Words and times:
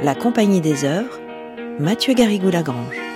La 0.00 0.14
Compagnie 0.14 0.60
des 0.60 0.84
Œuvres, 0.84 1.18
Mathieu 1.80 2.14
Garrigou-Lagrange. 2.14 3.07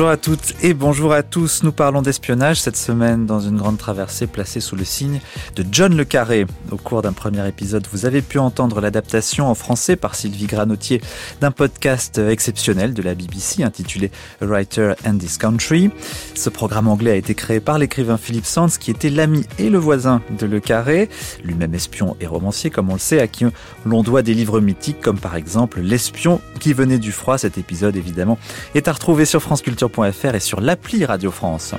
Bonjour 0.00 0.12
à 0.12 0.16
toutes 0.16 0.54
et 0.62 0.72
bonjour 0.72 1.12
à 1.12 1.22
tous. 1.22 1.62
Nous 1.62 1.72
parlons 1.72 2.00
d'espionnage 2.00 2.58
cette 2.58 2.78
semaine 2.78 3.26
dans 3.26 3.40
une 3.40 3.58
grande 3.58 3.76
traversée 3.76 4.26
placée 4.26 4.60
sous 4.60 4.74
le 4.74 4.86
signe 4.86 5.20
de 5.56 5.64
John 5.70 5.94
Le 5.94 6.06
Carré. 6.06 6.46
Au 6.70 6.78
cours 6.78 7.02
d'un 7.02 7.12
premier 7.12 7.46
épisode, 7.46 7.86
vous 7.92 8.06
avez 8.06 8.22
pu 8.22 8.38
entendre 8.38 8.80
l'adaptation 8.80 9.46
en 9.50 9.54
français 9.54 9.96
par 9.96 10.14
Sylvie 10.14 10.46
Granotier 10.46 11.02
d'un 11.42 11.50
podcast 11.50 12.16
exceptionnel 12.16 12.94
de 12.94 13.02
la 13.02 13.14
BBC 13.14 13.62
intitulé 13.62 14.10
Writer 14.40 14.94
and 15.04 15.18
This 15.18 15.36
Country. 15.36 15.90
Ce 16.34 16.48
programme 16.48 16.88
anglais 16.88 17.10
a 17.10 17.16
été 17.16 17.34
créé 17.34 17.60
par 17.60 17.78
l'écrivain 17.78 18.16
Philip 18.16 18.46
Sands 18.46 18.78
qui 18.80 18.90
était 18.90 19.10
l'ami 19.10 19.44
et 19.58 19.68
le 19.68 19.76
voisin 19.76 20.22
de 20.30 20.46
Le 20.46 20.60
Carré, 20.60 21.10
lui-même 21.44 21.74
espion 21.74 22.16
et 22.22 22.26
romancier 22.26 22.70
comme 22.70 22.88
on 22.88 22.94
le 22.94 22.98
sait, 22.98 23.20
à 23.20 23.26
qui 23.26 23.44
l'on 23.84 24.02
doit 24.02 24.22
des 24.22 24.32
livres 24.32 24.62
mythiques 24.62 25.02
comme 25.02 25.18
par 25.18 25.36
exemple 25.36 25.80
L'espion 25.82 26.40
qui 26.58 26.72
venait 26.72 26.98
du 26.98 27.12
froid. 27.12 27.36
Cet 27.36 27.58
épisode 27.58 27.96
évidemment 27.96 28.38
est 28.74 28.88
à 28.88 28.92
retrouver 28.92 29.26
sur 29.26 29.42
France 29.42 29.60
Culture 29.60 29.89
et 30.34 30.40
sur 30.40 30.60
l'appli 30.60 31.04
Radio 31.04 31.30
France. 31.30 31.74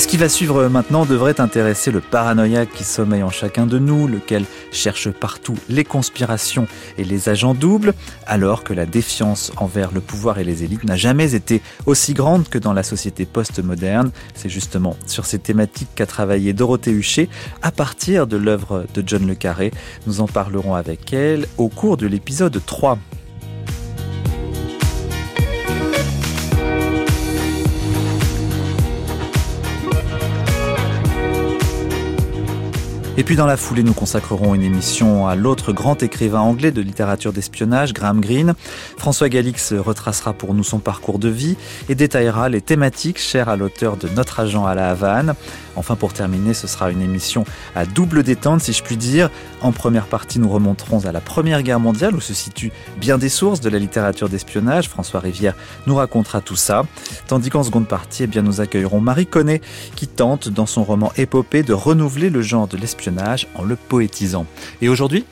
Ce 0.00 0.08
qui 0.08 0.16
va 0.16 0.30
suivre 0.30 0.66
maintenant 0.68 1.04
devrait 1.04 1.42
intéresser 1.42 1.90
le 1.90 2.00
paranoïaque 2.00 2.70
qui 2.72 2.84
sommeille 2.84 3.22
en 3.22 3.28
chacun 3.28 3.66
de 3.66 3.78
nous, 3.78 4.08
lequel 4.08 4.46
cherche 4.72 5.10
partout 5.10 5.56
les 5.68 5.84
conspirations 5.84 6.66
et 6.96 7.04
les 7.04 7.28
agents 7.28 7.52
doubles, 7.52 7.92
alors 8.26 8.64
que 8.64 8.72
la 8.72 8.86
défiance 8.86 9.52
envers 9.58 9.92
le 9.92 10.00
pouvoir 10.00 10.38
et 10.38 10.44
les 10.44 10.64
élites 10.64 10.84
n'a 10.84 10.96
jamais 10.96 11.34
été 11.34 11.60
aussi 11.84 12.14
grande 12.14 12.48
que 12.48 12.56
dans 12.56 12.72
la 12.72 12.82
société 12.82 13.26
post-moderne. 13.26 14.10
C'est 14.34 14.48
justement 14.48 14.96
sur 15.06 15.26
ces 15.26 15.38
thématiques 15.38 15.90
qu'a 15.94 16.06
travaillé 16.06 16.54
Dorothée 16.54 16.92
Huchet 16.92 17.28
à 17.60 17.70
partir 17.70 18.26
de 18.26 18.38
l'œuvre 18.38 18.86
de 18.94 19.04
John 19.06 19.26
Le 19.26 19.34
Carré. 19.34 19.70
Nous 20.06 20.22
en 20.22 20.26
parlerons 20.26 20.76
avec 20.76 21.12
elle 21.12 21.46
au 21.58 21.68
cours 21.68 21.98
de 21.98 22.06
l'épisode 22.06 22.58
3. 22.64 22.96
Et 33.20 33.22
puis 33.22 33.36
dans 33.36 33.44
la 33.44 33.58
foulée, 33.58 33.82
nous 33.82 33.92
consacrerons 33.92 34.54
une 34.54 34.62
émission 34.62 35.28
à 35.28 35.34
l'autre 35.34 35.74
grand 35.74 36.02
écrivain 36.02 36.40
anglais 36.40 36.72
de 36.72 36.80
littérature 36.80 37.34
d'espionnage, 37.34 37.92
Graham 37.92 38.18
Greene. 38.18 38.54
François 38.96 39.28
Galix 39.28 39.74
retracera 39.74 40.32
pour 40.32 40.54
nous 40.54 40.64
son 40.64 40.78
parcours 40.78 41.18
de 41.18 41.28
vie 41.28 41.58
et 41.90 41.94
détaillera 41.94 42.48
les 42.48 42.62
thématiques 42.62 43.18
chères 43.18 43.50
à 43.50 43.56
l'auteur 43.56 43.98
de 43.98 44.08
Notre 44.08 44.40
agent 44.40 44.64
à 44.64 44.74
la 44.74 44.88
Havane. 44.88 45.34
Enfin, 45.76 45.96
pour 45.96 46.14
terminer, 46.14 46.54
ce 46.54 46.66
sera 46.66 46.90
une 46.90 47.02
émission 47.02 47.44
à 47.76 47.84
double 47.84 48.22
détente, 48.22 48.62
si 48.62 48.72
je 48.72 48.82
puis 48.82 48.96
dire. 48.96 49.30
En 49.60 49.70
première 49.72 50.06
partie, 50.06 50.38
nous 50.38 50.48
remonterons 50.48 51.04
à 51.04 51.12
la 51.12 51.20
Première 51.20 51.62
Guerre 51.62 51.78
mondiale, 51.78 52.16
où 52.16 52.20
se 52.20 52.32
situent 52.32 52.72
bien 52.98 53.18
des 53.18 53.28
sources 53.28 53.60
de 53.60 53.68
la 53.68 53.78
littérature 53.78 54.30
d'espionnage. 54.30 54.88
François 54.88 55.20
Rivière 55.20 55.54
nous 55.86 55.94
racontera 55.94 56.40
tout 56.40 56.56
ça. 56.56 56.84
Tandis 57.28 57.50
qu'en 57.50 57.64
seconde 57.64 57.86
partie, 57.86 58.22
eh 58.22 58.26
bien, 58.26 58.40
nous 58.40 58.62
accueillerons 58.62 59.00
Marie 59.00 59.26
Connet, 59.26 59.60
qui 59.94 60.06
tente, 60.06 60.48
dans 60.48 60.66
son 60.66 60.84
roman 60.84 61.12
Épopée, 61.16 61.62
de 61.62 61.74
renouveler 61.74 62.30
le 62.30 62.40
genre 62.40 62.66
de 62.66 62.78
l'espionnage 62.78 63.09
en 63.54 63.64
le 63.64 63.76
poétisant. 63.76 64.46
Et 64.80 64.88
aujourd'hui? 64.88 65.24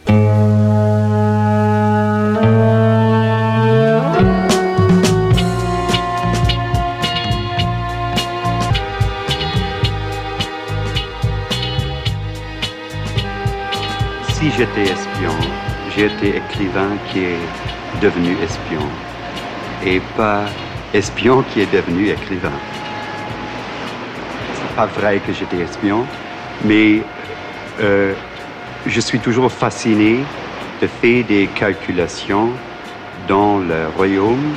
Si 14.33 14.51
j'étais 14.57 14.83
espion, 14.83 15.35
j'étais 15.97 16.39
écrivain 16.39 16.97
qui 17.11 17.21
est 17.21 18.01
devenu 18.01 18.37
espion 18.43 18.87
et 19.85 20.01
pas 20.17 20.45
espion 20.95 21.45
qui 21.53 21.61
est 21.61 21.73
devenu 21.73 22.09
écrivain. 22.09 22.53
C'est 24.55 24.77
pas 24.77 24.87
vrai 24.87 25.21
que 25.21 25.33
j'étais 25.33 25.59
espion, 25.59 26.07
mais 26.65 27.03
euh, 27.81 28.15
je 28.87 29.01
suis 29.01 29.19
toujours 29.19 29.51
fasciné 29.51 30.25
de 30.81 30.87
faire 30.87 31.25
des 31.25 31.49
calculations 31.49 32.53
dans 33.27 33.59
le 33.59 33.89
royaume 33.89 34.57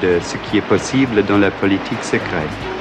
de 0.00 0.18
ce 0.20 0.36
qui 0.36 0.56
est 0.58 0.62
possible 0.62 1.22
dans 1.22 1.38
la 1.38 1.50
politique 1.50 2.02
secrète. 2.02 2.79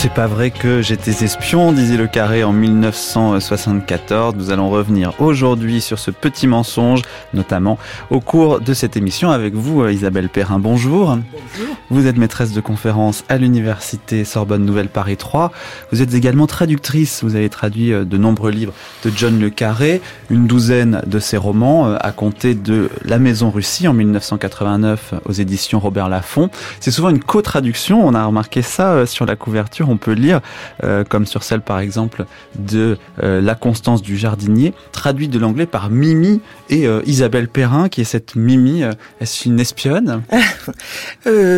C'est 0.00 0.14
pas 0.14 0.28
vrai 0.28 0.52
que 0.52 0.80
j'étais 0.80 1.24
espion, 1.24 1.72
disait 1.72 1.96
Le 1.96 2.06
Carré 2.06 2.44
en 2.44 2.52
1974. 2.52 4.36
Nous 4.36 4.52
allons 4.52 4.70
revenir 4.70 5.12
aujourd'hui 5.18 5.80
sur 5.80 5.98
ce 5.98 6.12
petit 6.12 6.46
mensonge, 6.46 7.02
notamment 7.34 7.78
au 8.10 8.20
cours 8.20 8.60
de 8.60 8.74
cette 8.74 8.96
émission 8.96 9.32
avec 9.32 9.54
vous, 9.54 9.82
euh, 9.82 9.92
Isabelle 9.92 10.28
Perrin. 10.28 10.60
Bonjour. 10.60 11.16
Bonjour. 11.16 11.76
Vous 11.90 12.06
êtes 12.06 12.16
maîtresse 12.16 12.52
de 12.52 12.60
conférence 12.60 13.24
à 13.28 13.38
l'Université 13.38 14.24
Sorbonne 14.24 14.64
Nouvelle 14.64 14.88
Paris 14.88 15.16
3. 15.16 15.50
Vous 15.90 16.00
êtes 16.00 16.14
également 16.14 16.46
traductrice. 16.46 17.24
Vous 17.24 17.34
avez 17.34 17.48
traduit 17.48 17.92
euh, 17.92 18.04
de 18.04 18.18
nombreux 18.18 18.52
livres 18.52 18.74
de 19.04 19.10
John 19.10 19.40
Le 19.40 19.50
Carré, 19.50 20.00
une 20.30 20.46
douzaine 20.46 21.02
de 21.08 21.18
ses 21.18 21.38
romans, 21.38 21.88
euh, 21.88 21.96
à 21.98 22.12
compter 22.12 22.54
de 22.54 22.88
La 23.04 23.18
Maison 23.18 23.50
Russie 23.50 23.88
en 23.88 23.94
1989 23.94 25.14
aux 25.24 25.32
éditions 25.32 25.80
Robert 25.80 26.08
Laffont. 26.08 26.50
C'est 26.78 26.92
souvent 26.92 27.08
une 27.08 27.18
co-traduction. 27.18 28.06
On 28.06 28.14
a 28.14 28.24
remarqué 28.24 28.62
ça 28.62 29.04
sur 29.04 29.26
la 29.26 29.34
couverture 29.34 29.87
on 29.88 29.96
peut 29.96 30.12
lire, 30.12 30.40
euh, 30.84 31.04
comme 31.04 31.26
sur 31.26 31.42
celle 31.42 31.60
par 31.60 31.80
exemple 31.80 32.24
de 32.58 32.98
euh, 33.22 33.40
La 33.40 33.54
Constance 33.54 34.02
du 34.02 34.16
jardinier, 34.16 34.74
traduite 34.92 35.30
de 35.30 35.38
l'anglais 35.38 35.66
par 35.66 35.90
Mimi 35.90 36.40
et 36.70 36.86
euh, 36.86 37.00
Isabelle 37.06 37.48
Perrin, 37.48 37.88
qui 37.88 38.02
est 38.02 38.04
cette 38.04 38.36
Mimi. 38.36 38.82
Est-ce 39.20 39.48
une 39.48 39.60
espionne? 39.60 40.22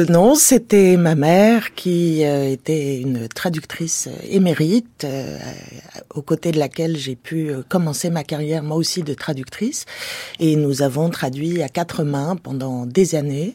Non, 0.08 0.34
c'était 0.34 0.96
ma 0.96 1.14
mère 1.14 1.74
qui 1.74 2.22
était 2.22 2.98
une 3.00 3.28
traductrice 3.28 4.08
émérite, 4.28 5.06
aux 6.14 6.22
côtés 6.22 6.50
de 6.50 6.58
laquelle 6.58 6.96
j'ai 6.96 7.14
pu 7.14 7.52
commencer 7.68 8.10
ma 8.10 8.24
carrière 8.24 8.62
moi 8.62 8.76
aussi 8.76 9.02
de 9.02 9.14
traductrice. 9.14 9.84
Et 10.40 10.56
nous 10.56 10.82
avons 10.82 11.10
traduit 11.10 11.62
à 11.62 11.68
quatre 11.68 12.02
mains 12.02 12.36
pendant 12.36 12.86
des 12.86 13.14
années, 13.14 13.54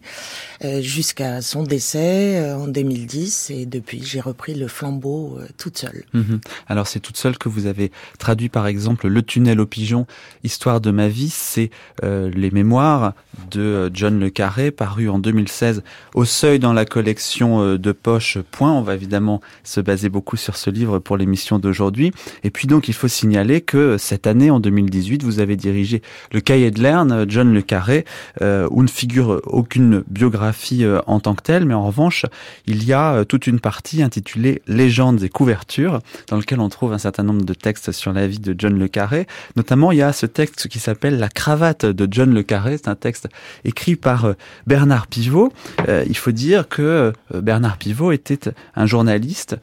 jusqu'à 0.79 1.41
son 1.41 1.63
décès 1.63 2.53
en 2.53 2.67
2010. 2.67 3.49
Et 3.49 3.65
depuis, 3.65 4.03
j'ai 4.03 4.21
repris 4.21 4.53
le 4.53 4.64
flambeau 4.67 5.37
euh, 5.39 5.47
toute 5.57 5.77
seule. 5.77 6.03
Mhm. 6.13 6.39
Alors 6.67 6.87
c'est 6.87 6.99
toute 6.99 7.17
seule 7.17 7.37
que 7.37 7.49
vous 7.49 7.65
avez 7.65 7.91
traduit 8.19 8.49
par 8.49 8.67
exemple 8.67 9.07
Le 9.07 9.21
tunnel 9.21 9.59
aux 9.59 9.65
pigeons, 9.65 10.05
Histoire 10.43 10.81
de 10.81 10.91
ma 10.91 11.07
vie, 11.07 11.29
c'est 11.29 11.69
euh, 12.03 12.29
les 12.33 12.51
mémoires 12.51 13.13
de 13.51 13.61
euh, 13.61 13.89
John 13.93 14.19
Le 14.19 14.29
Carré, 14.29 14.71
paru 14.71 15.09
en 15.09 15.19
2016 15.19 15.83
au 16.13 16.25
seuil 16.25 16.59
dans 16.59 16.73
la 16.73 16.85
collection 16.85 17.75
de 17.75 17.91
poche 17.91 18.37
Point. 18.51 18.71
On 18.71 18.81
va 18.81 18.95
évidemment 18.95 19.41
se 19.63 19.81
baser 19.81 20.09
beaucoup 20.09 20.37
sur 20.37 20.55
ce 20.55 20.69
livre 20.69 20.99
pour 20.99 21.17
l'émission 21.17 21.59
d'aujourd'hui. 21.59 22.11
Et 22.43 22.49
puis 22.49 22.67
donc 22.67 22.87
il 22.87 22.93
faut 22.93 23.07
signaler 23.07 23.61
que 23.61 23.97
cette 23.97 24.27
année, 24.27 24.49
en 24.49 24.59
2018, 24.59 25.23
vous 25.23 25.39
avez 25.39 25.55
dirigé 25.55 26.01
le 26.31 26.41
cahier 26.41 26.71
de 26.71 26.81
Lerne, 26.81 27.25
John 27.27 27.53
Le 27.53 27.61
Carré, 27.61 28.05
où 28.41 28.83
ne 28.83 28.87
figure 28.87 29.41
aucune 29.45 30.03
biographie 30.07 30.85
en 31.07 31.19
tant 31.19 31.35
que 31.35 31.43
telle, 31.43 31.65
mais 31.65 31.73
en 31.73 31.85
revanche, 31.85 32.25
il 32.67 32.83
y 32.83 32.93
a 32.93 33.25
toute 33.25 33.47
une 33.47 33.59
partie 33.59 34.01
intitulée 34.01 34.54
Légendes 34.67 35.23
et 35.23 35.29
couvertures, 35.29 35.99
dans 36.29 36.37
lequel 36.37 36.59
on 36.59 36.69
trouve 36.69 36.93
un 36.93 36.97
certain 36.97 37.23
nombre 37.23 37.43
de 37.43 37.53
textes 37.53 37.91
sur 37.91 38.13
la 38.13 38.27
vie 38.27 38.39
de 38.39 38.55
John 38.57 38.77
Le 38.77 38.87
Carré. 38.87 39.27
Notamment, 39.55 39.91
il 39.91 39.99
y 39.99 40.01
a 40.01 40.13
ce 40.13 40.25
texte 40.25 40.67
qui 40.67 40.79
s'appelle 40.79 41.19
La 41.19 41.29
cravate 41.29 41.85
de 41.85 42.07
John 42.09 42.33
Le 42.33 42.43
Carré. 42.43 42.77
C'est 42.77 42.89
un 42.89 42.95
texte 42.95 43.27
écrit 43.63 43.95
par 43.95 44.25
euh, 44.25 44.33
Bernard 44.67 45.07
Pivot. 45.07 45.51
Euh, 45.87 46.03
il 46.07 46.17
faut 46.17 46.31
dire 46.31 46.67
que 46.67 46.81
euh, 46.81 47.41
Bernard 47.41 47.77
Pivot 47.77 48.11
était 48.11 48.51
un 48.75 48.85
journaliste 48.85 49.57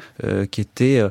qui 0.50 0.61
était 0.61 1.03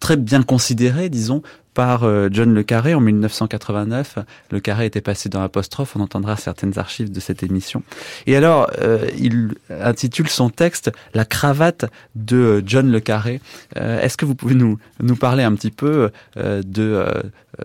très 0.00 0.16
bien 0.16 0.42
considéré, 0.42 1.08
disons, 1.08 1.42
par 1.74 2.04
euh, 2.04 2.28
John 2.30 2.52
Le 2.52 2.62
Carré 2.62 2.94
en 2.94 3.00
1989. 3.00 4.18
Le 4.50 4.60
Carré 4.60 4.86
était 4.86 5.00
passé 5.00 5.28
dans 5.28 5.40
l'apostrophe, 5.40 5.96
on 5.96 6.00
entendra 6.00 6.36
certaines 6.36 6.78
archives 6.78 7.10
de 7.10 7.20
cette 7.20 7.42
émission. 7.42 7.82
Et 8.26 8.36
alors, 8.36 8.70
euh, 8.80 9.06
il 9.18 9.54
intitule 9.70 10.28
son 10.28 10.50
texte 10.50 10.90
La 11.14 11.24
cravate 11.24 11.86
de 12.14 12.62
John 12.66 12.90
Le 12.90 13.00
Carré. 13.00 13.40
Euh, 13.76 14.00
est-ce 14.00 14.16
que 14.16 14.24
vous 14.24 14.34
pouvez 14.34 14.54
nous, 14.54 14.78
parler 15.16 15.42
un 15.42 15.54
petit 15.54 15.70
peu 15.70 16.10
de, 16.36 17.04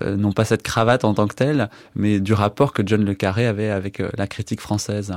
non 0.06 0.32
pas 0.34 0.46
cette 0.46 0.64
cravate 0.64 1.06
en 1.06 1.14
tant 1.14 1.28
que 1.28 1.36
telle, 1.36 1.70
mais 1.96 2.20
du 2.20 2.34
rapport 2.34 2.74
que 2.74 2.84
John 2.86 3.06
Le 3.06 3.14
Carré 3.14 3.46
avait 3.46 3.70
avec 3.70 4.02
la 4.18 4.28
critique 4.28 4.62
française? 4.62 5.14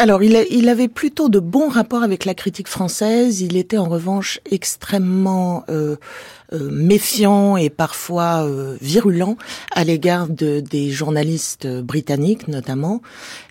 Alors, 0.00 0.22
il, 0.22 0.68
avait 0.68 0.86
plutôt 0.86 1.28
de 1.28 1.40
bons 1.40 1.68
rapports 1.68 2.04
avec 2.04 2.24
la 2.24 2.32
critique 2.32 2.68
française. 2.68 3.40
Il 3.40 3.56
était 3.56 3.78
en 3.78 3.88
revanche 3.88 4.38
extrêmement 4.48 5.64
euh, 5.68 5.96
euh, 6.52 6.70
méfiant 6.70 7.56
et 7.56 7.70
parfois 7.70 8.44
euh, 8.44 8.76
virulent 8.80 9.36
à 9.72 9.84
l'égard 9.84 10.28
de, 10.28 10.60
des 10.60 10.90
journalistes 10.90 11.66
britanniques, 11.66 12.48
notamment. 12.48 13.02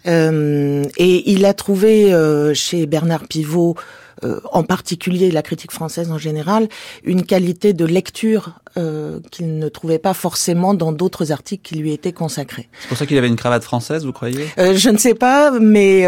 et 0.05 1.31
il 1.31 1.45
a 1.45 1.53
trouvé 1.53 2.13
chez 2.53 2.85
Bernard 2.85 3.27
Pivot 3.27 3.75
euh, 4.23 4.39
en 4.51 4.63
particulier 4.63 5.29
la 5.29 5.43
critique 5.43 5.71
française 5.71 6.11
en 6.11 6.17
général, 6.17 6.67
une 7.03 7.23
qualité 7.23 7.73
de 7.73 7.85
lecture 7.85 8.53
euh, 8.75 9.19
qu'il 9.31 9.59
ne 9.59 9.69
trouvait 9.69 9.99
pas 9.99 10.13
forcément 10.13 10.73
dans 10.73 10.91
d'autres 10.91 11.31
articles 11.31 11.61
qui 11.67 11.75
lui 11.75 11.93
étaient 11.93 12.13
consacrés. 12.13 12.67
C'est 12.81 12.87
pour 12.87 12.97
ça 12.97 13.05
qu'il 13.05 13.17
avait 13.17 13.27
une 13.27 13.35
cravate 13.35 13.63
française, 13.63 14.05
vous 14.05 14.13
croyez? 14.13 14.47
Euh, 14.57 14.75
Je 14.75 14.89
ne 14.89 14.97
sais 14.97 15.13
pas, 15.13 15.51
mais 15.59 16.05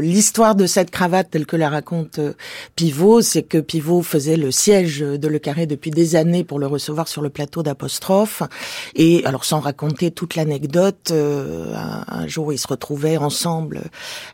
l'histoire 0.00 0.54
de 0.54 0.66
cette 0.66 0.90
cravate 0.90 1.30
telle 1.30 1.46
que 1.46 1.56
la 1.56 1.68
raconte 1.68 2.20
Pivot, 2.76 3.22
c'est 3.22 3.42
que 3.42 3.58
Pivot 3.58 4.02
faisait 4.02 4.36
le 4.36 4.50
siège 4.50 5.00
de 5.00 5.28
Le 5.28 5.38
Carré 5.38 5.66
depuis 5.66 5.90
des 5.90 6.16
années 6.16 6.44
pour 6.44 6.58
le 6.58 6.66
recevoir 6.66 7.08
sur 7.08 7.22
le 7.22 7.30
plateau 7.30 7.62
d'Apostrophe. 7.62 8.42
Et 8.94 9.24
alors 9.24 9.44
sans 9.44 9.60
raconter 9.60 10.10
toute 10.10 10.34
l'anecdote, 10.34 11.12
un, 11.12 12.04
un, 12.08 12.26
jour 12.26 12.52
ils 12.52 12.58
se 12.58 12.68
retrouvaient 12.68 13.16
ensemble 13.16 13.82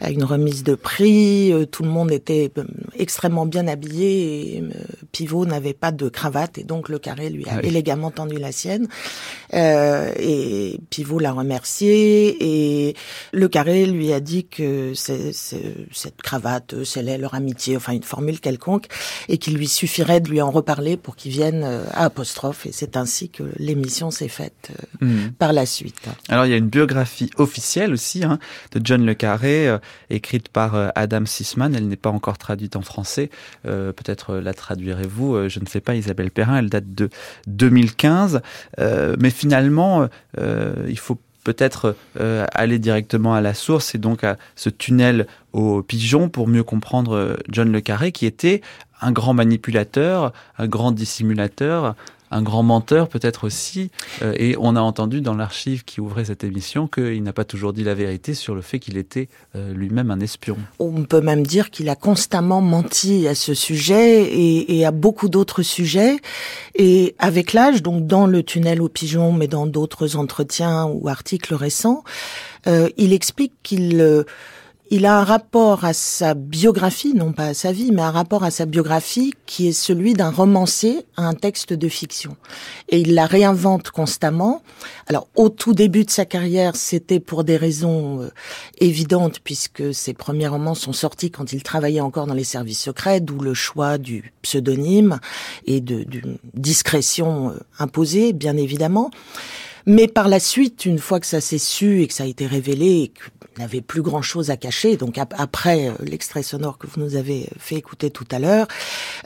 à 0.01 0.11
une 0.11 0.25
remise 0.25 0.65
de 0.65 0.75
prix, 0.75 1.53
tout 1.71 1.83
le 1.83 1.91
monde 1.91 2.11
était 2.11 2.51
extrêmement 2.99 3.47
bien 3.47 3.67
habillé 3.67 4.57
et 4.57 4.61
euh, 4.61 4.69
Pivot 5.13 5.47
n'avait 5.47 5.75
pas 5.75 5.93
de 5.93 6.09
cravate 6.09 6.59
et 6.59 6.65
donc 6.65 6.89
le 6.89 6.99
carré 6.99 7.31
lui 7.31 7.45
a 7.49 7.57
ah 7.57 7.63
élégamment 7.63 8.11
tendu 8.11 8.37
la 8.37 8.53
sienne. 8.53 8.89
Euh, 9.53 10.13
et 10.19 10.81
Pivot 10.91 11.19
l'a 11.19 11.33
remercié 11.33 12.89
et 12.89 12.97
le 13.33 13.49
carré 13.49 13.87
lui 13.87 14.13
a 14.13 14.21
dit 14.21 14.47
que 14.47 14.93
cette 14.95 16.23
cravate 16.23 16.85
scellait 16.85 17.19
leur 17.19 17.35
amitié, 17.35 17.77
enfin 17.77 17.93
une 17.93 18.03
formule 18.03 18.41
quelconque, 18.41 18.87
et 19.29 19.39
qu'il 19.39 19.57
lui 19.57 19.69
suffirait 19.69 20.21
de 20.21 20.31
lui 20.31 20.41
en 20.41 20.51
reparler 20.51 20.97
pour 20.97 21.17
qu'il 21.17 21.33
vienne 21.33 21.63
euh, 21.65 21.85
à 21.93 22.05
apostrophe. 22.05 22.67
Et 22.67 22.73
c'est 22.73 22.97
ainsi 22.97 23.31
que 23.31 23.45
l'émission 23.59 24.11
s'est 24.11 24.29
faite 24.29 24.71
euh, 25.03 25.07
mmh. 25.07 25.33
par 25.33 25.53
la 25.53 25.67
suite. 25.67 26.09
Alors 26.29 26.47
il 26.47 26.51
y 26.51 26.55
a 26.55 26.59
une 26.59 26.69
biographie 26.69 27.31
officielle 27.37 27.93
aussi 27.93 28.25
hein, 28.25 28.39
de 28.73 28.81
John 28.83 29.05
le 29.05 29.15
Carré, 29.15 29.75
écrite 30.11 30.49
par 30.49 30.93
Adam 30.95 31.27
Sisman. 31.27 31.75
Elle 31.75 31.89
n'est 31.89 31.97
pas 31.97 32.11
encore 32.11 32.39
traduite 32.39 32.77
en 32.77 32.83
français. 32.85 33.31
Euh, 33.67 33.93
peut-être 33.93 34.37
la 34.37 34.55
traduirez-vous. 34.55 35.35
Euh, 35.35 35.49
je 35.49 35.61
ne 35.61 35.67
sais 35.67 35.81
pas, 35.81 35.95
Isabelle 35.95 36.31
Perrin, 36.31 36.59
elle 36.59 36.71
date 36.71 36.95
de 36.95 37.11
2015. 37.47 38.43
Euh, 38.79 39.17
mais 39.19 39.31
finalement, 39.31 40.09
il 40.37 40.99
faut 40.99 41.19
peut-être 41.45 41.97
aller 42.17 42.79
directement 42.79 43.35
à 43.35 43.41
la 43.41 43.55
source 43.55 43.95
et 43.95 43.99
donc 43.99 44.25
à 44.25 44.39
ce 44.57 44.71
tunnel 44.71 45.27
au 45.53 45.83
pigeon 45.83 46.29
pour 46.29 46.49
mieux 46.49 46.65
comprendre 46.65 47.37
John 47.49 47.71
Le 47.71 47.81
Carré 47.81 48.13
qui 48.13 48.27
était 48.27 48.63
un 49.01 49.13
grand 49.13 49.35
manipulateur, 49.35 50.33
un 50.59 50.67
grand 50.67 50.91
dissimulateur, 50.91 51.95
un 52.31 52.43
grand 52.43 52.63
menteur 52.63 53.09
peut-être 53.09 53.45
aussi. 53.45 53.91
Euh, 54.23 54.35
et 54.37 54.57
on 54.59 54.77
a 54.77 54.81
entendu 54.81 55.21
dans 55.21 55.35
l'archive 55.35 55.85
qui 55.85 56.01
ouvrait 56.01 56.25
cette 56.25 56.45
émission 56.45 56.89
qu'il 56.89 57.23
n'a 57.23 57.33
pas 57.33 57.45
toujours 57.45 57.73
dit 57.73 57.85
la 57.85 57.95
vérité 57.95 58.35
sur 58.35 58.55
le 58.55 58.61
fait 58.61 58.79
qu'il 58.79 58.97
était 58.97 59.29
euh, 59.57 59.73
lui-même 59.73 60.11
un 60.11 60.21
espion. 60.21 60.57
On 60.79 61.05
peut 61.05 61.21
même 61.21 61.47
dire 61.47 61.71
qu'il 61.71 61.89
a 61.89 61.97
constamment 61.97 62.61
menti 62.61 63.29
à 63.29 63.35
ce 63.35 63.55
sujet 63.55 64.23
et, 64.23 64.79
et 64.79 64.85
à 64.85 64.91
beaucoup 64.91 65.29
d'autres 65.29 65.63
sujets. 65.63 66.17
Et 66.75 67.15
avec 67.19 67.53
l'âge, 67.53 67.83
donc 67.83 68.07
dans 68.07 68.27
le 68.27 68.43
tunnel 68.43 68.83
aux 68.83 68.89
pigeons, 68.89 69.33
mais 69.33 69.49
dans 69.49 69.67
d'autres 69.67 70.17
entretiens 70.17 70.87
ou 70.87 71.09
articles 71.09 71.55
récents, 71.55 72.05
euh, 72.67 72.89
il 72.97 73.13
explique 73.13 73.53
qu'il 73.63 74.25
il 74.91 75.07
a 75.07 75.19
un 75.19 75.25
rapport 75.25 75.85
à 75.85 75.95
sa 75.95 76.35
biographie, 76.35 77.15
non 77.15 77.33
pas 77.33 77.47
à 77.47 77.55
sa 77.55 77.73
vie, 77.73 77.91
mais 77.91 78.03
un 78.03 78.11
rapport 78.11 78.45
à 78.45 78.51
sa 78.51 78.67
biographie 78.67 79.33
qui 79.47 79.69
est 79.69 79.73
celui 79.73 80.13
d'un 80.13 80.31
romancier 80.31 81.07
à 81.17 81.23
un 81.23 81.35
texte 81.35 81.73
de 81.73 81.89
fiction. 81.89 82.37
Et 82.91 83.01
il 83.01 83.15
la 83.15 83.25
réinvente 83.25 83.91
constamment. 83.91 84.63
Alors, 85.07 85.29
au 85.37 85.49
tout 85.49 85.73
début 85.73 86.05
de 86.05 86.11
sa 86.11 86.27
carrière, 86.27 86.77
c'était 86.77 87.19
pour 87.19 87.45
des 87.45 87.57
raisons 87.57 88.23
euh, 88.23 88.31
évidentes, 88.79 89.41
puisque 89.43 89.95
ses 89.95 90.13
premiers 90.13 90.49
romans 90.49 90.75
sont 90.75 90.93
sortis 90.93 91.31
quand 91.31 91.53
il 91.53 91.63
travaillait 91.63 92.01
encore 92.01 92.27
dans 92.27 92.35
les 92.35 92.45
services 92.45 92.83
secrets, 92.83 93.21
d'où 93.21 93.41
le 93.41 93.55
choix 93.55 93.97
du 93.97 94.35
pseudonyme 94.43 95.19
et 95.67 95.81
d'une 95.81 96.39
discrétion 96.53 97.51
euh, 97.51 97.59
imposée, 97.79 98.35
bien 98.35 98.57
évidemment. 98.57 99.11
Mais 99.87 100.09
par 100.09 100.29
la 100.29 100.41
suite, 100.41 100.87
une 100.87 100.99
fois 100.99 101.21
que 101.21 101.27
ça 101.27 101.41
s'est 101.41 101.59
su 101.59 102.03
et 102.03 102.07
que 102.07 102.15
ça 102.15 102.25
a 102.25 102.27
été 102.27 102.47
révélé 102.47 102.87
et 102.87 103.09
qu'il 103.09 103.59
n'avait 103.59 103.83
plus 103.83 104.03
grand 104.03 104.23
chose 104.23 104.51
à 104.51 104.57
cacher, 104.57 104.97
donc 104.97 105.19
après 105.19 105.89
euh, 105.89 105.93
l'extrait 106.01 106.43
sonore 106.43 106.79
que 106.79 106.87
vous 106.87 107.01
nous 107.01 107.17
avez 107.17 107.49
fait 107.59 107.77
écouter 107.77 108.11
tout 108.11 108.27
à 108.31 108.39
l'heure, 108.39 108.67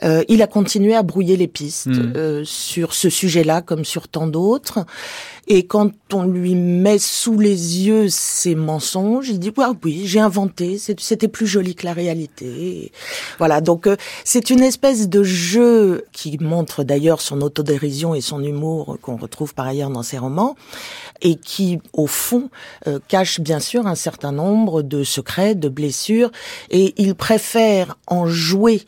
euh, 0.03 0.23
il 0.27 0.41
a 0.41 0.47
continué 0.47 0.95
à 0.95 1.03
brouiller 1.03 1.37
les 1.37 1.47
pistes 1.47 1.87
mmh. 1.87 2.13
euh, 2.15 2.43
sur 2.45 2.93
ce 2.93 3.09
sujet-là 3.09 3.61
comme 3.61 3.85
sur 3.85 4.07
tant 4.07 4.27
d'autres. 4.27 4.85
Et 5.51 5.65
quand 5.65 5.91
on 6.13 6.25
lui 6.25 6.53
met 6.53 6.99
sous 6.99 7.39
les 7.39 7.79
yeux 7.87 8.07
ses 8.07 8.53
mensonges, 8.53 9.29
il 9.29 9.39
dit 9.39 9.51
ah 9.57 9.73
oui, 9.83 10.03
j'ai 10.05 10.19
inventé, 10.19 10.77
c'était 10.77 11.27
plus 11.27 11.47
joli 11.47 11.73
que 11.73 11.85
la 11.85 11.93
réalité. 11.93 12.91
Voilà, 13.39 13.59
donc 13.59 13.87
euh, 13.87 13.95
c'est 14.23 14.51
une 14.51 14.61
espèce 14.61 15.09
de 15.09 15.23
jeu 15.23 16.05
qui 16.11 16.37
montre 16.39 16.83
d'ailleurs 16.83 17.19
son 17.19 17.41
autodérision 17.41 18.13
et 18.13 18.21
son 18.21 18.43
humour 18.43 18.99
qu'on 19.01 19.17
retrouve 19.17 19.55
par 19.55 19.65
ailleurs 19.65 19.89
dans 19.89 20.03
ses 20.03 20.19
romans 20.19 20.48
et 21.21 21.35
qui 21.35 21.79
au 21.93 22.07
fond 22.07 22.49
euh, 22.87 22.99
cache 23.07 23.39
bien 23.39 23.59
sûr 23.59 23.87
un 23.87 23.95
certain 23.95 24.31
nombre 24.31 24.81
de 24.81 25.03
secrets, 25.03 25.55
de 25.55 25.69
blessures 25.69 26.31
et 26.69 26.93
il 26.97 27.15
préfère 27.15 27.97
en 28.07 28.27
jouer 28.27 28.81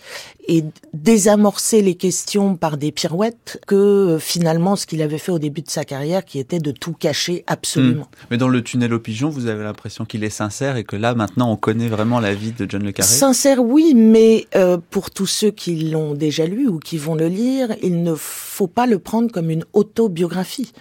et 0.47 0.63
désamorcer 0.93 1.81
les 1.81 1.95
questions 1.95 2.55
par 2.55 2.77
des 2.77 2.91
pirouettes 2.91 3.61
que 3.67 3.75
euh, 3.75 4.19
finalement 4.19 4.75
ce 4.75 4.85
qu'il 4.85 5.01
avait 5.01 5.17
fait 5.17 5.31
au 5.31 5.39
début 5.39 5.61
de 5.61 5.69
sa 5.69 5.85
carrière 5.85 6.25
qui 6.25 6.39
était 6.39 6.59
de 6.59 6.71
tout 6.71 6.93
cacher 6.93 7.43
absolument. 7.47 8.03
Hmm. 8.03 8.27
Mais 8.31 8.37
dans 8.37 8.47
le 8.47 8.63
tunnel 8.63 8.93
aux 8.93 8.99
pigeons, 8.99 9.29
vous 9.29 9.47
avez 9.47 9.63
l'impression 9.63 10.05
qu'il 10.05 10.23
est 10.23 10.29
sincère 10.29 10.77
et 10.77 10.83
que 10.83 10.95
là 10.95 11.13
maintenant 11.13 11.51
on 11.51 11.57
connaît 11.57 11.87
vraiment 11.87 12.19
la 12.19 12.33
vie 12.33 12.51
de 12.51 12.65
John 12.69 12.83
le 12.83 12.91
Carré? 12.91 13.07
Sincère 13.07 13.63
oui, 13.63 13.93
mais 13.95 14.47
euh, 14.55 14.77
pour 14.89 15.11
tous 15.11 15.27
ceux 15.27 15.51
qui 15.51 15.75
l'ont 15.89 16.13
déjà 16.13 16.45
lu 16.45 16.67
ou 16.67 16.79
qui 16.79 16.97
vont 16.97 17.15
le 17.15 17.27
lire, 17.27 17.69
il 17.81 18.03
ne 18.03 18.15
faut 18.15 18.67
pas 18.67 18.87
le 18.87 18.99
prendre 18.99 19.31
comme 19.31 19.49
une 19.49 19.65
autobiographie. 19.73 20.73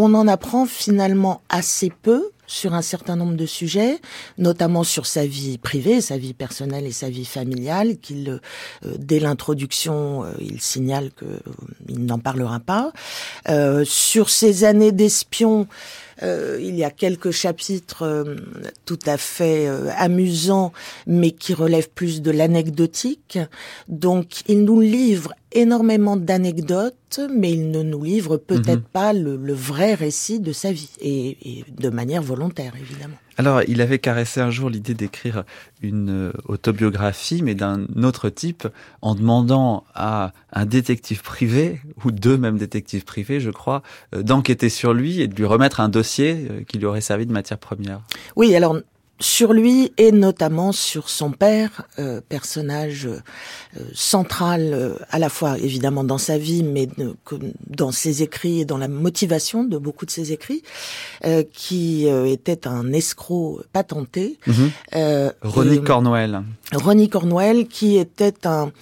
On 0.00 0.14
en 0.14 0.28
apprend 0.28 0.64
finalement 0.64 1.40
assez 1.48 1.90
peu 1.90 2.30
sur 2.48 2.74
un 2.74 2.82
certain 2.82 3.14
nombre 3.14 3.36
de 3.36 3.46
sujets, 3.46 4.00
notamment 4.38 4.82
sur 4.82 5.06
sa 5.06 5.24
vie 5.24 5.58
privée, 5.58 6.00
sa 6.00 6.18
vie 6.18 6.34
personnelle 6.34 6.86
et 6.86 6.92
sa 6.92 7.08
vie 7.08 7.26
familiale, 7.26 7.98
qu'il, 7.98 8.40
euh, 8.84 8.94
dès 8.98 9.20
l'introduction, 9.20 10.24
euh, 10.24 10.32
il 10.40 10.60
signale 10.60 11.10
qu'il 11.12 12.04
n'en 12.04 12.18
parlera 12.18 12.58
pas. 12.58 12.92
Euh, 13.48 13.84
sur 13.84 14.30
ses 14.30 14.64
années 14.64 14.92
d'espion, 14.92 15.68
euh, 16.22 16.58
il 16.60 16.74
y 16.74 16.84
a 16.84 16.90
quelques 16.90 17.30
chapitres 17.30 18.02
euh, 18.02 18.36
tout 18.84 18.98
à 19.06 19.16
fait 19.16 19.68
euh, 19.68 19.90
amusants, 19.96 20.72
mais 21.06 21.30
qui 21.30 21.54
relèvent 21.54 21.90
plus 21.90 22.22
de 22.22 22.30
l'anecdotique. 22.30 23.38
Donc, 23.88 24.42
il 24.48 24.64
nous 24.64 24.80
livre 24.80 25.32
énormément 25.52 26.16
d'anecdotes, 26.16 27.20
mais 27.32 27.52
il 27.52 27.70
ne 27.70 27.82
nous 27.82 28.02
livre 28.02 28.36
peut-être 28.36 28.82
mhm. 28.82 28.92
pas 28.92 29.12
le, 29.12 29.36
vrai 29.54 29.94
récit 29.94 30.40
de 30.40 30.52
sa 30.52 30.72
vie, 30.72 30.90
et 31.00 31.64
de 31.68 31.88
manière 31.88 32.22
volontaire, 32.22 32.37
évidemment. 32.80 33.16
Alors, 33.36 33.62
il 33.68 33.80
avait 33.80 33.98
caressé 33.98 34.40
un 34.40 34.50
jour 34.50 34.70
l'idée 34.70 34.94
d'écrire 34.94 35.44
une 35.82 36.10
euh, 36.10 36.32
autobiographie, 36.46 37.42
mais 37.42 37.54
d'un 37.54 37.86
autre 38.02 38.30
type, 38.30 38.66
en 39.02 39.14
demandant 39.14 39.84
à 39.94 40.32
un 40.52 40.66
détective 40.66 41.22
privé, 41.22 41.80
ou 42.04 42.10
deux 42.10 42.36
même 42.36 42.58
détectives 42.58 43.04
privés, 43.04 43.40
je 43.40 43.50
crois, 43.50 43.82
euh, 44.14 44.22
d'enquêter 44.22 44.68
sur 44.68 44.92
lui 44.92 45.20
et 45.20 45.28
de 45.28 45.34
lui 45.34 45.44
remettre 45.44 45.80
un 45.80 45.88
dossier 45.88 46.48
euh, 46.50 46.64
qui 46.64 46.78
lui 46.78 46.86
aurait 46.86 47.00
servi 47.00 47.26
de 47.26 47.32
matière 47.32 47.58
première. 47.58 48.00
Oui, 48.36 48.54
alors 48.54 48.76
sur 49.20 49.52
lui 49.52 49.92
et 49.96 50.12
notamment 50.12 50.72
sur 50.72 51.08
son 51.08 51.32
père, 51.32 51.82
euh, 51.98 52.20
personnage 52.28 53.06
euh, 53.06 53.80
central 53.92 54.70
euh, 54.72 54.94
à 55.10 55.18
la 55.18 55.28
fois 55.28 55.58
évidemment 55.58 56.04
dans 56.04 56.18
sa 56.18 56.38
vie, 56.38 56.62
mais 56.62 56.88
dans 57.66 57.90
ses 57.90 58.22
écrits 58.22 58.60
et 58.60 58.64
dans 58.64 58.78
la 58.78 58.88
motivation 58.88 59.64
de 59.64 59.76
beaucoup 59.78 60.06
de 60.06 60.10
ses 60.10 60.32
écrits, 60.32 60.62
qui 61.52 62.06
était 62.06 62.66
un 62.66 62.92
escroc 62.92 63.62
patenté. 63.72 64.38
Mmh. 64.46 64.52
Ronnie 65.42 65.82
Cornwell. 65.82 66.42
Ronnie 66.72 67.08
Cornwell, 67.08 67.66
qui 67.66 67.96
était 67.96 68.46
un 68.46 68.72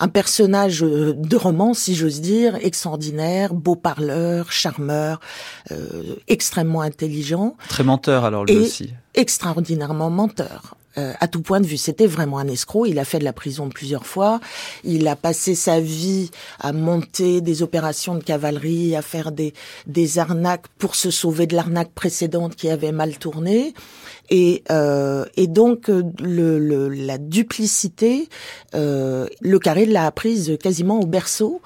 un 0.00 0.08
personnage 0.08 0.80
de 0.80 1.36
roman, 1.36 1.74
si 1.74 1.94
j'ose 1.94 2.20
dire, 2.20 2.56
extraordinaire, 2.56 3.54
beau 3.54 3.76
parleur, 3.76 4.50
charmeur, 4.50 5.20
extrêmement 6.26 6.80
intelligent. 6.80 7.56
Très 7.68 7.84
menteur 7.84 8.24
alors 8.24 8.44
lui 8.44 8.54
et 8.54 8.58
aussi. 8.58 8.94
Extraordinairement 9.14 10.10
menteur. 10.10 10.74
Euh, 10.98 11.12
à 11.20 11.28
tout 11.28 11.40
point 11.40 11.60
de 11.60 11.66
vue. 11.66 11.76
C'était 11.76 12.08
vraiment 12.08 12.38
un 12.38 12.48
escroc. 12.48 12.86
Il 12.86 12.98
a 12.98 13.04
fait 13.04 13.20
de 13.20 13.24
la 13.24 13.32
prison 13.32 13.68
plusieurs 13.68 14.06
fois. 14.06 14.40
Il 14.82 15.06
a 15.06 15.14
passé 15.14 15.54
sa 15.54 15.78
vie 15.78 16.32
à 16.58 16.72
monter 16.72 17.40
des 17.40 17.62
opérations 17.62 18.16
de 18.16 18.24
cavalerie, 18.24 18.96
à 18.96 19.02
faire 19.02 19.30
des, 19.30 19.54
des 19.86 20.18
arnaques 20.18 20.66
pour 20.78 20.96
se 20.96 21.12
sauver 21.12 21.46
de 21.46 21.54
l'arnaque 21.54 21.92
précédente 21.92 22.56
qui 22.56 22.68
avait 22.68 22.90
mal 22.90 23.18
tourné. 23.18 23.72
Et, 24.30 24.64
euh, 24.72 25.24
et 25.36 25.46
donc 25.46 25.86
le, 25.86 26.58
le, 26.58 26.88
la 26.88 27.18
duplicité, 27.18 28.28
euh, 28.74 29.28
le 29.40 29.58
carré 29.60 29.86
l'a 29.86 30.06
apprise 30.06 30.56
quasiment 30.60 30.98
au 30.98 31.06
berceau. 31.06 31.62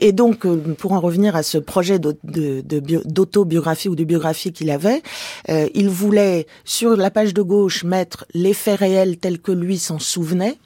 Et 0.00 0.12
donc, 0.12 0.46
euh, 0.46 0.74
pour 0.78 0.92
en 0.92 1.00
revenir 1.00 1.36
à 1.36 1.42
ce 1.42 1.58
projet 1.58 1.98
d'autobiographie 1.98 3.88
ou 3.88 3.94
de 3.94 4.04
biographie 4.04 4.52
qu'il 4.52 4.70
avait, 4.70 5.02
euh, 5.48 5.68
il 5.74 5.88
voulait 5.88 6.46
sur 6.64 6.96
la 6.96 7.10
page 7.10 7.34
de 7.34 7.42
gauche 7.42 7.84
mettre 7.84 8.24
les 8.34 8.54
faits 8.54 8.80
réels 8.80 9.18
tels 9.18 9.38
que 9.38 9.52
lui 9.52 9.78
s'en 9.78 9.98
souvenait. 9.98 10.56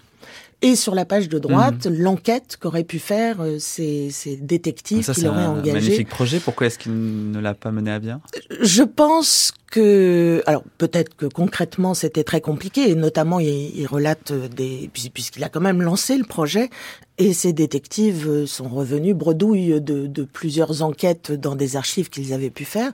Et 0.62 0.76
sur 0.76 0.94
la 0.94 1.04
page 1.04 1.28
de 1.28 1.38
droite, 1.38 1.86
mmh. 1.86 1.94
l'enquête 1.98 2.56
qu'auraient 2.58 2.84
pu 2.84 2.98
faire 2.98 3.42
euh, 3.42 3.56
ces, 3.58 4.08
ces 4.10 4.36
détectives 4.36 5.04
qu'il 5.12 5.26
aurait 5.28 5.44
engagés. 5.44 5.64
C'est 5.64 5.70
un 5.70 5.80
magnifique 5.80 6.08
projet. 6.08 6.40
Pourquoi 6.40 6.68
est-ce 6.68 6.78
qu'il 6.78 7.30
ne 7.32 7.38
l'a 7.38 7.52
pas 7.52 7.70
mené 7.70 7.90
à 7.90 7.98
bien? 7.98 8.22
Je 8.62 8.82
pense 8.82 9.52
que, 9.74 10.40
alors 10.46 10.62
peut-être 10.78 11.16
que 11.16 11.26
concrètement 11.26 11.94
c'était 11.94 12.22
très 12.22 12.40
compliqué, 12.40 12.90
et 12.90 12.94
notamment 12.94 13.40
il, 13.40 13.76
il 13.76 13.86
relate 13.86 14.32
des, 14.32 14.88
puisqu'il 14.92 15.42
a 15.42 15.48
quand 15.48 15.60
même 15.60 15.82
lancé 15.82 16.16
le 16.16 16.24
projet, 16.24 16.70
et 17.18 17.32
ces 17.32 17.52
détectives 17.52 18.46
sont 18.46 18.68
revenus 18.68 19.14
bredouilles 19.14 19.80
de, 19.80 20.06
de 20.06 20.22
plusieurs 20.24 20.82
enquêtes 20.82 21.32
dans 21.32 21.56
des 21.56 21.76
archives 21.76 22.08
qu'ils 22.08 22.32
avaient 22.32 22.50
pu 22.50 22.64
faire, 22.64 22.92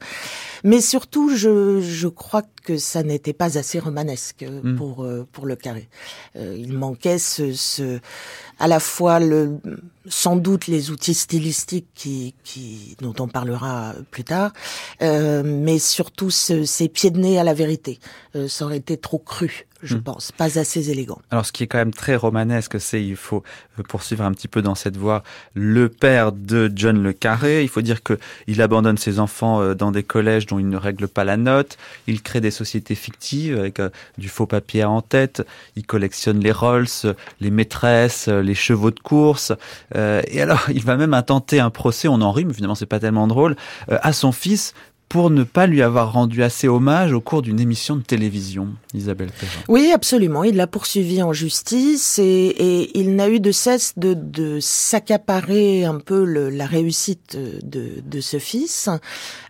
mais 0.64 0.80
surtout 0.80 1.36
je, 1.36 1.80
je 1.80 2.08
crois 2.08 2.42
que 2.64 2.78
ça 2.78 3.02
n'était 3.02 3.34
pas 3.34 3.58
assez 3.58 3.78
romanesque 3.78 4.44
hmm. 4.44 4.76
pour 4.76 5.06
pour 5.32 5.46
le 5.46 5.56
carré. 5.56 5.88
Euh, 6.36 6.56
il 6.58 6.72
manquait 6.72 7.18
ce, 7.18 7.52
ce 7.52 8.00
à 8.58 8.68
la 8.68 8.80
fois 8.80 9.20
le 9.20 9.58
sans 10.06 10.36
doute 10.36 10.66
les 10.66 10.90
outils 10.90 11.14
stylistiques 11.14 11.88
qui, 11.94 12.34
qui 12.42 12.96
dont 13.00 13.14
on 13.18 13.28
parlera 13.28 13.94
plus 14.10 14.24
tard, 14.24 14.52
euh, 15.02 15.42
mais 15.44 15.78
surtout 15.78 16.30
ce, 16.30 16.64
ces 16.70 16.88
pieds 16.88 17.10
de 17.10 17.18
nez 17.18 17.38
à 17.38 17.44
la 17.44 17.54
vérité. 17.54 17.98
Euh, 18.36 18.48
ça 18.48 18.64
aurait 18.64 18.78
été 18.78 18.96
trop 18.96 19.18
cru 19.18 19.66
je 19.82 19.96
hmm. 19.96 20.02
pense, 20.02 20.32
pas 20.32 20.58
assez 20.58 20.90
élégant. 20.90 21.20
Alors 21.30 21.46
ce 21.46 21.52
qui 21.52 21.64
est 21.64 21.66
quand 21.66 21.78
même 21.78 21.94
très 21.94 22.14
romanesque, 22.14 22.78
c'est 22.78 23.02
il 23.02 23.16
faut 23.16 23.42
euh, 23.78 23.82
poursuivre 23.82 24.24
un 24.24 24.32
petit 24.32 24.46
peu 24.46 24.60
dans 24.60 24.74
cette 24.74 24.98
voie. 24.98 25.22
Le 25.54 25.88
père 25.88 26.32
de 26.32 26.70
John 26.74 27.02
le 27.02 27.14
Carré, 27.14 27.62
il 27.62 27.68
faut 27.68 27.80
dire 27.80 28.02
que 28.02 28.18
il 28.46 28.60
abandonne 28.60 28.98
ses 28.98 29.20
enfants 29.20 29.62
euh, 29.62 29.74
dans 29.74 29.90
des 29.90 30.02
collèges 30.02 30.44
dont 30.44 30.58
il 30.58 30.68
ne 30.68 30.76
règle 30.76 31.08
pas 31.08 31.24
la 31.24 31.38
note. 31.38 31.78
Il 32.06 32.20
crée 32.20 32.42
des 32.42 32.50
sociétés 32.50 32.94
fictives 32.94 33.58
avec 33.58 33.80
du 34.18 34.28
faux 34.28 34.46
papier 34.46 34.84
en 34.84 35.00
tête. 35.00 35.46
Il 35.76 35.86
collectionne 35.86 36.40
les 36.40 36.52
Rolls, 36.52 36.86
les 37.40 37.50
maîtresses, 37.50 38.28
les 38.28 38.54
chevaux 38.54 38.90
de 38.90 39.00
course. 39.00 39.52
et 39.94 40.42
alors 40.42 40.66
il 40.74 40.84
va 40.84 40.96
même 40.96 41.14
intenter 41.14 41.58
un 41.58 41.70
procès. 41.70 42.06
On 42.08 42.20
en 42.20 42.32
rit, 42.32 42.44
mais 42.44 42.52
finalement 42.52 42.74
c'est 42.74 42.84
pas 42.84 43.00
tellement 43.00 43.26
drôle 43.26 43.56
à 43.88 44.12
son 44.12 44.32
fils 44.32 44.74
pour 45.10 45.28
ne 45.28 45.42
pas 45.42 45.66
lui 45.66 45.82
avoir 45.82 46.12
rendu 46.12 46.40
assez 46.44 46.68
hommage 46.68 47.12
au 47.12 47.20
cours 47.20 47.42
d'une 47.42 47.58
émission 47.58 47.96
de 47.96 48.02
télévision, 48.02 48.68
Isabelle 48.94 49.32
Perrin. 49.32 49.64
Oui, 49.66 49.90
absolument. 49.92 50.44
Il 50.44 50.54
l'a 50.54 50.68
poursuivi 50.68 51.20
en 51.20 51.32
justice 51.32 52.20
et, 52.20 52.22
et 52.22 52.96
il 52.96 53.16
n'a 53.16 53.28
eu 53.28 53.40
de 53.40 53.50
cesse 53.50 53.94
de, 53.96 54.14
de 54.14 54.60
s'accaparer 54.60 55.84
un 55.84 55.98
peu 55.98 56.24
le, 56.24 56.48
la 56.48 56.64
réussite 56.64 57.36
de, 57.36 58.00
de 58.06 58.20
ce 58.20 58.38
fils. 58.38 58.88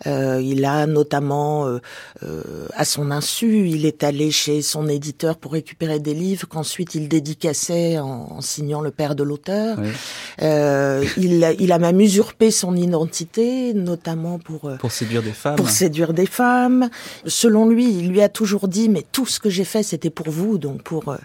Euh, 0.06 0.40
il 0.42 0.64
a 0.64 0.86
notamment, 0.86 1.66
euh, 1.66 1.78
euh, 2.22 2.66
à 2.72 2.86
son 2.86 3.10
insu, 3.10 3.68
il 3.68 3.84
est 3.84 4.02
allé 4.02 4.30
chez 4.30 4.62
son 4.62 4.88
éditeur 4.88 5.36
pour 5.36 5.52
récupérer 5.52 5.98
des 6.00 6.14
livres 6.14 6.48
qu'ensuite 6.48 6.94
il 6.94 7.06
dédicaçait 7.06 7.98
en, 7.98 8.28
en, 8.30 8.40
signant 8.40 8.80
le 8.80 8.92
père 8.92 9.14
de 9.14 9.24
l'auteur. 9.24 9.76
Oui. 9.78 9.90
Euh, 10.40 11.04
il, 11.18 11.54
il 11.58 11.70
a 11.70 11.78
même 11.78 12.00
usurpé 12.00 12.50
son 12.50 12.74
identité, 12.76 13.74
notamment 13.74 14.38
pour... 14.38 14.64
Euh, 14.64 14.76
pour 14.76 14.90
séduire 14.90 15.22
des 15.22 15.32
femmes 15.32 15.49
pour 15.56 15.70
séduire 15.70 16.12
des 16.12 16.26
femmes. 16.26 16.90
Selon 17.26 17.68
lui, 17.68 17.90
il 17.90 18.08
lui 18.08 18.22
a 18.22 18.28
toujours 18.28 18.68
dit, 18.68 18.88
mais 18.88 19.04
tout 19.12 19.26
ce 19.26 19.40
que 19.40 19.50
j'ai 19.50 19.64
fait, 19.64 19.82
c'était 19.82 20.10
pour 20.10 20.30
vous, 20.30 20.58
donc 20.58 20.82
pour 20.82 21.08
euh, 21.08 21.16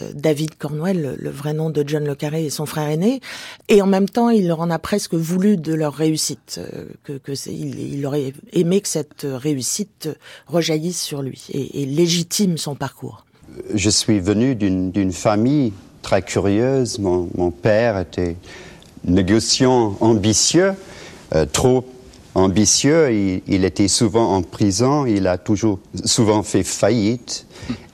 euh, 0.00 0.10
David 0.14 0.56
Cornwell, 0.56 1.02
le, 1.02 1.16
le, 1.18 1.30
vrai 1.30 1.52
nom 1.52 1.70
de 1.70 1.84
John 1.86 2.04
Le 2.04 2.14
Carré 2.14 2.44
et 2.46 2.50
son 2.50 2.66
frère 2.66 2.88
aîné. 2.88 3.20
Et 3.68 3.82
en 3.82 3.86
même 3.86 4.08
temps, 4.08 4.30
il 4.30 4.48
leur 4.48 4.60
en 4.60 4.70
a 4.70 4.78
presque 4.78 5.14
voulu 5.14 5.56
de 5.56 5.74
leur 5.74 5.94
réussite, 5.94 6.58
euh, 6.58 6.84
que, 7.04 7.12
que 7.12 7.32
il, 7.48 7.78
il, 7.94 8.06
aurait 8.06 8.32
aimé 8.52 8.80
que 8.80 8.88
cette 8.88 9.26
réussite 9.26 10.08
rejaillisse 10.46 11.00
sur 11.00 11.22
lui 11.22 11.46
et, 11.52 11.82
et 11.82 11.86
légitime 11.86 12.58
son 12.58 12.74
parcours. 12.74 13.24
Je 13.74 13.90
suis 13.90 14.20
venu 14.20 14.54
d'une 14.54 15.12
famille 15.12 15.72
très 16.02 16.22
curieuse. 16.22 16.98
Mon, 16.98 17.28
mon, 17.34 17.50
père 17.50 17.98
était 17.98 18.36
négociant 19.04 19.96
ambitieux, 20.00 20.72
euh, 21.34 21.46
trop 21.50 21.84
ambitieux, 22.34 23.12
il, 23.46 23.64
était 23.64 23.88
souvent 23.88 24.34
en 24.34 24.42
prison, 24.42 25.06
il 25.06 25.26
a 25.26 25.38
toujours 25.38 25.78
souvent 26.04 26.42
fait 26.42 26.62
faillite. 26.62 27.46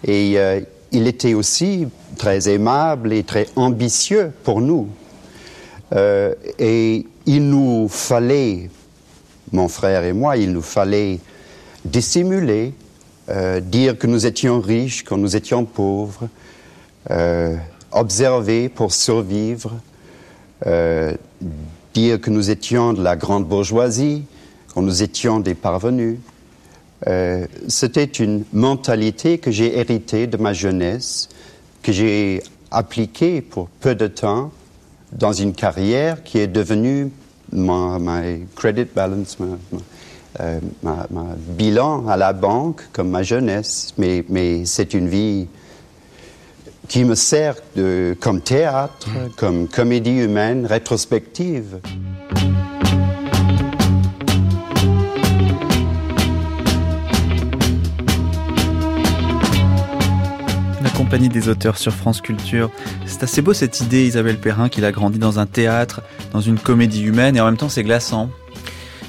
Et 0.05 0.35
euh, 0.37 0.61
il 0.93 1.07
était 1.07 1.35
aussi 1.35 1.87
très 2.17 2.49
aimable 2.49 3.13
et 3.13 3.25
très 3.25 3.47
ambitieux 3.57 4.33
pour 4.45 4.61
nous. 4.61 4.89
Euh, 5.95 6.35
et 6.59 7.07
il 7.27 7.49
nous 7.49 7.89
fallait, 7.89 8.71
mon 9.53 9.69
frère 9.69 10.05
et 10.05 10.13
moi, 10.13 10.37
il 10.37 10.53
nous 10.53 10.63
fallait 10.63 11.21
dissimuler, 11.85 12.75
euh, 13.29 13.61
dire 13.61 13.99
que 13.99 14.07
nous 14.07 14.27
étions 14.27 14.61
riches, 14.61 15.05
que 15.05 15.15
nous 15.15 15.37
étions 15.37 15.65
pauvres, 15.65 16.29
observer 17.93 18.69
pour 18.69 18.93
survivre, 18.93 19.73
dire 22.01 22.21
que 22.21 22.29
nous 22.29 22.51
étions 22.51 22.93
de 22.93 23.03
la 23.03 23.17
grande 23.17 23.47
bourgeoisie, 23.47 24.25
que 24.75 24.81
nous 24.81 25.03
étions 25.03 25.41
des 25.41 25.55
parvenus. 25.55 26.19
Euh, 27.07 27.47
C'était 27.69 28.05
une 28.05 28.45
mentalité 28.53 29.39
que 29.39 29.51
j'ai 29.51 29.79
héritée 29.79 30.27
de 30.27 30.37
ma 30.37 30.53
jeunesse, 30.53 31.31
que 31.83 31.93
j'ai 31.93 32.43
appliquée 32.71 33.41
pour 33.41 33.69
peu 33.81 33.95
de 33.95 34.09
temps 34.09 34.53
dans 35.13 35.33
une 35.33 35.55
carrière 35.55 36.23
qui 36.23 36.39
est 36.39 36.49
devenue 36.49 37.11
ma 37.51 37.99
credit 38.57 38.89
balance, 38.95 39.39
euh, 40.41 40.61
ma, 40.83 41.07
bilan 41.57 42.07
à 42.09 42.19
la 42.19 42.35
banque 42.35 42.83
comme 42.93 43.09
ma 43.09 43.23
jeunesse. 43.23 43.95
Mais 43.97 44.67
c'est 44.67 44.93
une 44.93 45.09
vie 45.09 45.47
qui 46.89 47.05
me 47.05 47.15
sert 47.15 47.57
de, 47.75 48.17
comme 48.21 48.41
théâtre, 48.41 49.09
mmh. 49.09 49.31
comme 49.37 49.69
comédie 49.69 50.19
humaine 50.19 50.67
rétrospective. 50.67 51.81
La 60.83 60.91
compagnie 60.91 61.29
des 61.29 61.49
auteurs 61.49 61.79
sur 61.79 61.93
France 61.93 62.21
Culture. 62.21 62.71
C'est 63.07 63.23
assez 63.23 63.43
beau 63.43 63.53
cette 63.53 63.81
idée, 63.81 64.07
Isabelle 64.07 64.39
Perrin, 64.39 64.69
qu'il 64.69 64.85
a 64.85 64.93
grandi 64.93 65.19
dans 65.19 65.39
un 65.39 65.47
théâtre, 65.47 66.03
dans 66.33 66.41
une 66.41 66.59
comédie 66.59 67.03
humaine, 67.03 67.37
et 67.37 67.41
en 67.41 67.47
même 67.47 67.57
temps 67.57 67.69
c'est 67.69 67.85
glaçant. 67.85 68.31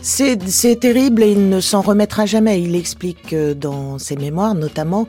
C'est 0.07 0.79
terrible 0.79 1.21
et 1.21 1.33
il 1.33 1.49
ne 1.49 1.59
s'en 1.59 1.81
remettra 1.81 2.25
jamais. 2.25 2.61
Il 2.61 2.77
explique 2.77 3.33
euh, 3.33 3.53
dans 3.53 3.99
ses 3.99 4.15
mémoires 4.15 4.55
notamment 4.55 5.05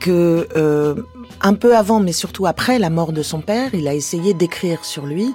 que 0.00 0.48
euh, 0.56 0.96
un 1.40 1.54
peu 1.54 1.76
avant, 1.76 2.00
mais 2.00 2.10
surtout 2.10 2.44
après 2.44 2.80
la 2.80 2.90
mort 2.90 3.12
de 3.12 3.22
son 3.22 3.40
père, 3.40 3.72
il 3.74 3.86
a 3.86 3.94
essayé 3.94 4.34
d'écrire 4.34 4.84
sur 4.84 5.06
lui 5.06 5.32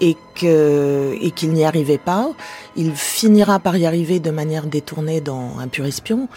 et 0.00 0.16
que 0.36 1.14
et 1.20 1.30
qu'il 1.30 1.50
n'y 1.50 1.64
arrivait 1.64 1.98
pas. 1.98 2.30
Il 2.76 2.92
finira 2.94 3.58
par 3.58 3.76
y 3.76 3.86
arriver 3.86 4.20
de 4.20 4.30
manière 4.30 4.66
détournée 4.66 5.20
dans 5.20 5.58
Un 5.58 5.68
pur 5.68 5.86
espion. 5.86 6.28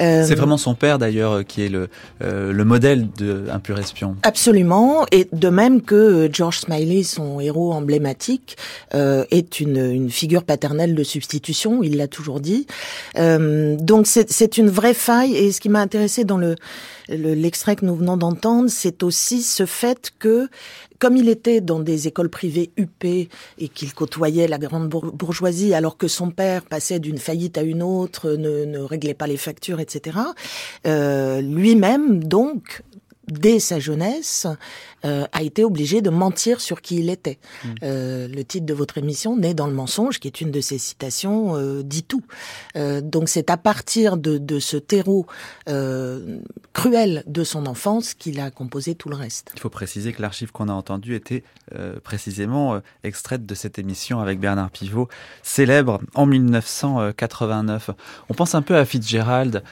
Euh, 0.00 0.24
c'est 0.26 0.34
vraiment 0.34 0.56
son 0.56 0.74
père 0.74 0.98
d'ailleurs 0.98 1.44
qui 1.44 1.62
est 1.64 1.68
le 1.68 1.88
euh, 2.22 2.52
le 2.52 2.64
modèle 2.64 3.08
de 3.18 3.46
Un 3.50 3.58
pur 3.58 3.78
espion. 3.78 4.16
Absolument, 4.22 5.06
et 5.10 5.28
de 5.32 5.48
même 5.48 5.82
que 5.82 6.28
George 6.32 6.60
Smiley, 6.60 7.02
son 7.02 7.40
héros 7.40 7.72
emblématique, 7.72 8.56
euh, 8.94 9.24
est 9.30 9.60
une 9.60 9.76
une 9.92 10.10
figure 10.10 10.44
paternelle 10.44 10.94
de 10.94 11.02
substitution. 11.02 11.82
Il 11.82 11.96
l'a 11.96 12.08
toujours 12.08 12.40
dit. 12.40 12.66
Euh, 13.16 13.76
donc 13.76 14.06
c'est 14.06 14.58
une 14.58 14.70
vraie 14.70 14.94
faille. 14.94 15.36
Et 15.36 15.52
ce 15.52 15.60
qui 15.60 15.68
m'a 15.68 15.80
intéressé 15.80 16.24
dans 16.24 16.38
le 16.38 16.54
l'extrait 17.08 17.76
que 17.76 17.86
nous 17.86 17.96
venons 17.96 18.16
d'entendre, 18.16 18.68
c'est 18.68 19.02
aussi 19.02 19.42
ce 19.42 19.66
fait 19.66 20.12
que 20.18 20.48
comme 20.98 21.16
il 21.16 21.28
était 21.28 21.60
dans 21.60 21.80
des 21.80 22.08
écoles 22.08 22.28
privées 22.28 22.70
UP 22.76 23.28
et 23.58 23.68
qu'il 23.68 23.92
côtoyait 23.94 24.48
la 24.48 24.58
grande 24.58 24.88
bourgeoisie 24.88 25.74
alors 25.74 25.96
que 25.96 26.08
son 26.08 26.30
père 26.30 26.62
passait 26.62 26.98
d'une 26.98 27.18
faillite 27.18 27.58
à 27.58 27.62
une 27.62 27.82
autre, 27.82 28.30
ne, 28.30 28.78
réglait 28.78 29.14
pas 29.14 29.26
les 29.26 29.36
factures, 29.36 29.80
etc., 29.80 30.18
euh, 30.86 31.40
lui-même, 31.40 32.24
donc, 32.24 32.82
dès 33.30 33.58
sa 33.60 33.78
jeunesse, 33.78 34.46
euh, 35.04 35.26
a 35.32 35.42
été 35.42 35.62
obligé 35.62 36.02
de 36.02 36.10
mentir 36.10 36.60
sur 36.60 36.82
qui 36.82 36.96
il 36.96 37.08
était. 37.08 37.38
Mm. 37.64 37.68
Euh, 37.84 38.28
le 38.28 38.44
titre 38.44 38.66
de 38.66 38.74
votre 38.74 38.98
émission, 38.98 39.36
Né 39.36 39.54
dans 39.54 39.68
le 39.68 39.72
mensonge, 39.72 40.18
qui 40.18 40.26
est 40.26 40.40
une 40.40 40.50
de 40.50 40.60
ses 40.60 40.78
citations, 40.78 41.54
euh, 41.54 41.82
dit 41.84 42.02
tout. 42.02 42.24
Donc 42.74 43.28
c'est 43.28 43.50
à 43.50 43.56
partir 43.56 44.16
de, 44.16 44.38
de 44.38 44.58
ce 44.58 44.76
terreau 44.76 45.26
cruel 46.72 47.22
de 47.26 47.44
son 47.44 47.66
enfance 47.66 48.14
qu'il 48.14 48.40
a 48.40 48.50
composé 48.50 48.94
tout 48.94 49.08
le 49.08 49.16
reste. 49.16 49.50
Il 49.54 49.60
faut 49.60 49.70
préciser 49.70 50.12
que 50.12 50.22
l'archive 50.22 50.52
qu'on 50.52 50.68
a 50.68 50.72
entendue 50.72 51.14
était 51.14 51.42
précisément 52.02 52.80
extraite 53.04 53.46
de 53.46 53.54
cette 53.54 53.78
émission 53.78 54.20
avec 54.20 54.38
Bernard 54.40 54.70
Pivot, 54.70 55.08
célèbre 55.42 56.00
en 56.14 56.26
1989. 56.26 57.90
On 58.28 58.34
pense 58.34 58.54
un 58.54 58.62
peu 58.62 58.76
à 58.76 58.84
Fitzgerald 58.84 59.62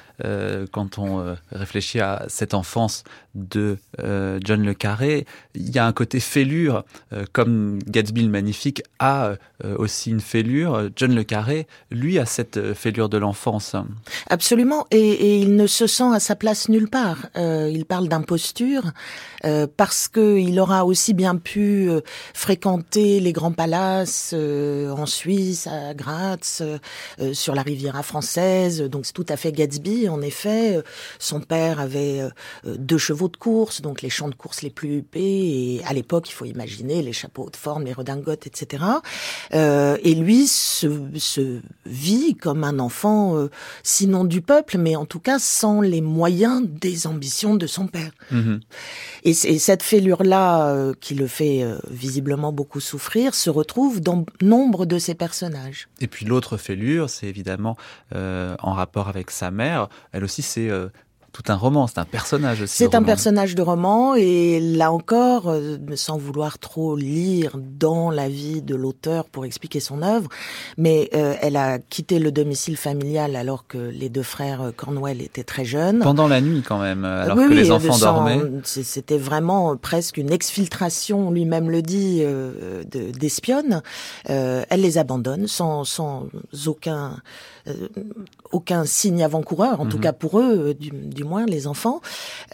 quand 0.73 0.99
on 0.99 1.37
réfléchit 1.53 2.01
à 2.01 2.25
cette 2.29 2.55
enfance 2.55 3.05
de 3.35 3.79
John 3.99 4.65
le 4.65 4.75
Carré 4.75 5.27
il 5.57 5.75
y 5.75 5.79
a 5.79 5.87
un 5.87 5.93
côté 5.93 6.21
fêlure, 6.21 6.85
euh, 7.13 7.25
comme 7.33 7.79
Gatsby 7.87 8.23
le 8.23 8.29
Magnifique 8.29 8.83
a 8.99 9.35
euh, 9.65 9.77
aussi 9.79 10.11
une 10.11 10.21
fêlure. 10.21 10.91
John 10.97 11.15
le 11.15 11.25
Carré, 11.25 11.67
lui, 11.91 12.19
a 12.19 12.27
cette 12.27 12.57
euh, 12.57 12.75
fêlure 12.75 13.09
de 13.09 13.19
l'enfance. 13.19 13.75
Absolument, 14.29 14.87
et, 14.91 14.99
et, 14.99 15.39
il 15.39 15.57
ne 15.57 15.67
se 15.67 15.87
sent 15.87 16.15
à 16.15 16.21
sa 16.21 16.37
place 16.37 16.69
nulle 16.69 16.89
part. 16.89 17.29
il 17.37 17.85
parle 17.87 18.09
d'imposture 18.09 18.83
parce 19.77 20.09
que 20.09 20.39
il 20.39 20.59
aura 20.59 20.85
aussi 20.85 21.15
bien 21.15 21.37
pu 21.37 21.89
fréquenter 22.35 23.21
les 23.21 23.33
grands 23.33 23.53
palaces 23.53 24.35
en 24.35 25.07
Suisse, 25.07 25.67
à 25.67 25.95
Graz, 25.95 26.63
sur 27.33 27.55
la 27.55 27.63
Riviera 27.63 28.03
française. 28.03 28.83
Donc 28.83 29.07
c'est 29.07 29.13
tout 29.13 29.27
à 29.29 29.37
fait 29.37 29.53
Gatsby. 29.53 30.06
En 30.09 30.23
effet, 30.23 30.83
son 31.19 31.41
père 31.41 31.81
avait 31.81 32.23
deux 32.65 32.99
chevaux 32.99 33.29
de 33.29 33.37
course, 33.37 33.81
donc 33.81 34.03
les 34.03 34.11
champs 34.11 34.29
de 34.29 34.35
course 34.35 34.63
les 34.63 34.71
plus 34.71 35.05
et 35.15 35.81
à 35.87 35.93
l'époque, 35.93 36.29
il 36.29 36.33
faut 36.33 36.45
imaginer 36.45 37.03
les 37.03 37.13
chapeaux 37.13 37.49
de 37.51 37.57
forme, 37.57 37.85
les 37.85 37.93
redingotes, 37.93 38.47
etc. 38.47 38.85
Euh, 39.55 39.97
et 40.03 40.15
lui 40.15 40.47
se, 40.47 40.87
se, 41.17 41.61
vit 41.87 42.35
comme 42.35 42.65
un 42.65 42.79
enfant, 42.79 43.37
euh, 43.37 43.51
sinon 43.83 44.25
du 44.25 44.43
peuple, 44.43 44.79
mais 44.79 44.97
en 44.97 45.07
tout 45.07 45.21
cas 45.21 45.39
sans 45.39 45.81
les 45.81 46.01
moyens 46.01 46.63
des 46.67 47.07
ambitions 47.07 47.55
de 47.55 47.67
son 47.67 47.87
père. 47.87 48.11
Mm-hmm. 48.33 48.61
Et, 49.25 49.31
et, 49.31 49.59
cette 49.59 49.83
fêlure-là, 49.83 50.69
euh, 50.69 50.95
qui 51.01 51.15
le 51.15 51.27
fait 51.27 51.63
euh, 51.63 51.79
visiblement 51.91 52.53
beaucoup 52.53 52.81
souffrir, 52.81 53.35
se 53.35 53.51
retrouve 53.51 54.01
dans 54.01 54.25
nombre 54.43 54.87
de 54.87 54.99
ses 54.99 55.15
personnages. 55.15 55.89
Et 56.01 56.07
puis 56.07 56.27
l'autre 56.27 56.57
fêlure, 56.57 57.09
c'est 57.09 57.27
évidemment 57.27 57.77
euh, 58.15 58.57
en 58.63 58.73
rapport 58.73 59.09
avec 59.09 59.31
sa 59.31 59.51
mère. 59.51 59.89
Elle 60.13 60.25
aussi, 60.25 60.43
c'est 60.43 60.71
tout 61.37 61.53
un 61.53 61.57
roman, 61.57 61.87
c'est 61.87 61.99
un 61.99 62.07
personnage 62.07 62.63
aussi. 62.63 62.77
C'est 62.77 62.95
un 62.95 63.03
personnage 63.03 63.55
de 63.55 63.61
roman 63.61 64.15
et 64.15 64.59
là 64.59 64.91
encore, 64.91 65.49
euh, 65.49 65.77
sans 65.95 66.17
vouloir 66.17 66.59
trop 66.59 66.97
lire 66.97 67.59
dans 67.59 68.11
la 68.11 68.29
vie 68.31 68.63
de 68.63 68.75
l'auteur 68.75 69.27
pour 69.27 69.45
expliquer 69.45 69.81
son 69.81 70.03
œuvre, 70.03 70.31
mais 70.79 71.11
euh, 71.15 71.35
elle 71.43 71.57
a 71.57 71.79
quitté 71.79 72.19
le 72.19 72.33
domicile 72.33 72.79
familial 72.79 73.37
alors 73.37 73.67
que 73.67 73.77
les 73.77 74.09
deux 74.09 74.23
frères 74.23 74.63
euh, 74.63 74.71
Cornwell 74.75 75.21
étaient 75.21 75.45
très 75.45 75.67
jeunes. 75.67 75.99
Pendant 75.99 76.27
la 76.27 76.41
nuit 76.41 76.63
quand 76.67 76.79
même, 76.79 77.05
alors 77.05 77.37
que 77.37 77.53
les 77.53 77.71
enfants 77.71 77.99
dormaient. 77.99 78.41
C'était 78.65 79.19
vraiment 79.19 79.77
presque 79.77 80.17
une 80.17 80.33
exfiltration, 80.33 81.31
lui-même 81.31 81.71
le 81.71 81.83
dit, 81.83 82.23
d'espionne. 82.87 83.83
elle 84.25 84.81
les 84.81 84.97
abandonne 84.97 85.47
sans, 85.47 85.85
sans 85.85 86.27
aucun 86.67 87.17
aucun 88.53 88.85
signe 88.85 89.25
avant-coureur, 89.25 89.81
en 89.81 89.87
tout 89.87 89.97
mhm. 89.97 90.03
cas 90.03 90.13
pour 90.13 90.39
eux, 90.39 90.75
du, 90.75 90.91
du 90.91 91.25
les 91.47 91.67
enfants. 91.67 92.01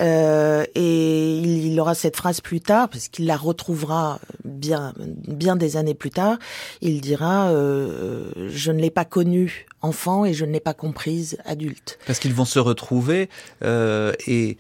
Euh, 0.01 0.65
et 0.75 1.39
il, 1.39 1.79
aura 1.79 1.95
cette 1.95 2.17
phrase 2.17 2.41
plus 2.41 2.61
tard, 2.61 2.89
parce 2.89 3.09
qu'il 3.09 3.27
la 3.27 3.37
retrouvera 3.37 4.19
bien, 4.45 4.93
bien 4.97 5.57
des 5.57 5.77
années 5.77 5.95
plus 5.95 6.11
tard. 6.11 6.39
Il 6.81 7.01
dira 7.01 7.51
euh, 7.51 8.49
"Je 8.49 8.73
ne 8.73 8.81
l'ai 8.81 8.91
pas 8.91 9.05
connue 9.05 9.67
enfant 9.83 10.25
et 10.25 10.33
je 10.33 10.45
ne 10.45 10.53
l'ai 10.53 10.61
pas 10.61 10.75
comprise 10.75 11.39
adulte." 11.45 11.99
Parce 12.07 12.19
qu'ils 12.19 12.35
vont 12.35 12.45
se 12.45 12.59
retrouver 12.59 13.29
euh, 13.63 14.13
et 14.27 14.57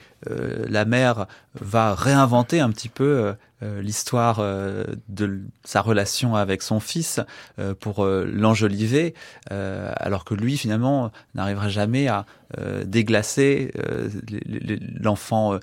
la 0.68 0.84
mère 0.84 1.26
va 1.60 1.96
réinventer 1.96 2.60
un 2.60 2.70
petit 2.70 2.88
peu 2.88 3.34
l'histoire 3.60 4.40
de 5.08 5.40
sa 5.64 5.80
relation 5.80 6.36
avec 6.36 6.62
son 6.62 6.78
fils 6.78 7.18
pour 7.80 8.06
l'enjoliver, 8.06 9.14
alors 9.50 10.24
que 10.24 10.34
lui 10.34 10.56
finalement 10.56 11.10
n'arrivera 11.34 11.68
jamais 11.68 12.06
à 12.06 12.24
déglacer 12.84 13.72
l'enfant 15.00 15.58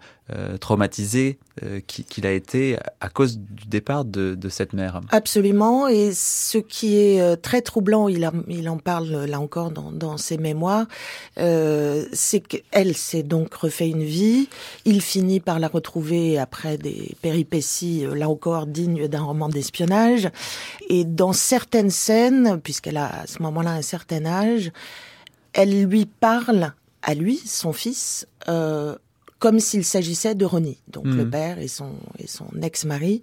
traumatisé 0.60 1.39
qu'il 1.88 2.28
a 2.28 2.32
été 2.32 2.78
à 3.02 3.10
cause 3.10 3.39
du 3.39 3.65
départ 3.65 4.06
de, 4.06 4.38
cette 4.49 4.73
mère. 4.73 5.02
Absolument, 5.12 5.88
et 5.88 6.12
ce 6.13 6.58
qui 6.58 6.97
est 6.97 7.38
très 7.38 7.62
troublant, 7.62 8.08
il, 8.08 8.25
en 8.69 8.78
parle 8.78 9.25
là 9.25 9.39
encore 9.39 9.71
dans, 9.71 10.17
ses 10.17 10.38
mémoires, 10.38 10.86
c'est 11.36 12.41
qu'elle 12.41 12.95
s'est 12.95 13.23
donc 13.23 13.54
refait 13.54 13.89
une 13.89 14.04
vie, 14.04 14.49
il 14.86 15.02
finit 15.02 15.39
par 15.39 15.60
la 15.60 15.67
retrouver 15.67 16.38
après 16.38 16.78
des 16.78 17.15
péripéties 17.21 18.06
euh, 18.06 18.15
là 18.15 18.30
encore 18.30 18.67
digne 18.67 19.08
d'un 19.08 19.21
roman 19.21 19.49
d'espionnage. 19.49 20.30
Et 20.89 21.06
dans 21.06 21.34
certaines 21.34 21.89
scènes, 21.89 22.60
puisqu'elle 22.62 22.97
a 22.97 23.21
à 23.21 23.28
ce 23.28 23.41
moment-là 23.43 23.71
un 23.71 23.82
certain 23.82 24.25
âge, 24.25 24.71
elle 25.54 25.84
lui 25.84 26.06
parle 26.06 26.73
à 27.01 27.13
lui, 27.13 27.38
son 27.38 27.73
fils, 27.73 28.27
euh, 28.47 28.95
comme 29.39 29.59
s'il 29.59 29.85
s'agissait 29.85 30.35
de 30.35 30.45
Ronnie, 30.45 30.79
donc 30.89 31.05
le 31.05 31.25
hmm. 31.25 31.29
père 31.29 31.59
et 31.59 31.67
son 31.67 31.93
et 32.17 32.27
son 32.27 32.47
ex-mari, 32.62 33.21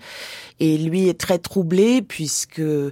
et 0.60 0.78
lui 0.78 1.08
est 1.08 1.18
très 1.18 1.38
troublé 1.38 2.00
puisque 2.00 2.60
euh, 2.60 2.90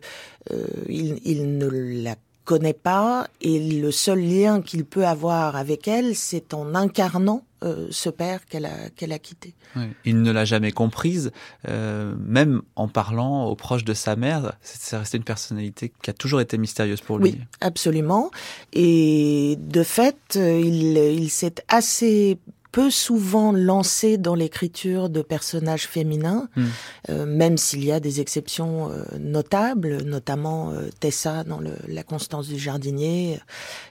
il, 0.89 1.19
il 1.25 1.57
ne 1.57 1.67
l'a 2.03 2.17
connaît 2.45 2.75
pas 2.75 3.27
et 3.41 3.59
le 3.81 3.91
seul 3.91 4.21
lien 4.21 4.61
qu'il 4.61 4.85
peut 4.85 5.07
avoir 5.07 5.57
avec 5.57 5.89
elle, 5.89 6.15
c'est 6.15 6.55
en 6.55 6.75
incarnant 6.75 7.43
euh, 7.65 7.89
ce 7.91 8.11
père 8.11 8.45
qu'elle 8.47 8.67
a, 8.67 8.91
qu'elle 8.91 9.13
a 9.13 9.19
quitté. 9.19 9.55
Oui. 9.75 9.85
Il 10.05 10.23
ne 10.23 10.31
l'a 10.31 10.45
jamais 10.45 10.71
comprise, 10.71 11.33
euh, 11.69 12.15
même 12.19 12.63
en 12.77 12.89
parlant 12.89 13.47
aux 13.47 13.57
proches 13.57 13.85
de 13.85 13.95
sa 13.95 14.17
mère. 14.17 14.53
C'est 14.61 14.97
resté 14.97 15.17
une 15.17 15.25
personnalité 15.25 15.93
qui 16.03 16.11
a 16.11 16.13
toujours 16.13 16.41
été 16.41 16.59
mystérieuse 16.59 17.01
pour 17.01 17.19
lui. 17.19 17.31
Oui, 17.31 17.41
absolument. 17.61 18.31
Et 18.73 19.57
de 19.59 19.83
fait, 19.83 20.37
euh, 20.37 20.61
il, 20.61 20.99
il 20.99 21.31
s'est 21.31 21.55
assez 21.69 22.39
peu 22.75 22.91
souvent 22.91 23.53
lancé 23.53 24.19
dans 24.19 24.35
l'écriture 24.35 25.09
de 25.09 25.23
personnages 25.23 25.87
féminins, 25.87 26.49
hmm. 26.57 26.65
euh, 27.09 27.25
même 27.25 27.57
s'il 27.57 27.85
y 27.85 27.93
a 27.93 28.01
des 28.01 28.21
exceptions 28.21 28.91
euh, 28.91 29.05
notables, 29.21 30.03
notamment 30.03 30.73
euh, 30.73 30.91
Tessa 30.99 31.45
dans 31.45 31.61
le, 31.61 31.71
La 31.87 32.03
Constance 32.03 32.49
du 32.49 32.59
jardinier, 32.59 33.39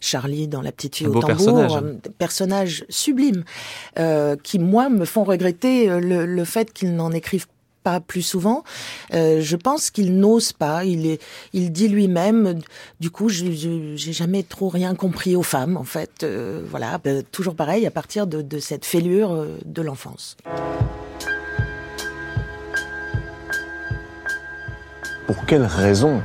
Charlie 0.02 0.50
dans 0.50 0.62
La 0.62 0.74
petite 0.74 0.98
fille 0.98 1.08
au 1.08 1.14
tambour, 1.14 1.28
personnage. 1.28 1.84
personnages 2.18 2.86
sublimes 2.90 3.46
qui 4.44 4.60
moi 4.60 4.90
me 4.90 5.06
font 5.06 5.24
regretter 5.24 5.88
le, 5.88 6.26
le 6.26 6.44
fait 6.44 6.74
qu'ils 6.74 6.94
n'en 6.94 7.14
écrivent 7.14 7.48
pas 7.84 8.00
plus 8.00 8.22
souvent. 8.22 8.64
Euh, 9.14 9.42
je 9.42 9.56
pense 9.56 9.92
qu'il 9.92 10.18
n'ose 10.18 10.54
pas. 10.54 10.86
Il 10.86 11.06
est, 11.06 11.22
il 11.54 11.72
dit 11.72 11.88
lui-même. 11.88 12.60
Du 13.00 13.10
coup, 13.10 13.30
j'ai 13.30 13.96
jamais 13.96 14.44
trop 14.44 14.70
rien 14.70 14.96
compris 14.96 15.36
aux 15.36 15.44
femmes, 15.44 15.78
en 15.78 15.84
fait. 15.84 16.24
Euh, 16.24 16.64
voilà, 16.70 16.98
ben, 16.98 17.24
toujours 17.32 17.56
pareil 17.56 17.86
à 17.86 17.92
partir 17.92 18.28
de, 18.28 18.42
de 18.42 18.60
cette 18.60 18.86
fêlure 18.86 19.34
euh, 19.34 19.58
de 19.66 19.82
l'enfance. 19.82 20.38
Pour 25.28 25.46
quelle 25.46 25.66
raison 25.66 26.22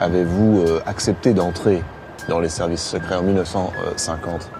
avez-vous 0.00 0.60
euh, 0.60 0.80
accepté 0.86 1.32
d'entrer 1.32 1.82
dans 2.28 2.40
les 2.40 2.48
services 2.48 2.82
secrets 2.82 3.16
en 3.16 3.22
1950 3.22 4.50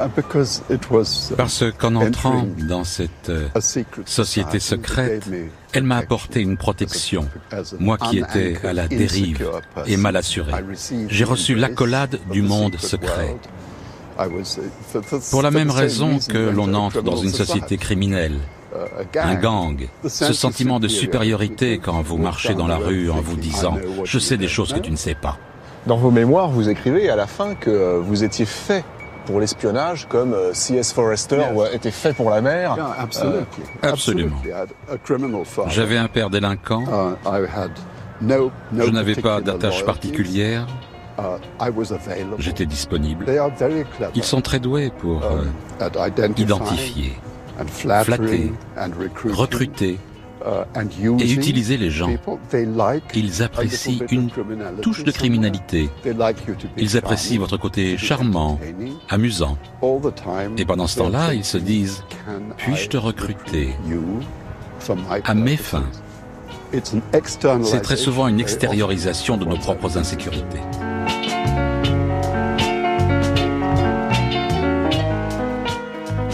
Uh, 0.00 1.36
Parce 1.36 1.64
qu'en 1.78 1.94
entrant 1.96 2.46
dans 2.66 2.84
cette 2.84 3.28
euh, 3.28 3.48
société 4.06 4.58
secrète, 4.58 5.28
elle 5.72 5.84
m'a 5.84 5.96
apporté 5.96 6.40
une 6.40 6.56
protection, 6.56 7.28
moi 7.78 7.98
qui 7.98 8.18
étais 8.18 8.56
à 8.64 8.72
la 8.72 8.88
dérive 8.88 9.48
et 9.86 9.96
mal 9.96 10.16
assuré. 10.16 10.52
J'ai 11.08 11.24
reçu 11.24 11.54
l'accolade 11.54 12.18
du 12.30 12.42
monde 12.42 12.76
secret. 12.78 13.36
Pour 15.30 15.42
la 15.42 15.50
même 15.50 15.70
raison 15.70 16.18
que 16.18 16.38
l'on 16.38 16.74
entre 16.74 17.02
dans 17.02 17.16
une 17.16 17.32
société 17.32 17.78
criminelle, 17.78 18.38
un 19.16 19.34
gang, 19.34 19.88
ce 20.06 20.32
sentiment 20.32 20.80
de 20.80 20.88
supériorité 20.88 21.78
quand 21.78 22.00
vous 22.02 22.18
marchez 22.18 22.54
dans 22.54 22.66
la 22.66 22.76
rue 22.76 23.10
en 23.10 23.20
vous 23.20 23.36
disant⁇ 23.36 23.76
Je 24.04 24.18
sais 24.18 24.36
des 24.36 24.48
choses 24.48 24.72
que 24.72 24.80
tu 24.80 24.90
ne 24.90 24.96
sais 24.96 25.14
pas⁇ 25.14 25.38
Dans 25.88 25.96
vos 25.96 26.10
mémoires, 26.10 26.50
vous 26.50 26.68
écrivez 26.68 27.10
à 27.10 27.16
la 27.16 27.26
fin 27.26 27.54
que 27.54 27.98
vous 27.98 28.24
étiez 28.24 28.46
fait 28.46 28.84
pour 29.26 29.40
l'espionnage 29.40 30.06
comme 30.08 30.34
euh, 30.34 30.52
C.S. 30.52 30.92
Forrester 30.92 31.36
yes. 31.54 31.74
était 31.74 31.90
fait 31.90 32.12
pour 32.12 32.30
la 32.30 32.40
mer. 32.40 32.74
Yeah, 32.76 32.96
absolutely. 32.98 33.64
Uh, 33.82 33.86
absolument. 33.86 35.44
J'avais 35.68 35.96
un 35.96 36.08
père 36.08 36.30
délinquant. 36.30 36.84
Uh, 37.24 37.48
no, 38.20 38.50
no 38.72 38.86
Je 38.86 38.90
n'avais 38.90 39.14
pas 39.14 39.40
d'attache 39.40 39.84
particulière. 39.84 40.66
Uh, 41.18 41.22
J'étais 42.38 42.66
disponible. 42.66 43.26
Ils 44.14 44.24
sont 44.24 44.40
très 44.40 44.60
doués 44.60 44.90
pour 44.98 45.20
uh, 45.20 45.82
euh, 45.82 46.28
identifier. 46.36 47.12
flatter, 47.66 48.52
recruter 49.30 49.98
et 51.18 51.32
utiliser 51.32 51.76
les 51.76 51.90
gens. 51.90 52.10
Ils 53.14 53.42
apprécient 53.42 54.00
une 54.10 54.30
touche 54.80 55.04
de 55.04 55.10
criminalité. 55.10 55.90
Ils 56.76 56.96
apprécient 56.96 57.38
votre 57.38 57.56
côté 57.56 57.96
charmant, 57.96 58.58
amusant. 59.08 59.56
Et 60.56 60.64
pendant 60.64 60.86
ce 60.86 60.98
temps-là, 60.98 61.34
ils 61.34 61.44
se 61.44 61.58
disent, 61.58 62.04
puis-je 62.56 62.88
te 62.88 62.96
recruter 62.96 63.74
à 65.24 65.34
mes 65.34 65.56
fins? 65.56 65.90
C'est 67.62 67.82
très 67.82 67.96
souvent 67.96 68.28
une 68.28 68.40
extériorisation 68.40 69.36
de 69.36 69.44
nos 69.44 69.58
propres 69.58 69.98
insécurités. 69.98 70.60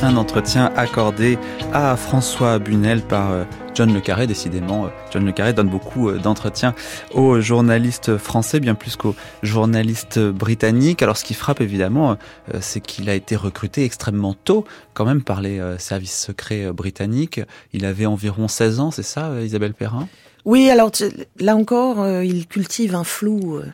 Un 0.01 0.17
entretien 0.17 0.71
accordé 0.77 1.39
à 1.73 1.97
François 1.97 2.61
Bunel 2.61 3.03
par 3.03 3.31
euh, 3.33 3.45
John 3.79 3.95
Le 3.95 4.01
Carré. 4.01 4.27
Décidément, 4.27 4.87
euh, 4.87 4.89
John 5.13 5.25
Le 5.25 5.31
Carré 5.31 5.53
donne 5.53 5.69
beaucoup 5.69 6.09
euh, 6.09 6.19
d'entretiens 6.19 6.75
aux 7.15 7.41
journalistes 7.41 8.17
français, 8.17 8.59
bien 8.59 8.75
plus 8.75 8.97
qu'aux 8.97 9.15
journalistes 9.45 10.19
britanniques. 10.19 11.01
Alors, 11.01 11.17
ce 11.17 11.23
qui 11.23 11.35
frappe 11.35 11.61
évidemment, 11.61 12.17
c'est 12.61 12.81
qu'il 12.81 13.09
a 13.09 13.15
été 13.15 13.37
recruté 13.37 13.85
extrêmement 13.85 14.35
tôt, 14.35 14.65
quand 14.95 15.05
même, 15.05 15.23
par 15.23 15.41
les 15.41 15.63
services 15.79 16.19
secrets 16.19 16.73
britanniques. 16.73 17.41
Il 17.73 17.85
avait 17.85 18.07
environ 18.07 18.49
16 18.49 18.81
ans, 18.81 18.91
c'est 18.91 19.05
ça, 19.05 19.41
Isabelle 19.43 19.75
Perrin? 19.75 20.09
Oui, 20.45 20.71
alors 20.71 20.93
là 21.41 21.57
encore, 21.57 22.01
euh, 22.01 22.25
il 22.25 22.47
cultive 22.47 22.95
un 22.95 23.05
flou 23.05 23.57
euh, 23.57 23.65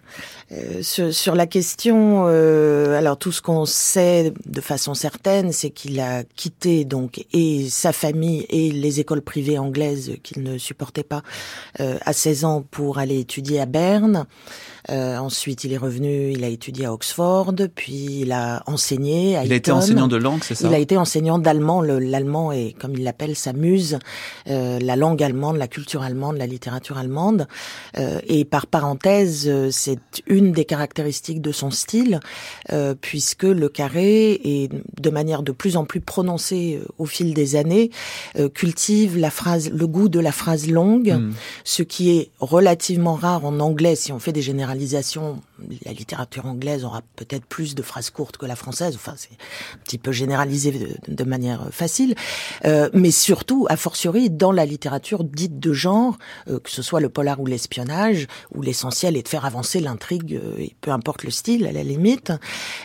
euh, 0.53 0.83
sur, 0.83 1.14
sur, 1.14 1.35
la 1.35 1.46
question. 1.46 2.27
alors 2.27 3.16
tout 3.18 3.33
ce 3.33 3.42
qu'on 3.42 3.64
sait 3.66 4.33
de 4.46 4.61
façon 4.61 4.94
certaine, 4.94 5.53
c'est 5.53 5.70
qu'il 5.70 6.00
a 6.00 6.24
quitté 6.24 6.85
donc 6.85 7.24
et 7.33 7.68
sa 7.68 7.92
famille 7.92 8.46
et 8.48 8.70
les 8.70 9.00
écoles 9.00 9.22
privées 9.22 9.59
anglaises 9.59 10.16
qu'il 10.22 10.42
ne 10.42 10.59
supportait 10.59 11.05
pas 11.05 11.22
à 11.79 12.12
16 12.12 12.44
ans 12.44 12.64
pour 12.70 12.98
aller 12.98 13.20
étudier 13.20 13.61
à 13.61 13.66
Berne. 13.66 14.27
Euh, 14.90 15.16
ensuite, 15.16 15.64
il 15.64 15.73
est 15.73 15.79
revenu, 15.79 16.33
il 16.33 16.44
a 16.44 16.49
étudié 16.49 16.87
à 16.87 16.92
Oxford, 16.92 17.55
puis 17.75 18.20
il 18.20 18.33
a 18.33 18.62
enseigné 18.66 19.37
à 19.37 19.44
Il 19.44 19.53
a 19.53 19.57
été 19.57 19.70
enseignant 19.70 20.09
de 20.09 20.16
langue, 20.16 20.42
c'est 20.42 20.55
ça 20.55 20.68
Il 20.68 20.75
a 20.75 20.79
été 20.79 20.97
enseignant 20.97 21.38
d'allemand. 21.38 21.81
L'allemand 21.81 22.53
est, 22.53 22.77
comme 22.79 22.94
il 22.94 23.03
l'appelle, 23.03 23.35
sa 23.37 23.53
muse, 23.53 23.99
euh, 24.49 24.79
la 24.81 24.97
langue 24.97 25.23
allemande, 25.23 25.57
la 25.57 25.68
culture 25.68 26.03
allemande, 26.03 26.37
la 26.37 26.47
littérature 26.47 26.99
allemande. 26.99 27.47
Euh, 27.97 28.20
et 28.27 28.44
par 28.44 28.66
parenthèse, 28.66 29.44
euh, 29.47 29.68
c'est 29.70 29.99
une 30.27 30.53
des 30.53 30.64
caractéristiques 30.64 31.40
de 31.40 31.53
son 31.53 31.70
style, 31.70 32.20
euh, 32.73 32.94
puisque 33.01 33.44
le 33.44 33.68
carré, 33.68 34.40
est 34.44 34.70
de 35.01 35.11
manière 35.11 35.42
de 35.42 35.53
plus 35.53 35.77
en 35.77 35.85
plus 35.85 36.01
prononcée 36.01 36.81
euh, 36.83 36.87
au 36.99 37.07
fil 37.07 37.35
des 37.35 37.57
années, 37.57 37.90
cultive 38.55 39.18
la 39.18 39.31
phrase, 39.31 39.70
le 39.70 39.87
goût 39.87 40.09
de 40.09 40.20
la 40.20 40.33
phrase 40.33 40.68
longue, 40.68 41.12
hmm. 41.12 41.33
ce 41.64 41.83
qui 41.83 42.11
est 42.11 42.31
relativement 42.40 43.14
rare 43.14 43.44
en 43.44 43.61
anglais 43.61 43.94
si 43.97 44.12
on 44.12 44.18
fait 44.18 44.33
des 44.33 44.42
généralités 44.42 44.74
généralisation 44.75 45.41
la 45.85 45.93
littérature 45.93 46.47
anglaise 46.47 46.85
aura 46.85 47.03
peut-être 47.17 47.45
plus 47.47 47.75
de 47.75 47.83
phrases 47.83 48.11
courtes 48.11 48.37
que 48.37 48.47
la 48.47 48.57
française. 48.57 48.95
Enfin, 48.97 49.14
c'est 49.17 49.33
un 49.75 49.79
petit 49.85 49.99
peu 49.99 50.12
généralisé 50.12 50.99
de, 51.07 51.25
manière 51.25 51.69
facile. 51.71 52.14
Euh, 52.64 52.90
mais 52.93 53.11
surtout, 53.11 53.67
a 53.71 53.77
fortiori, 53.77 54.31
dans 54.31 54.53
la 54.53 54.67
littérature 54.67 55.25
dite 55.25 55.59
de 55.59 55.73
genre, 55.73 56.19
euh, 56.49 56.59
que 56.59 56.71
ce 56.71 56.83
soit 56.83 57.01
le 57.01 57.09
polar 57.09 57.40
ou 57.40 57.47
l'espionnage, 57.47 58.27
où 58.55 58.62
l'essentiel 58.62 59.17
est 59.17 59.23
de 59.23 59.29
faire 59.29 59.45
avancer 59.45 59.81
l'intrigue, 59.81 60.35
euh, 60.35 60.67
peu 60.81 60.90
importe 60.90 61.23
le 61.23 61.31
style, 61.31 61.67
à 61.67 61.73
la 61.73 61.83
limite. 61.83 62.33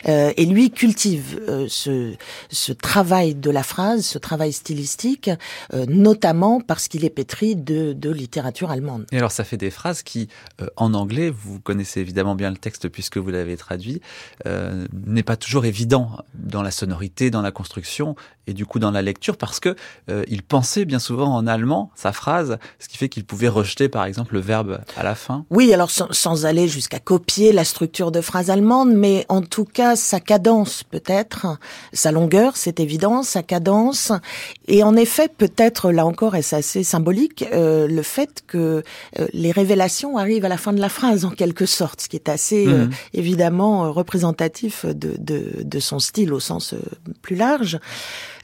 et 0.06 0.46
lui 0.46 0.70
cultive 0.70 1.40
ce, 1.68 2.14
ce 2.48 2.72
travail 2.72 3.34
de 3.34 3.50
la 3.50 3.62
phrase, 3.62 4.04
ce 4.04 4.18
travail 4.18 4.52
stylistique, 4.52 5.30
notamment 5.72 6.60
parce 6.60 6.88
qu'il 6.88 7.04
est 7.04 7.10
pétri 7.10 7.56
de, 7.56 7.92
de 7.92 8.10
littérature 8.10 8.70
allemande. 8.70 9.06
Et 9.12 9.18
alors, 9.18 9.32
ça 9.32 9.44
fait 9.44 9.56
des 9.56 9.70
phrases 9.70 10.02
qui, 10.02 10.28
en 10.76 10.94
anglais, 10.94 11.30
vous 11.30 11.60
connaissez 11.60 12.00
évidemment 12.00 12.34
bien 12.34 12.50
le 12.50 12.56
texte 12.60 12.88
puisque 12.88 13.16
vous 13.16 13.30
l'avez 13.30 13.56
traduit, 13.56 14.00
euh, 14.46 14.86
n'est 15.06 15.22
pas 15.22 15.36
toujours 15.36 15.64
évident 15.64 16.18
dans 16.34 16.62
la 16.62 16.70
sonorité, 16.70 17.30
dans 17.30 17.42
la 17.42 17.50
construction 17.50 18.14
et 18.46 18.52
du 18.52 18.66
coup 18.66 18.78
dans 18.78 18.90
la 18.90 19.02
lecture 19.02 19.36
parce 19.36 19.60
que 19.60 19.76
euh, 20.08 20.24
il 20.28 20.42
pensait 20.42 20.84
bien 20.84 20.98
souvent 20.98 21.34
en 21.34 21.46
allemand 21.46 21.90
sa 21.94 22.12
phrase, 22.12 22.58
ce 22.78 22.88
qui 22.88 22.96
fait 22.96 23.08
qu'il 23.08 23.24
pouvait 23.24 23.48
rejeter 23.48 23.88
par 23.88 24.04
exemple 24.04 24.34
le 24.34 24.40
verbe 24.40 24.80
à 24.96 25.02
la 25.02 25.14
fin. 25.14 25.44
Oui, 25.50 25.72
alors 25.72 25.90
sans, 25.90 26.12
sans 26.12 26.46
aller 26.46 26.68
jusqu'à 26.68 26.98
copier 26.98 27.52
la 27.52 27.64
structure 27.64 28.10
de 28.10 28.20
phrase 28.20 28.50
allemande, 28.50 28.92
mais 28.92 29.24
en 29.28 29.42
tout 29.42 29.64
cas 29.64 29.96
sa 29.96 30.20
cadence 30.20 30.82
peut-être, 30.84 31.58
sa 31.92 32.12
longueur, 32.12 32.56
c'est 32.56 32.80
évident, 32.80 33.22
sa 33.22 33.42
cadence, 33.42 34.12
et 34.66 34.82
en 34.82 34.96
effet 34.96 35.28
peut-être 35.28 35.92
là 35.92 36.04
encore, 36.06 36.36
et 36.36 36.42
c'est 36.42 36.56
assez 36.56 36.82
symbolique, 36.82 37.44
euh, 37.52 37.86
le 37.86 38.02
fait 38.02 38.42
que 38.46 38.82
euh, 39.18 39.26
les 39.32 39.52
révélations 39.52 40.16
arrivent 40.18 40.44
à 40.44 40.48
la 40.48 40.56
fin 40.56 40.72
de 40.72 40.80
la 40.80 40.88
phrase 40.88 41.24
en 41.24 41.30
quelque 41.30 41.66
sorte, 41.66 42.02
ce 42.02 42.08
qui 42.08 42.16
est 42.16 42.28
assez 42.28 42.49
euh, 42.52 42.86
mhm. 42.86 42.90
évidemment 43.14 43.84
euh, 43.84 43.90
représentatif 43.90 44.86
de, 44.86 45.14
de, 45.18 45.62
de, 45.62 45.80
son 45.80 45.98
style 45.98 46.32
au 46.32 46.40
sens 46.40 46.72
euh, 46.72 46.78
plus 47.22 47.36
large. 47.36 47.78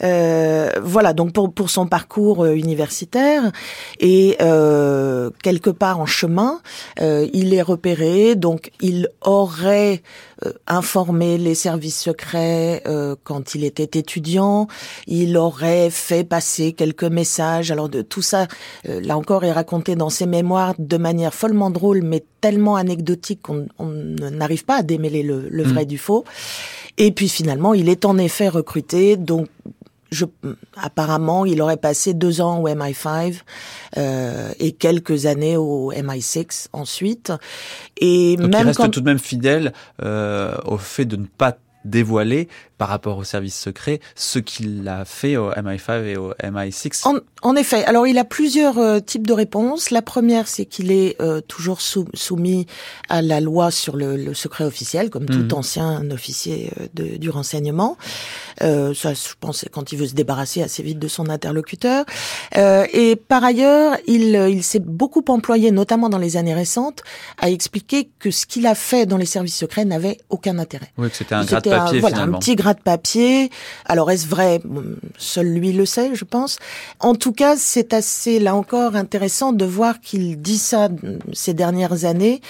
Euh, 0.03 0.71
voilà, 0.83 1.13
donc 1.13 1.33
pour, 1.33 1.53
pour 1.53 1.71
son 1.71 1.87
parcours 1.87 2.45
universitaire 2.45 3.51
et 3.99 4.37
euh, 4.41 5.31
quelque 5.43 5.71
part 5.71 6.01
en 6.01 6.07
chemin, 6.07 6.61
euh, 7.01 7.27
il 7.33 7.55
est 7.55 7.63
repéré, 7.63 8.35
donc 8.35 8.71
il 8.81 9.09
aurait 9.23 10.03
informé 10.67 11.39
les 11.39 11.55
services 11.55 11.99
secrets 11.99 12.83
quand 13.25 13.55
il 13.55 13.65
était 13.65 13.99
étudiant, 13.99 14.67
il 15.07 15.39
aurait 15.39 15.89
fait 15.89 16.25
passer 16.25 16.73
quelques 16.73 17.05
messages. 17.05 17.71
Alors 17.71 17.89
de 17.89 18.03
tout 18.03 18.21
ça, 18.21 18.47
là 18.85 19.17
encore, 19.17 19.45
est 19.45 19.53
raconté 19.53 19.97
dans 19.97 20.11
ses 20.11 20.27
mémoires 20.27 20.75
de 20.79 20.97
manière 20.99 21.33
follement 21.33 21.71
drôle, 21.71 22.03
mais 22.03 22.23
tellement 22.43 22.77
anecdotique 22.77 23.41
qu'on 23.43 23.67
n'arrive 23.81 24.67
pas 24.67 24.77
à 24.77 24.83
démêler 24.83 25.23
le, 25.23 25.49
le 25.49 25.63
vrai 25.63 25.85
mm. 25.85 25.89
du 25.89 25.97
faux. 25.97 26.25
Et 26.99 27.13
puis 27.13 27.29
finalement, 27.29 27.73
il 27.73 27.89
est 27.89 28.05
en 28.05 28.19
effet 28.19 28.49
recruté, 28.49 29.17
donc 29.17 29.49
je, 30.11 30.25
apparemment, 30.77 31.45
il 31.45 31.61
aurait 31.61 31.77
passé 31.77 32.15
deux 32.15 32.41
ans 32.41 32.61
au 32.61 32.69
MI5 32.69 33.41
euh, 33.97 34.53
et 34.59 34.73
quelques 34.73 35.27
années 35.27 35.57
au 35.57 35.93
MI6 35.93 36.69
ensuite. 36.73 37.33
Et 37.97 38.37
Donc 38.37 38.53
même 38.53 38.63
il 38.63 38.67
reste 38.67 38.91
tout 38.91 39.01
de 39.01 39.07
même 39.07 39.19
fidèle 39.19 39.73
euh, 40.03 40.57
au 40.65 40.79
fait 40.79 41.05
de 41.05 41.17
ne 41.17 41.27
pas 41.27 41.57
dévoiler 41.85 42.49
par 42.79 42.89
rapport 42.89 43.19
au 43.19 43.25
service 43.25 43.59
secret 43.59 44.01
ce 44.15 44.39
qu'il 44.39 44.87
a 44.89 45.05
fait 45.05 45.37
au 45.37 45.51
MI5 45.53 46.05
et 46.05 46.17
au 46.17 46.33
MI6 46.35 47.07
en, 47.07 47.19
en 47.43 47.55
effet. 47.55 47.85
Alors, 47.85 48.07
il 48.07 48.19
a 48.19 48.25
plusieurs 48.25 48.79
euh, 48.79 48.99
types 48.99 49.27
de 49.27 49.33
réponses. 49.33 49.91
La 49.91 50.03
première, 50.03 50.49
c'est 50.49 50.65
qu'il 50.65 50.91
est, 50.91 51.21
euh, 51.21 51.41
toujours 51.41 51.81
soumis 51.81 52.67
à 53.09 53.23
la 53.23 53.41
loi 53.41 53.71
sur 53.71 53.97
le, 53.97 54.17
le 54.17 54.35
secret 54.35 54.65
officiel, 54.65 55.11
comme 55.11 55.27
tout 55.27 55.39
mhm. 55.39 55.53
ancien 55.53 56.11
officier 56.11 56.73
euh, 56.81 56.87
de, 56.95 57.17
du 57.17 57.31
renseignement. 57.31 57.97
ça, 58.61 58.93
je 58.93 59.35
pense, 59.39 59.65
quand 59.71 59.93
il 59.93 59.99
veut 59.99 60.07
se 60.07 60.15
débarrasser 60.15 60.63
assez 60.63 60.83
vite 60.83 60.99
de 60.99 61.09
son 61.09 61.29
interlocuteur. 61.29 62.05
et 62.57 63.17
par 63.17 63.45
ailleurs, 63.45 63.97
il, 64.07 64.35
il 64.51 64.63
s'est 64.63 64.81
beaucoup 64.81 65.25
employé, 65.29 65.71
notamment 65.71 66.09
dans 66.09 66.19
les 66.19 66.37
années 66.37 66.55
récentes, 66.55 67.03
à 67.39 67.51
expliquer 67.51 68.09
que 68.19 68.31
ce 68.31 68.47
qu'il 68.47 68.67
a 68.67 68.75
fait 68.75 69.07
dans 69.07 69.19
les 69.19 69.27
services 69.27 69.57
secrets 69.57 69.85
n'avait 69.85 70.19
aucun 70.31 70.59
intérêt. 70.59 70.91
Oui, 70.97 71.11
que 71.11 71.17
c'était 71.17 71.35
un 71.35 71.45
gratte-papier, 71.45 72.01
Voilà, 72.01 72.23
un 72.23 72.33
petit 72.33 72.57
de 72.75 72.81
papier. 72.81 73.51
Alors 73.85 74.11
est-ce 74.11 74.27
vrai? 74.27 74.61
Seul 75.19 75.47
lui 75.47 75.73
le 75.73 75.87
sait, 75.87 76.15
je 76.15 76.25
pense. 76.25 76.59
En 77.01 77.15
tout 77.15 77.33
cas, 77.33 77.57
c'est 77.57 77.93
assez, 77.93 78.39
là 78.39 78.55
encore, 78.55 78.97
intéressant 78.97 79.53
de 79.53 79.65
voir 79.65 80.01
qu'il 80.01 80.41
dit 80.41 80.59
ça 80.59 80.89
ces 81.33 81.55
dernières 81.55 82.05
années 82.05 82.41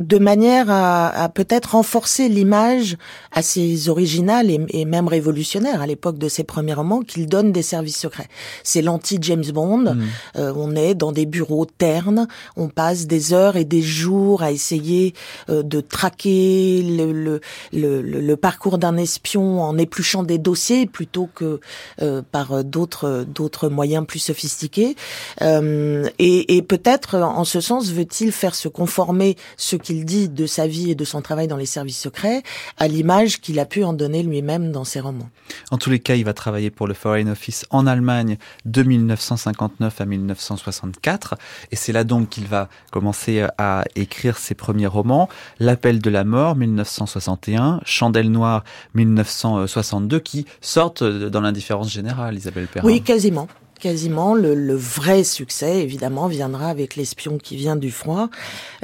de 0.00 0.18
manière 0.18 0.70
à, 0.70 1.08
à 1.08 1.28
peut-être 1.28 1.72
renforcer 1.72 2.28
l'image 2.28 2.96
assez 3.32 3.88
originale 3.88 4.50
et, 4.50 4.60
et, 4.70 4.84
même 4.84 5.08
révolutionnaire 5.08 5.82
à 5.82 5.86
l'époque 5.86 6.18
de 6.18 6.28
ses 6.28 6.44
premiers 6.44 6.74
romans 6.74 7.00
qu'il 7.00 7.26
donne 7.26 7.52
des 7.52 7.62
services 7.62 7.98
secrets. 7.98 8.28
C'est 8.62 8.82
l'anti-James 8.82 9.44
Bond. 9.52 9.94
Mm. 9.94 10.02
Euh, 10.36 10.52
on 10.56 10.76
est 10.76 10.94
dans 10.94 11.12
des 11.12 11.26
bureaux 11.26 11.66
ternes, 11.66 12.28
on 12.56 12.68
passe 12.68 13.06
des 13.06 13.32
heures 13.32 13.56
et 13.56 13.64
des 13.64 13.82
jours 13.82 14.42
à 14.42 14.52
essayer 14.52 15.14
euh, 15.50 15.62
de 15.62 15.80
traquer 15.80 16.82
le, 16.82 17.12
le, 17.12 17.40
le, 17.72 18.02
le 18.02 18.36
parcours 18.36 18.78
d'un 18.78 18.96
espion 18.96 19.62
en 19.62 19.76
épluchant 19.78 20.22
des 20.22 20.38
dossiers 20.38 20.86
plutôt 20.86 21.28
que 21.34 21.60
euh, 22.02 22.22
par 22.30 22.62
d'autres 22.64 23.26
d'autres 23.26 23.68
moyens 23.68 24.06
plus 24.06 24.18
sophistiqués. 24.18 24.96
et, 25.40 26.56
et 26.56 26.62
peut-être 26.62 27.16
en 27.16 27.44
ce 27.44 27.60
sens 27.60 27.90
veut-il 27.90 28.32
faire 28.32 28.54
se 28.54 28.68
conformer 28.68 29.36
ce 29.56 29.76
qu'il 29.88 30.04
dit 30.04 30.28
de 30.28 30.44
sa 30.44 30.66
vie 30.66 30.90
et 30.90 30.94
de 30.94 31.04
son 31.06 31.22
travail 31.22 31.48
dans 31.48 31.56
les 31.56 31.64
services 31.64 31.98
secrets 31.98 32.42
à 32.76 32.88
l'image 32.88 33.40
qu'il 33.40 33.58
a 33.58 33.64
pu 33.64 33.84
en 33.84 33.94
donner 33.94 34.22
lui-même 34.22 34.70
dans 34.70 34.84
ses 34.84 35.00
romans. 35.00 35.30
En 35.70 35.78
tous 35.78 35.88
les 35.88 35.98
cas, 35.98 36.14
il 36.14 36.26
va 36.26 36.34
travailler 36.34 36.70
pour 36.70 36.86
le 36.86 36.92
Foreign 36.92 37.30
Office 37.30 37.64
en 37.70 37.86
Allemagne 37.86 38.36
de 38.66 38.82
1959 38.82 39.98
à 39.98 40.04
1964 40.04 41.36
et 41.72 41.76
c'est 41.76 41.92
là 41.92 42.04
donc 42.04 42.28
qu'il 42.28 42.46
va 42.46 42.68
commencer 42.90 43.46
à 43.56 43.84
écrire 43.96 44.36
ses 44.36 44.54
premiers 44.54 44.86
romans, 44.86 45.30
L'appel 45.58 46.02
de 46.02 46.10
la 46.10 46.24
mort 46.24 46.54
1961, 46.54 47.80
Chandelle 47.86 48.30
noire 48.30 48.64
1962 48.92 50.20
qui 50.20 50.44
sortent 50.60 51.02
dans 51.02 51.40
l'indifférence 51.40 51.90
générale, 51.90 52.36
Isabelle 52.36 52.66
Perrin. 52.66 52.86
Oui, 52.86 53.00
quasiment 53.00 53.48
quasiment. 53.78 54.34
Le, 54.34 54.74
vrai 54.74 55.24
succès, 55.24 55.80
évidemment, 55.80 56.26
viendra 56.26 56.68
avec 56.68 56.96
l'espion 56.96 57.38
qui 57.38 57.56
vient 57.56 57.76
du 57.76 57.90
froid 57.90 58.28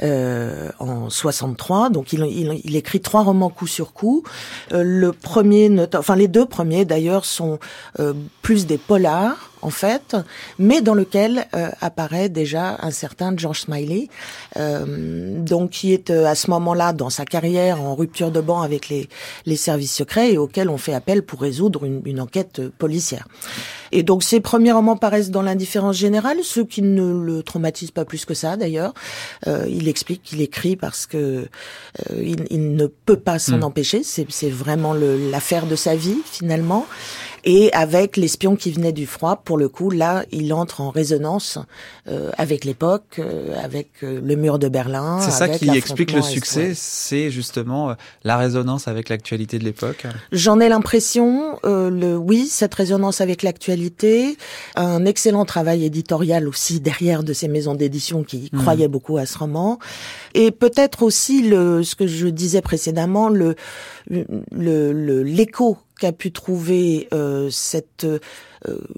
euh, 0.01 0.69
en 0.79 1.09
63. 1.09 1.89
Donc, 1.89 2.13
il, 2.13 2.23
il, 2.63 2.75
écrit 2.75 3.01
trois 3.01 3.23
romans 3.23 3.49
coup 3.49 3.67
sur 3.67 3.93
coup. 3.93 4.23
Euh, 4.71 4.83
le 4.83 5.11
premier, 5.11 5.71
enfin 5.95 6.15
les 6.15 6.27
deux 6.27 6.45
premiers 6.45 6.85
d'ailleurs, 6.85 7.25
sont 7.25 7.59
euh, 7.99 8.13
plus 8.41 8.65
des 8.65 8.77
polars 8.77 9.51
en 9.65 9.71
fait, 9.71 10.15
mais 10.59 10.81
dans 10.81 10.93
lequel 10.93 11.47
euh, 11.55 11.69
apparaît 11.81 12.29
déjà 12.29 12.77
un 12.81 12.91
certain 12.91 13.33
George 13.35 13.61
Smiley, 13.61 14.09
euh, 14.57 15.39
donc 15.39 15.71
qui 15.71 15.91
est 15.91 16.11
euh, 16.11 16.27
à 16.27 16.35
ce 16.35 16.51
moment-là 16.51 16.93
dans 16.93 17.09
sa 17.09 17.25
carrière 17.25 17.81
en 17.81 17.95
rupture 17.95 18.29
de 18.29 18.41
banc 18.41 18.61
avec 18.61 18.89
les, 18.89 19.09
les 19.47 19.55
services 19.55 19.95
secrets 19.95 20.33
et 20.33 20.37
auquel 20.37 20.69
on 20.69 20.77
fait 20.77 20.93
appel 20.93 21.23
pour 21.23 21.41
résoudre 21.41 21.83
une, 21.83 22.03
une 22.05 22.21
enquête 22.21 22.61
policière. 22.77 23.27
Et 23.91 24.03
donc 24.03 24.21
ses 24.21 24.39
premiers 24.39 24.71
romans 24.71 24.97
paraissent 24.97 25.31
dans 25.31 25.41
l'indifférence 25.41 25.97
générale, 25.97 26.37
ceux 26.43 26.65
qui 26.65 26.83
ne 26.83 27.23
le 27.23 27.41
traumatisent 27.41 27.91
pas 27.91 28.05
plus 28.05 28.25
que 28.25 28.35
ça 28.35 28.57
d'ailleurs. 28.57 28.93
Euh, 29.47 29.65
il 29.67 29.87
explique 29.87 30.21
qu'il 30.21 30.41
écrit 30.41 30.75
parce 30.75 31.07
que 31.07 31.47
il, 32.15 32.45
il, 32.51 32.75
ne 32.75 32.85
peut 32.85 33.17
pas 33.17 33.39
s'en 33.39 33.59
hmm. 33.59 33.63
empêcher. 33.63 34.01
C'est 34.03 34.49
vraiment 34.49 34.93
l'affaire 34.93 35.65
de 35.65 35.75
sa 35.75 35.95
vie 35.95 36.17
finalement. 36.25 36.85
Et 37.47 37.71
avec 37.73 38.17
l'espion 38.17 38.55
qui 38.55 38.71
venait 38.71 38.91
du 38.91 39.05
froid, 39.05 39.43
pour 39.45 39.59
le 39.59 39.69
coup, 39.69 39.91
là, 39.91 40.25
il 40.31 40.51
entre 40.51 40.81
en 40.81 40.89
résonance 40.89 41.59
euh, 42.07 42.31
avec 42.39 42.65
l'époque, 42.65 43.19
euh, 43.19 43.55
avec 43.63 43.89
euh, 44.01 44.19
le 44.19 44.35
mur 44.35 44.57
de 44.57 44.67
Berlin. 44.67 45.19
C'est 45.21 45.29
ça 45.29 45.47
qui 45.47 45.69
explique 45.69 46.11
le 46.11 46.23
succès, 46.23 46.73
c'est 46.73 47.29
justement 47.29 47.95
la 48.23 48.37
résonance 48.37 48.87
avec 48.87 49.09
l'actualité 49.09 49.59
de 49.59 49.63
l'époque. 49.63 50.07
J'en 50.31 50.59
ai 50.59 50.69
l'impression, 50.69 51.59
le 51.63 52.15
oui, 52.15 52.47
cette 52.47 52.73
résonance 52.73 53.21
avec 53.21 53.43
l'actualité, 53.43 54.37
un 54.75 55.05
excellent 55.05 55.45
travail 55.45 55.85
éditorial 55.85 56.47
aussi 56.47 56.79
derrière 56.79 57.23
de 57.23 57.33
ces 57.33 57.47
maisons 57.47 57.75
d'édition 57.75 58.23
qui 58.23 58.49
mmh. 58.51 58.57
croyaient 58.57 58.87
beaucoup 58.87 59.17
à 59.17 59.27
ce 59.27 59.37
roman, 59.37 59.77
et 60.33 60.49
peut-être 60.49 61.03
aussi 61.03 61.43
le 61.43 61.83
ce 61.83 61.95
que 61.95 62.07
je 62.07 62.27
disais 62.27 62.61
précédemment, 62.61 63.29
le 63.29 63.55
le 64.09 65.23
l'écho 65.23 65.77
qu'a 65.99 66.11
pu 66.11 66.31
trouver 66.31 67.07
euh, 67.13 67.49
cette 67.49 68.05
euh, 68.05 68.19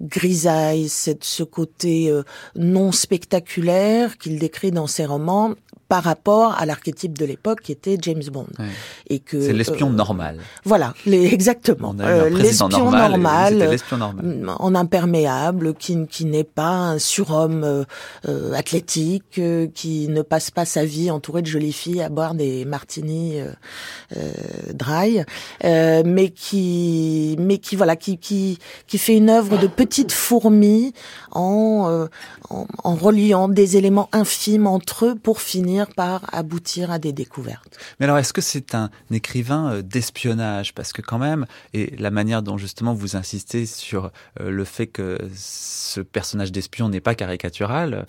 grisaille, 0.02 0.90
cette, 0.90 1.24
ce 1.24 1.44
côté 1.44 2.10
euh, 2.10 2.24
non 2.56 2.92
spectaculaire 2.92 4.18
qu'il 4.18 4.40
décrit 4.40 4.72
dans 4.72 4.88
ses 4.88 5.06
romans, 5.06 5.54
par 5.88 6.04
rapport 6.04 6.54
à 6.58 6.66
l'archétype 6.66 7.18
de 7.18 7.26
l'époque 7.26 7.62
qui 7.62 7.72
était 7.72 7.98
James 8.02 8.24
Bond. 8.32 8.48
Et 9.10 9.20
que 9.20 9.40
c'est 9.40 9.54
l'espion 9.54 9.90
normal. 9.90 10.40
Voilà, 10.64 10.94
les, 11.06 11.26
exactement. 11.34 11.94
l'espion 11.94 12.70
normal, 12.70 13.12
normal, 13.12 13.78
mm, 14.22 14.50
en 14.60 14.76
imperméable, 14.76 15.74
qui, 15.74 16.08
qui 16.08 16.26
n'est 16.26 16.44
pas 16.44 16.70
un 16.70 17.00
surhomme 17.00 17.86
athlétique, 18.54 19.42
qui 19.74 20.08
ne 20.08 20.22
passe 20.22 20.52
pas 20.52 20.66
sa 20.66 20.86
vie 20.86 21.12
entouré 21.12 21.42
de 21.42 21.48
jolies 21.48 21.74
filles 21.74 22.02
à 22.02 22.10
boire 22.10 22.34
des 22.34 22.66
martinis 22.66 23.40
dry, 24.74 25.24
mais 25.64 26.30
qui 26.30 27.36
mais 27.38 27.58
qui 27.58 27.76
voilà, 27.76 27.96
qui, 27.96 28.18
qui, 28.18 28.60
qui 28.88 28.98
fait 28.98 29.16
une 29.16 29.30
œuvre 29.30 29.58
de 29.58 29.68
petite 29.68 30.12
fourmi 30.12 30.94
en, 31.32 31.86
euh, 31.90 32.08
en, 32.50 32.96
reliant 32.96 33.48
des 33.48 33.78
éléments 33.78 34.10
infimes 34.12 34.68
entre 34.68 35.06
eux 35.06 35.16
pour 35.16 35.42
finir 35.42 35.77
par 35.86 36.34
aboutir 36.34 36.92
à 36.92 37.00
des 37.00 37.14
découvertes. 37.14 37.78
Mais 38.00 38.06
alors, 38.06 38.18
est-ce 38.18 38.34
que 38.34 38.42
c'est 38.42 38.74
un 38.74 38.90
écrivain 39.12 39.72
euh, 39.72 39.82
d'espionnage? 39.82 40.74
Parce 40.74 40.94
que 40.94 41.02
quand 41.02 41.20
même, 41.20 41.46
et 41.74 41.96
la 41.98 42.12
manière 42.12 42.42
dont 42.42 42.58
justement 42.58 42.94
vous 42.94 43.16
insistez 43.16 43.66
sur 43.66 44.12
euh, 44.40 44.50
le 44.50 44.64
fait 44.64 44.88
que 44.88 45.18
ce 45.36 46.02
personnage 46.02 46.52
d'espion 46.52 46.90
n'est 46.90 47.02
pas 47.02 47.16
caricatural, 47.16 48.06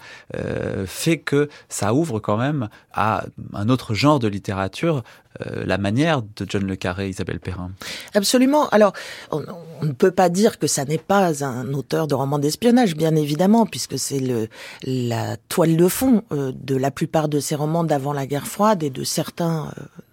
fait 0.86 1.18
que 1.18 1.48
ça 1.68 1.94
ouvre 1.94 2.20
quand 2.20 2.36
même 2.36 2.68
à 2.92 3.24
un 3.52 3.68
autre 3.68 3.94
genre 3.94 4.18
de 4.18 4.28
littérature 4.28 5.02
euh, 5.46 5.64
la 5.64 5.78
manière 5.78 6.22
de 6.22 6.46
John 6.48 6.66
le 6.66 6.76
Carré, 6.76 7.08
Isabelle 7.08 7.40
Perrin. 7.40 7.70
Absolument. 8.14 8.68
Alors, 8.68 8.92
on, 9.30 9.42
ne 9.82 9.92
peut 9.92 10.10
pas 10.10 10.28
dire 10.28 10.58
que 10.58 10.66
ça 10.66 10.84
n'est 10.84 10.98
pas 10.98 11.44
un 11.44 11.72
auteur 11.74 12.06
de 12.06 12.14
romans 12.14 12.38
d'espionnage, 12.38 12.96
bien 12.96 13.14
évidemment, 13.14 13.66
puisque 13.66 13.98
c'est 13.98 14.20
le 14.20 14.48
la 14.82 15.36
toile 15.48 15.76
de 15.76 15.88
fond 15.88 16.22
euh, 16.32 16.52
de 16.54 16.76
la 16.76 16.90
plupart 16.90 17.28
de 17.28 17.40
ses 17.40 17.54
romans 17.54 17.84
d'avant 17.84 18.12
la 18.12 18.26
guerre 18.26 18.46
froide 18.46 18.82
et 18.82 18.90
de 18.90 19.04
certains 19.04 19.72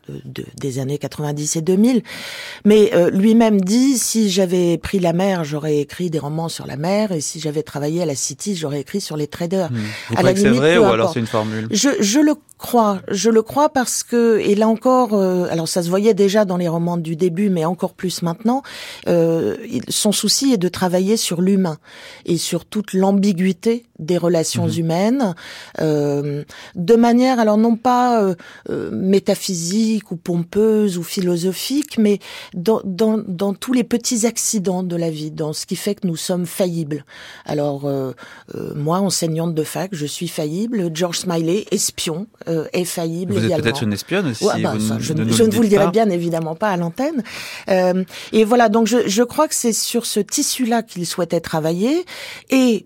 de, 0.10 0.46
des 0.58 0.80
années 0.80 0.98
90 0.98 1.56
et 1.56 1.62
2000. 1.62 2.04
Mais 2.64 2.92
euh, 2.94 3.10
lui-même 3.10 3.62
dit, 3.62 3.98
si 3.98 4.30
j'avais 4.30 4.78
pris 4.78 5.00
la 5.00 5.14
mer, 5.14 5.44
j'aurais 5.44 5.78
écrit 5.78 6.10
des 6.10 6.20
romans 6.20 6.50
sur 6.50 6.66
la 6.66 6.78
mer, 6.78 7.12
et 7.12 7.22
si 7.22 7.40
j'avais 7.40 7.64
travaillé 7.64 8.02
à 8.02 8.06
la 8.06 8.16
City, 8.16 8.56
j'aurais 8.56 8.82
écrit 8.82 9.02
sur 9.02 9.18
les 9.18 9.28
traders. 9.28 9.72
Hmm. 9.72 9.76
Vous 10.10 10.16
que 10.16 10.40
c'est 10.40 10.50
vrai 10.50 10.78
ou 10.78 10.86
alors 10.86 11.12
c'est 11.12 11.20
une 11.20 11.28
formule? 11.28 11.68
Je, 11.72 11.90
je 12.00 12.20
le 12.20 12.36
crois, 12.58 13.02
je 13.10 13.30
le 13.30 13.42
crois 13.42 13.70
parce 13.70 14.04
que, 14.04 14.40
et 14.40 14.56
là 14.56 14.68
encore, 14.68 15.14
euh, 15.14 15.48
alors 15.50 15.68
ça 15.68 15.84
se 15.84 15.90
voyait 15.90 16.14
déjà 16.14 16.46
dans 16.46 16.58
les 16.58 16.68
romans 16.68 16.98
du 16.98 17.16
début, 17.16 17.50
mais 17.50 17.66
encore 17.66 17.94
plus 17.94 18.22
maintenant, 18.22 18.64
euh, 19.08 19.56
son 19.90 20.12
souci 20.12 20.54
est 20.54 20.58
de 20.58 20.70
travailler 20.70 21.18
sur 21.18 21.42
l'humain 21.42 21.78
et 22.26 22.38
sur 22.38 22.66
toute 22.66 22.94
l'ambiguïté 22.94 23.86
des 24.00 24.18
relations 24.18 24.68
hmm. 24.68 24.80
humaines, 24.80 25.36
euh, 25.80 26.44
de 26.76 26.96
manière, 26.96 27.40
alors 27.40 27.58
non 27.58 27.76
pas 27.76 28.22
euh, 28.70 28.92
métaphysique, 28.92 30.12
ou 30.12 30.16
pompeuse 30.16 30.98
ou 30.98 31.04
philosophique, 31.04 31.98
mais 31.98 32.20
dans, 32.54 32.82
dans, 32.84 33.18
dans, 33.18 33.54
tous 33.54 33.74
les 33.74 33.84
petits 33.84 34.26
accidents 34.26 34.84
de 34.84 34.96
la 34.96 35.10
vie, 35.10 35.32
dans 35.32 35.54
ce 35.54 35.66
qui 35.66 35.76
fait 35.76 35.96
que 35.96 36.08
nous 36.08 36.16
sommes 36.16 36.46
faillibles. 36.46 37.06
Alors, 37.46 37.86
euh, 37.86 38.14
euh, 38.56 38.74
moi, 38.76 39.00
enseignante 39.00 39.54
de 39.54 39.64
fac, 39.64 39.90
je 39.94 40.06
suis 40.06 40.28
faillible. 40.28 40.90
George 40.94 41.20
Smiley, 41.20 41.66
espion, 41.72 42.28
euh, 42.48 42.66
est 42.74 42.86
faillible 42.86 43.34
vous 43.34 43.40
également. 43.40 43.58
Êtes 43.58 43.64
peut-être 43.64 43.84
une 43.84 43.94
espionne 43.94 44.28
aussi. 44.28 44.46
Bah, 44.62 44.74
je, 45.00 45.14
ne 45.14 45.52
vous 45.52 45.62
le 45.62 45.68
dirai 45.68 45.90
bien 45.90 46.10
évidemment 46.10 46.56
pas 46.56 46.70
à 46.70 46.78
l'antenne. 46.78 47.24
et 47.68 48.44
voilà, 48.44 48.70
donc 48.70 48.88
je, 48.88 49.08
je 49.08 49.24
crois 49.24 49.48
que 49.48 49.56
c'est 49.56 49.74
sur 49.74 50.06
ce 50.06 50.20
tissu-là 50.20 50.84
qu'il 50.84 51.06
souhaitait 51.06 51.42
travailler. 51.42 52.06
Et 52.50 52.86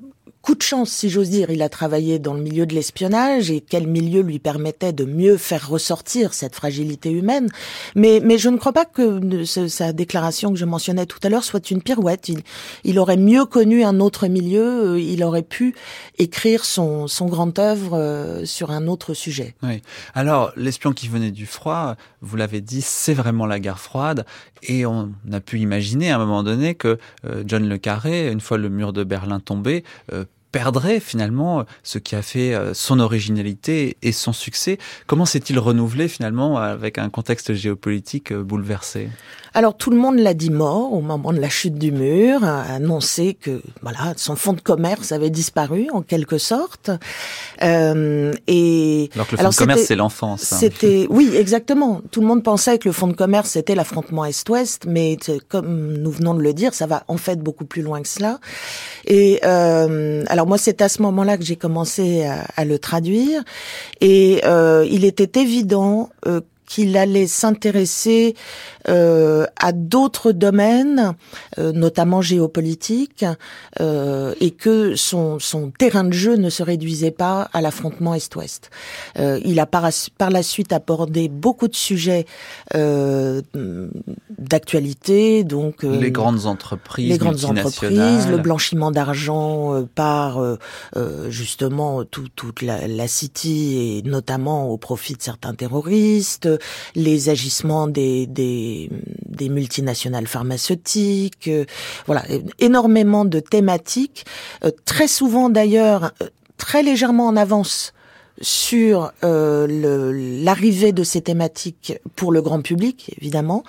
coup 0.49 0.55
de 0.55 0.63
chance, 0.63 0.89
si 0.89 1.11
j'ose 1.11 1.29
dire. 1.29 1.51
Il 1.51 1.61
a 1.61 1.69
travaillé 1.69 2.17
dans 2.17 2.33
le 2.33 2.41
milieu 2.41 2.65
de 2.65 2.73
l'espionnage 2.73 3.51
et 3.51 3.61
quel 3.61 3.85
milieu 3.85 4.21
lui 4.21 4.39
permettait 4.39 4.93
de 4.93 5.05
mieux 5.05 5.37
faire 5.37 5.69
ressortir 5.69 6.33
cette 6.33 6.55
fragilité 6.55 7.11
humaine. 7.11 7.49
Mais, 7.93 8.19
je 8.39 8.49
ne 8.49 8.57
crois 8.57 8.73
pas 8.73 8.85
que 8.85 9.43
sa 9.45 9.93
déclaration 9.93 10.51
que 10.51 10.57
je 10.57 10.65
mentionnais 10.65 11.05
tout 11.05 11.19
à 11.21 11.29
l'heure 11.29 11.43
soit 11.43 11.69
une 11.69 11.83
pirouette. 11.83 12.29
Il, 12.29 12.39
il 12.83 12.97
aurait 12.97 13.15
mieux 13.15 13.45
connu 13.45 13.83
un 13.83 13.99
autre 13.99 14.25
milieu. 14.25 14.95
Euh, 14.95 14.99
il 14.99 15.23
aurait 15.23 15.43
pu 15.43 15.75
écrire 16.17 16.65
son, 16.65 17.07
son 17.07 17.27
grand 17.27 17.59
œuvre 17.59 17.95
euh, 17.95 18.43
sur 18.43 18.71
un 18.71 18.87
autre 18.87 19.13
sujet. 19.13 19.53
Oui. 19.61 19.83
Alors, 20.15 20.51
l'espion 20.55 20.93
qui 20.93 21.09
venait 21.09 21.29
du 21.29 21.45
froid, 21.45 21.95
vous 22.21 22.37
l'avez 22.37 22.61
dit, 22.61 22.81
c'est 22.81 23.13
vraiment 23.13 23.45
la 23.45 23.59
guerre 23.59 23.79
froide. 23.79 24.25
Et 24.63 24.87
on 24.87 25.11
a 25.31 25.41
pu 25.41 25.59
imaginer 25.59 26.09
à 26.09 26.15
un 26.15 26.19
moment 26.25 26.41
donné 26.41 26.73
que 26.73 26.97
euh, 27.25 27.43
John 27.45 27.69
le 27.69 27.77
Carré, 27.77 28.31
une 28.31 28.41
fois 28.41 28.57
le 28.57 28.69
mur 28.69 28.93
de 28.93 29.03
Berlin 29.03 29.39
tombé, 29.39 29.83
perdrait 30.51 30.99
finalement 30.99 31.65
ce 31.83 31.97
qui 31.99 32.15
a 32.15 32.21
fait 32.21 32.53
euh, 32.53 32.73
son 32.73 32.99
originalité 32.99 33.97
et 34.01 34.11
son 34.11 34.33
succès? 34.33 34.77
Comment 35.07 35.25
s'est-il 35.25 35.59
renouvelé 35.59 36.07
finalement 36.07 36.57
avec 36.57 36.97
un 36.97 37.09
contexte 37.09 37.53
géopolitique 37.53 38.31
euh, 38.31 38.43
bouleversé? 38.43 39.09
Alors 39.59 39.75
tout 39.75 39.89
le 39.89 39.97
monde 39.97 40.17
l'a 40.17 40.33
dit 40.33 40.51
mort 40.51 40.93
au 40.93 41.01
moment 41.01 41.33
de 41.33 41.39
la 41.41 41.49
chute 41.49 41.75
du 41.75 41.91
mur, 41.91 42.45
a 42.45 42.61
annoncé 42.61 43.33
que 43.33 43.61
voilà 43.81 44.13
son 44.15 44.37
fonds 44.37 44.53
de 44.53 44.61
commerce 44.61 45.11
avait 45.11 45.29
disparu 45.29 45.87
en 45.91 46.01
quelque 46.01 46.37
sorte. 46.37 46.91
Euh, 47.61 48.31
et 48.47 49.09
alors 49.15 49.27
que 49.27 49.35
le 49.35 49.41
fonds 49.41 49.49
de 49.49 49.55
commerce 49.55 49.81
c'est 49.81 49.97
l'enfance. 49.97 50.53
Hein. 50.53 50.57
C'était 50.57 51.07
oui 51.09 51.31
exactement. 51.35 52.01
Tout 52.09 52.21
le 52.21 52.27
monde 52.27 52.41
pensait 52.41 52.77
que 52.77 52.87
le 52.87 52.93
fonds 52.93 53.07
de 53.07 53.13
commerce 53.17 53.49
c'était 53.49 53.75
l'affrontement 53.75 54.23
Est-Ouest, 54.23 54.85
mais 54.87 55.17
comme 55.49 55.97
nous 55.97 56.11
venons 56.11 56.35
de 56.35 56.41
le 56.41 56.53
dire, 56.53 56.73
ça 56.73 56.87
va 56.87 57.03
en 57.09 57.17
fait 57.17 57.41
beaucoup 57.41 57.65
plus 57.65 57.81
loin 57.81 58.01
que 58.01 58.07
cela. 58.07 58.39
Et 59.07 59.41
euh, 59.43 60.23
alors 60.27 60.47
moi 60.47 60.57
c'est 60.57 60.81
à 60.81 60.87
ce 60.87 61.01
moment-là 61.01 61.37
que 61.37 61.43
j'ai 61.43 61.57
commencé 61.57 62.23
à, 62.23 62.45
à, 62.55 62.63
le 62.63 62.79
traduire 62.79 63.43
et 63.99 64.39
euh, 64.45 64.87
il 64.89 65.03
était 65.03 65.41
évident 65.41 66.11
euh, 66.27 66.39
qu'il 66.69 66.95
allait 66.97 67.27
s'intéresser 67.27 68.35
euh, 68.87 69.45
à 69.59 69.71
d'autres 69.71 70.31
domaines, 70.31 71.15
euh, 71.57 71.71
notamment 71.73 72.21
géopolitiques, 72.21 73.25
euh, 73.81 74.33
et 74.39 74.51
que 74.51 74.95
son, 74.95 75.39
son 75.39 75.71
terrain 75.71 76.03
de 76.03 76.13
jeu 76.13 76.35
ne 76.35 76.49
se 76.49 76.61
réduisait 76.61 77.11
pas 77.11 77.49
à 77.53 77.61
l'affrontement 77.61 78.13
Est-Ouest. 78.13 78.69
Euh, 79.17 79.39
il 79.43 79.59
a 79.59 79.65
par, 79.65 79.89
par, 80.17 80.29
la 80.29 80.43
suite 80.43 80.71
abordé 80.71 81.27
beaucoup 81.27 81.67
de 81.67 81.75
sujets 81.75 82.27
euh, 82.75 83.41
d'actualité, 84.37 85.43
donc 85.43 85.81
les 85.81 86.11
grandes 86.11 86.45
entreprises, 86.45 87.09
les 87.09 87.17
grandes 87.17 87.45
entreprises, 87.45 88.27
le 88.29 88.37
blanchiment 88.37 88.91
d'argent 88.91 89.85
par 89.95 90.39
justement 91.29 92.03
tout, 92.03 92.27
toute 92.35 92.61
la, 92.61 92.87
la 92.87 93.07
City 93.07 94.03
et 94.03 94.07
notamment 94.07 94.69
au 94.69 94.77
profit 94.77 95.15
de 95.15 95.21
certains 95.21 95.55
terroristes, 95.55 96.47
les 96.95 97.29
agissements 97.29 97.87
des, 97.87 98.27
des, 98.27 98.89
des 99.25 99.49
multinationales 99.49 100.27
pharmaceutiques, 100.27 101.47
euh, 101.47 101.65
voilà, 102.05 102.23
énormément 102.59 103.25
de 103.25 103.39
thématiques, 103.39 104.25
euh, 104.63 104.71
très 104.85 105.07
souvent 105.07 105.49
d'ailleurs 105.49 106.11
euh, 106.21 106.27
très 106.57 106.83
légèrement 106.83 107.27
en 107.27 107.35
avance 107.35 107.93
sur 108.41 109.11
euh, 109.23 109.67
l'arrivée 110.43 110.91
de 110.91 111.03
ces 111.03 111.21
thématiques 111.21 111.93
pour 112.15 112.31
le 112.31 112.41
grand 112.41 112.61
public, 112.61 113.13
évidemment, 113.19 113.63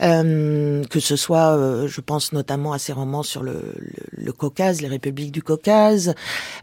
euh, 0.00 0.84
que 0.84 1.00
ce 1.00 1.16
soit, 1.16 1.56
euh, 1.56 1.88
je 1.88 2.00
pense 2.00 2.32
notamment 2.32 2.72
à 2.72 2.78
ces 2.78 2.92
romans 2.92 3.22
sur 3.22 3.42
le, 3.42 3.74
le, 3.78 4.24
le 4.24 4.32
Caucase, 4.32 4.80
les 4.80 4.88
républiques 4.88 5.32
du 5.32 5.42
Caucase, 5.42 6.14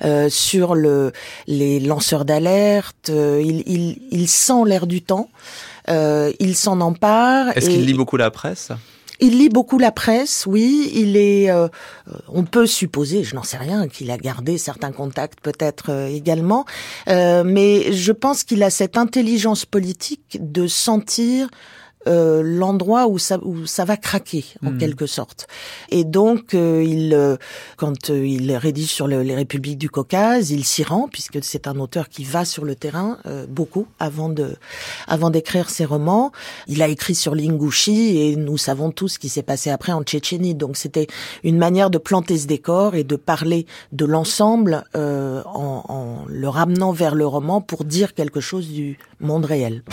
euh, 0.03 0.29
sur 0.29 0.75
le, 0.75 1.11
les 1.47 1.79
lanceurs 1.79 2.25
d'alerte. 2.25 3.09
il, 3.09 3.63
il, 3.67 4.01
il, 4.11 4.27
sent 4.27 4.63
l'air 4.65 4.87
du 4.87 5.01
temps. 5.01 5.29
il 5.87 6.55
s'en 6.55 6.81
empare. 6.81 7.57
Est-ce 7.57 7.69
qu'il 7.69 7.85
lit 7.85 7.93
beaucoup 7.93 8.17
la 8.17 8.31
presse? 8.31 8.71
Il 9.19 9.37
lit 9.37 9.49
beaucoup 9.49 9.77
la 9.77 9.91
presse, 9.91 10.45
oui. 10.45 10.91
Il 10.93 11.17
est, 11.17 11.49
euh, 11.49 11.67
on 12.27 12.43
peut 12.43 12.67
supposer, 12.67 13.23
je 13.23 13.35
n'en 13.35 13.43
sais 13.43 13.57
rien, 13.57 13.87
qu'il 13.87 14.11
a 14.11 14.17
gardé 14.17 14.57
certains 14.57 14.91
contacts 14.91 15.39
peut-être 15.41 15.89
euh, 15.89 16.07
également, 16.07 16.65
euh, 17.07 17.43
mais 17.45 17.91
je 17.93 18.11
pense 18.11 18.43
qu'il 18.43 18.63
a 18.63 18.69
cette 18.69 18.97
intelligence 18.97 19.65
politique 19.65 20.37
de 20.39 20.67
sentir 20.67 21.49
euh, 22.07 22.43
l'endroit 22.43 23.07
où 23.07 23.17
ça 23.17 23.39
où 23.41 23.65
ça 23.65 23.83
va 23.83 23.97
craquer 23.97 24.45
en 24.63 24.71
hmm. 24.71 24.77
quelque 24.77 25.07
sorte. 25.07 25.47
Et 25.89 26.03
donc 26.03 26.53
euh, 26.53 26.83
il 26.83 27.13
euh, 27.13 27.37
quand 27.77 28.09
il 28.09 28.55
rédige 28.55 28.89
sur 28.89 29.07
les 29.07 29.35
républiques 29.35 29.79
du 29.79 29.89
Caucase, 29.89 30.51
il 30.51 30.65
s'y 30.65 30.83
rend 30.83 31.07
puisque 31.07 31.43
c'est 31.43 31.67
un 31.67 31.79
auteur 31.79 32.09
qui 32.09 32.23
va 32.23 32.45
sur 32.45 32.63
le 32.63 32.75
terrain 32.75 33.17
beaucoup 33.49 33.87
avant 33.99 34.29
de 34.29 34.55
avant 35.07 35.29
d'écrire 35.29 35.69
ses 35.69 35.85
romans. 35.85 36.31
Il 36.67 36.81
a 36.83 36.87
écrit 36.87 37.15
sur 37.15 37.33
l'Ingouchi 37.33 38.17
et 38.17 38.35
nous 38.35 38.57
savons 38.57 38.91
tous 38.91 39.09
ce 39.09 39.19
qui 39.19 39.29
s'est 39.29 39.43
passé 39.43 39.69
après 39.69 39.91
en 39.91 40.03
Tchétchénie. 40.03 40.55
Donc 40.55 40.77
c'était 40.77 41.07
une 41.43 41.57
manière 41.57 41.89
de 41.89 41.97
planter 41.97 42.37
ce 42.37 42.47
décor 42.47 42.95
et 42.95 43.03
de 43.03 43.15
parler 43.15 43.65
de 43.91 44.05
l'ensemble 44.05 44.83
en, 44.93 45.41
en 45.87 46.25
le 46.27 46.49
ramenant 46.49 46.91
vers 46.91 47.15
le 47.15 47.25
roman 47.25 47.61
pour 47.61 47.83
dire 47.83 48.13
quelque 48.13 48.41
chose 48.41 48.67
du 48.67 48.97
monde 49.19 49.45
réel. 49.45 49.83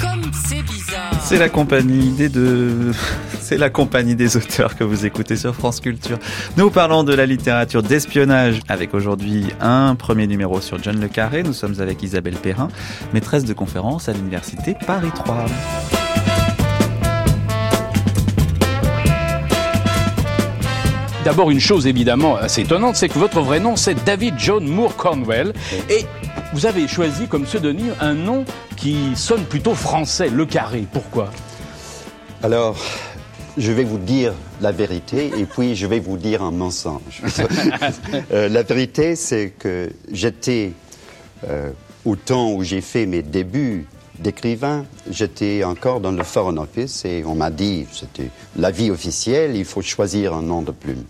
Comme 0.00 0.22
c'est 0.32 0.62
bizarre. 0.62 1.12
C'est 1.20 1.36
la 1.36 1.50
compagnie 1.50 2.10
des 2.10 2.30
deux. 2.30 2.92
C'est 3.40 3.58
la 3.58 3.68
compagnie 3.68 4.14
des 4.14 4.38
auteurs 4.38 4.74
que 4.74 4.84
vous 4.84 5.04
écoutez 5.04 5.36
sur 5.36 5.54
France 5.54 5.80
Culture. 5.80 6.18
Nous 6.56 6.70
parlons 6.70 7.04
de 7.04 7.12
la 7.12 7.26
littérature 7.26 7.82
d'espionnage 7.82 8.60
avec 8.68 8.94
aujourd'hui 8.94 9.48
un 9.60 9.94
premier 9.96 10.26
numéro 10.26 10.62
sur 10.62 10.82
John 10.82 10.98
Le 10.98 11.08
Carré. 11.08 11.42
Nous 11.42 11.52
sommes 11.52 11.78
avec 11.80 12.02
Isabelle 12.02 12.36
Perrin, 12.36 12.68
maîtresse 13.12 13.44
de 13.44 13.52
conférence 13.52 14.08
à 14.08 14.14
l'université 14.14 14.74
Paris 14.86 15.10
3. 15.14 15.44
D'abord, 21.24 21.50
une 21.50 21.60
chose 21.60 21.86
évidemment 21.86 22.36
assez 22.36 22.62
étonnante, 22.62 22.96
c'est 22.96 23.08
que 23.08 23.18
votre 23.18 23.40
vrai 23.40 23.60
nom, 23.60 23.76
c'est 23.76 24.02
David 24.04 24.34
John 24.38 24.66
Moore 24.66 24.96
Cornwell. 24.96 25.52
Et 25.90 26.06
vous 26.54 26.66
avez 26.66 26.86
choisi 26.86 27.26
comme 27.26 27.46
pseudonyme 27.46 27.94
un 28.00 28.14
nom 28.14 28.44
qui 28.76 29.16
sonne 29.16 29.42
plutôt 29.44 29.74
français, 29.74 30.28
Le 30.28 30.46
Carré. 30.46 30.86
Pourquoi? 30.90 31.30
Alors, 32.44 32.76
je 33.58 33.72
vais 33.72 33.82
vous 33.82 33.98
dire 33.98 34.32
la 34.60 34.70
vérité 34.70 35.32
et 35.36 35.44
puis 35.52 35.74
je 35.74 35.88
vais 35.88 35.98
vous 35.98 36.16
dire 36.16 36.42
un 36.42 36.52
mensonge. 36.52 37.22
Euh, 38.32 38.48
la 38.48 38.62
vérité, 38.62 39.16
c'est 39.16 39.52
que 39.58 39.90
j'étais, 40.12 40.72
euh, 41.48 41.70
au 42.04 42.14
temps 42.14 42.52
où 42.52 42.62
j'ai 42.62 42.80
fait 42.80 43.06
mes 43.06 43.22
débuts 43.22 43.86
d'écrivain, 44.20 44.84
j'étais 45.10 45.64
encore 45.64 46.00
dans 46.00 46.12
le 46.12 46.22
Foreign 46.22 46.58
Office 46.58 47.04
et 47.04 47.24
on 47.26 47.34
m'a 47.34 47.50
dit, 47.50 47.86
c'était 47.92 48.30
la 48.56 48.70
vie 48.70 48.90
officielle, 48.90 49.56
il 49.56 49.64
faut 49.64 49.82
choisir 49.82 50.34
un 50.34 50.42
nom 50.42 50.62
de 50.62 50.70
plume. 50.70 51.04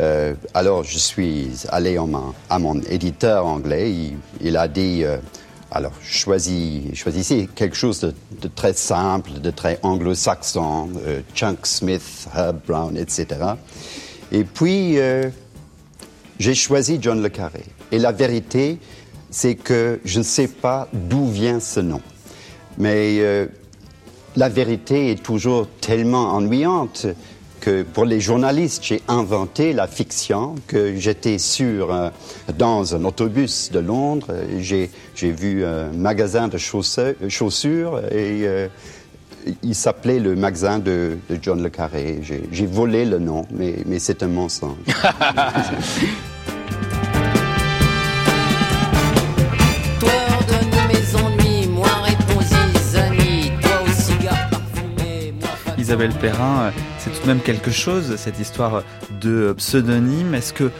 Euh, 0.00 0.34
alors 0.54 0.82
je 0.82 0.98
suis 0.98 1.50
allé 1.68 1.98
à 2.50 2.58
mon 2.58 2.80
éditeur 2.82 3.46
anglais, 3.46 3.94
il, 4.40 4.56
a 4.56 4.66
dit, 4.66 5.04
euh, 5.04 5.18
alors 5.70 5.92
choisissez 6.02 7.48
quelque 7.54 7.76
chose 7.76 8.00
de, 8.00 8.48
très 8.48 8.72
simple, 8.72 9.32
de 9.40 9.50
très 9.50 9.78
anglo-saxon, 9.82 10.90
euh, 11.06 11.20
Chunk 11.34 11.66
Smith, 11.66 12.26
Herb 12.34 12.58
Brown, 12.66 12.96
etc. 12.96 13.26
Et 14.32 14.42
puis 14.42 14.96
j'ai 16.38 16.54
choisi 16.54 16.98
John 17.00 17.22
Le 17.22 17.28
Carré. 17.28 17.64
Et 17.92 17.98
la 17.98 18.10
vérité, 18.10 18.78
c'est 19.30 19.54
que 19.54 20.00
je 20.04 20.18
ne 20.18 20.24
sais 20.24 20.48
pas 20.48 20.88
d'où 20.92 21.28
vient 21.28 21.60
ce 21.60 21.78
nom. 21.78 22.00
Mais 22.78 23.20
la 24.34 24.48
vérité 24.48 25.12
est 25.12 25.22
toujours 25.22 25.68
tellement 25.80 26.32
ennuyante 26.32 27.06
pour 27.92 28.04
les 28.04 28.20
journalistes, 28.20 28.82
j'ai 28.84 29.02
inventé 29.08 29.72
la 29.72 29.86
fiction 29.86 30.54
que 30.66 30.96
j'étais 30.96 31.38
sur 31.38 31.92
euh, 31.92 32.10
dans 32.56 32.94
un 32.94 33.04
autobus 33.04 33.70
de 33.72 33.78
Londres. 33.78 34.28
J'ai 34.58 34.90
vu 35.16 35.64
un 35.64 35.90
magasin 35.92 36.48
de 36.48 36.58
chaussures 36.58 38.00
et 38.10 38.46
euh, 38.46 38.68
il 39.62 39.74
s'appelait 39.74 40.18
le 40.18 40.34
magasin 40.34 40.78
de, 40.78 41.18
John 41.42 41.62
Le 41.62 41.70
Carré. 41.70 42.20
J'ai 42.22 42.66
volé 42.66 43.04
le 43.04 43.18
nom, 43.18 43.46
mais, 43.50 43.76
mais 43.86 43.98
c'est 43.98 44.22
un 44.22 44.28
mensonge. 44.28 44.76
Isabelle 55.94 56.18
Perrin, 56.20 56.72
c'est 56.98 57.10
tout 57.10 57.22
de 57.22 57.26
même 57.28 57.38
quelque 57.38 57.70
chose, 57.70 58.16
cette 58.16 58.40
histoire 58.40 58.82
de 59.20 59.54
pseudonyme. 59.56 60.34
Est-ce 60.34 60.52
que 60.52 60.64
euh, 60.64 60.70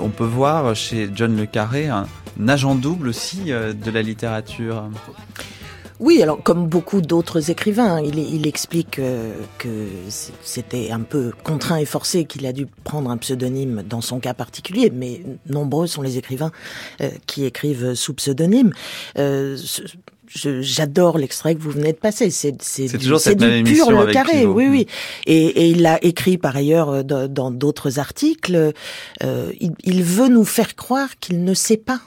on 0.00 0.10
peut 0.10 0.22
voir 0.22 0.76
chez 0.76 1.10
John 1.12 1.36
Le 1.36 1.46
Carré 1.46 1.88
un, 1.88 2.06
agent 2.46 2.76
double 2.76 3.08
aussi 3.08 3.46
euh, 3.48 3.72
de 3.72 3.90
la 3.90 4.00
littérature? 4.00 4.88
Oui, 5.98 6.22
alors 6.22 6.40
comme 6.40 6.68
beaucoup 6.68 7.00
d'autres 7.00 7.50
écrivains, 7.50 8.00
il, 8.00 8.46
explique 8.46 9.00
euh, 9.00 9.34
que 9.58 9.88
c'était 10.40 10.92
un 10.92 11.00
peu 11.00 11.32
contraint 11.42 11.78
et 11.78 11.84
forcé 11.84 12.24
qu'il 12.24 12.46
a 12.46 12.52
dû 12.52 12.66
prendre 12.84 13.10
un 13.10 13.16
pseudonyme 13.16 13.82
dans 13.82 14.00
son 14.00 14.20
cas 14.20 14.34
particulier, 14.34 14.92
mais 14.94 15.22
nombreux 15.48 15.88
sont 15.88 16.02
les 16.02 16.16
écrivains 16.16 16.52
qui 17.26 17.44
écrivent 17.44 17.94
sous 17.94 18.14
pseudonyme 18.14 18.72
j'adore 20.34 21.18
l'extrait 21.18 21.54
que 21.54 21.60
vous 21.60 21.70
venez 21.70 21.92
de 21.92 21.98
passer. 21.98 22.30
C'est 22.30 22.56
toujours 22.98 23.20
cette 23.20 23.38
du 23.38 23.62
pur 23.64 23.90
le 23.90 24.12
carré, 24.12 24.46
oui, 24.46 24.68
oui. 24.68 24.86
Et, 25.26 25.46
et 25.46 25.70
il 25.70 25.82
l'a 25.82 26.02
écrit 26.04 26.38
par 26.38 26.56
ailleurs 26.56 26.90
euh, 26.90 27.02
dans 27.02 27.50
d'autres 27.50 27.98
articles. 27.98 28.72
Euh, 29.22 29.52
il, 29.60 29.72
il 29.84 30.02
veut 30.02 30.28
nous 30.28 30.44
faire 30.44 30.76
croire 30.76 31.18
qu'il 31.18 31.44
ne 31.44 31.54
sait 31.54 31.76
pas 31.76 32.00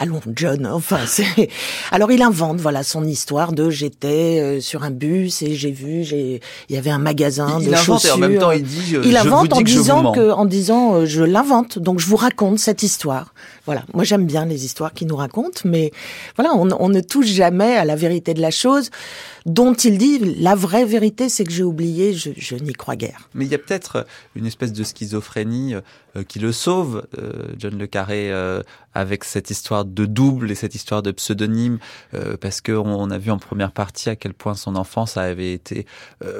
allons 0.00 0.20
John, 0.34 0.66
enfin 0.66 1.00
c'est. 1.06 1.48
Alors 1.92 2.10
il 2.10 2.22
invente 2.22 2.58
voilà 2.58 2.82
son 2.82 3.04
histoire 3.04 3.52
de 3.52 3.70
j'étais 3.70 4.40
euh, 4.40 4.60
sur 4.60 4.82
un 4.82 4.90
bus 4.90 5.42
et 5.42 5.54
j'ai 5.54 5.70
vu 5.70 6.02
j'ai 6.04 6.40
il 6.68 6.74
y 6.74 6.78
avait 6.78 6.90
un 6.90 6.98
magasin 6.98 7.58
il, 7.60 7.66
de 7.66 7.72
il 7.72 7.76
chaussures. 7.76 8.10
Et 8.10 8.12
en 8.12 8.18
même 8.18 8.38
temps 8.38 8.50
il 8.50 8.64
dit 8.64 8.96
il 9.04 9.16
invente 9.16 9.52
en 9.52 9.60
disant 9.60 10.12
que, 10.12 10.30
en 10.30 10.46
disant 10.46 11.04
je 11.04 11.22
l'invente 11.22 11.78
donc 11.78 12.00
je 12.00 12.06
vous 12.06 12.16
raconte 12.16 12.58
cette 12.58 12.82
histoire. 12.82 13.34
Voilà, 13.70 13.84
moi 13.94 14.02
j'aime 14.02 14.26
bien 14.26 14.46
les 14.46 14.64
histoires 14.64 14.92
qui 14.92 15.06
nous 15.06 15.14
racontent, 15.14 15.60
mais 15.64 15.92
voilà, 16.34 16.56
on, 16.56 16.68
on, 16.72 16.88
ne 16.88 17.00
touche 17.00 17.28
jamais 17.28 17.76
à 17.76 17.84
la 17.84 17.94
vérité 17.94 18.34
de 18.34 18.40
la 18.40 18.50
chose, 18.50 18.90
dont 19.46 19.74
il 19.74 19.96
dit 19.96 20.18
la 20.40 20.56
vraie 20.56 20.84
vérité, 20.84 21.28
c'est 21.28 21.44
que 21.44 21.52
j'ai 21.52 21.62
oublié, 21.62 22.12
je, 22.12 22.30
je 22.36 22.56
n'y 22.56 22.72
crois 22.72 22.96
guère. 22.96 23.28
Mais 23.32 23.44
il 23.44 23.52
y 23.52 23.54
a 23.54 23.58
peut-être 23.58 24.08
une 24.34 24.46
espèce 24.46 24.72
de 24.72 24.82
schizophrénie 24.82 25.76
euh, 26.16 26.24
qui 26.24 26.40
le 26.40 26.50
sauve, 26.50 27.06
euh, 27.18 27.52
John 27.56 27.78
le 27.78 27.86
Carré, 27.86 28.32
euh, 28.32 28.62
avec 28.94 29.22
cette 29.22 29.50
histoire 29.50 29.84
de 29.84 30.04
double 30.06 30.50
et 30.50 30.56
cette 30.56 30.74
histoire 30.74 31.02
de 31.02 31.12
pseudonyme, 31.12 31.78
parce 32.40 32.60
que 32.60 32.72
on, 32.72 33.08
a 33.10 33.18
vu 33.18 33.30
en 33.30 33.38
première 33.38 33.70
partie 33.70 34.10
à 34.10 34.16
quel 34.16 34.34
point 34.34 34.54
son 34.54 34.74
enfance 34.74 35.16
avait 35.16 35.52
été 35.52 35.86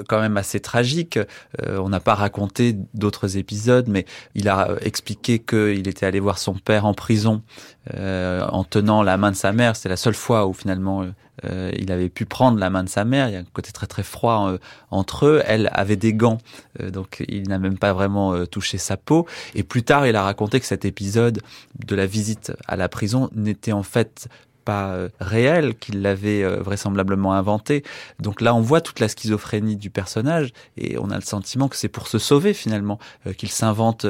quand 0.09 0.21
même 0.21 0.37
assez 0.37 0.59
tragique. 0.59 1.17
on 1.61 1.89
n'a 1.89 2.01
pas 2.01 2.17
raconté 2.17 2.75
d'autres 2.93 3.37
épisodes, 3.37 3.87
mais 3.87 4.05
il 4.35 4.49
a 4.49 4.75
expliqué 4.81 5.39
qu'il 5.39 5.87
était 5.87 6.07
allé 6.07 6.19
voir 6.19 6.39
son 6.39 6.55
père 6.55 6.87
en 6.87 6.95
prison 6.95 7.20
en 7.27 8.65
tenant 8.65 9.03
la 9.03 9.17
main 9.17 9.31
de 9.31 9.37
sa 9.37 9.53
mère. 9.53 9.77
C'était 9.77 9.89
la 9.89 9.97
seule 9.97 10.15
fois 10.15 10.47
où 10.47 10.53
finalement 10.53 11.05
euh, 11.45 11.71
il 11.79 11.91
avait 11.93 12.09
pu 12.09 12.27
prendre 12.27 12.59
la 12.59 12.71
main 12.71 12.85
de 12.85 12.89
sa 12.89 13.05
mère. 13.05 13.29
Il 13.29 13.33
y 13.33 13.37
a 13.37 13.41
un 13.41 13.45
côté 13.45 13.73
très 13.73 13.87
très 13.87 14.03
froid 14.03 14.51
euh, 14.51 14.59
entre 14.91 15.27
eux. 15.27 15.43
Elle 15.47 15.71
avait 15.73 15.97
des 15.97 16.13
gants, 16.13 16.39
euh, 16.81 16.91
donc 16.91 17.25
il 17.29 17.49
n'a 17.49 17.59
même 17.59 17.79
pas 17.79 17.93
vraiment 17.93 18.47
touché 18.47 18.79
sa 18.79 18.97
peau. 18.97 19.27
Et 19.55 19.63
plus 19.63 19.83
tard, 19.83 20.07
il 20.07 20.17
a 20.17 20.23
raconté 20.23 20.61
que 20.61 20.67
cet 20.67 20.85
épisode 20.85 21.41
de 21.85 21.97
la 21.97 22.07
visite 22.07 22.53
à 22.67 22.77
la 22.77 22.89
prison 22.89 23.31
n'était 23.35 23.73
en 23.73 23.83
fait 23.83 24.29
pas 24.65 24.95
réel, 25.21 25.75
qu'il 25.75 26.03
l'avait 26.03 26.45
vraisemblablement 26.61 27.33
inventé. 27.33 27.83
Donc 28.19 28.43
là, 28.43 28.55
on 28.55 28.61
voit 28.61 28.83
toute 28.83 29.01
la 29.01 29.09
schizophrénie 29.09 29.77
du 29.77 29.89
personnage 29.89 30.53
et 30.77 30.99
on 30.99 31.11
a 31.11 31.15
le 31.15 31.23
sentiment 31.23 31.69
que 31.69 31.77
c'est 31.77 31.89
pour 31.89 32.09
se 32.09 32.19
sauver 32.19 32.53
finalement 32.53 32.99
qu'il 33.39 33.51
s'invente 33.51 34.07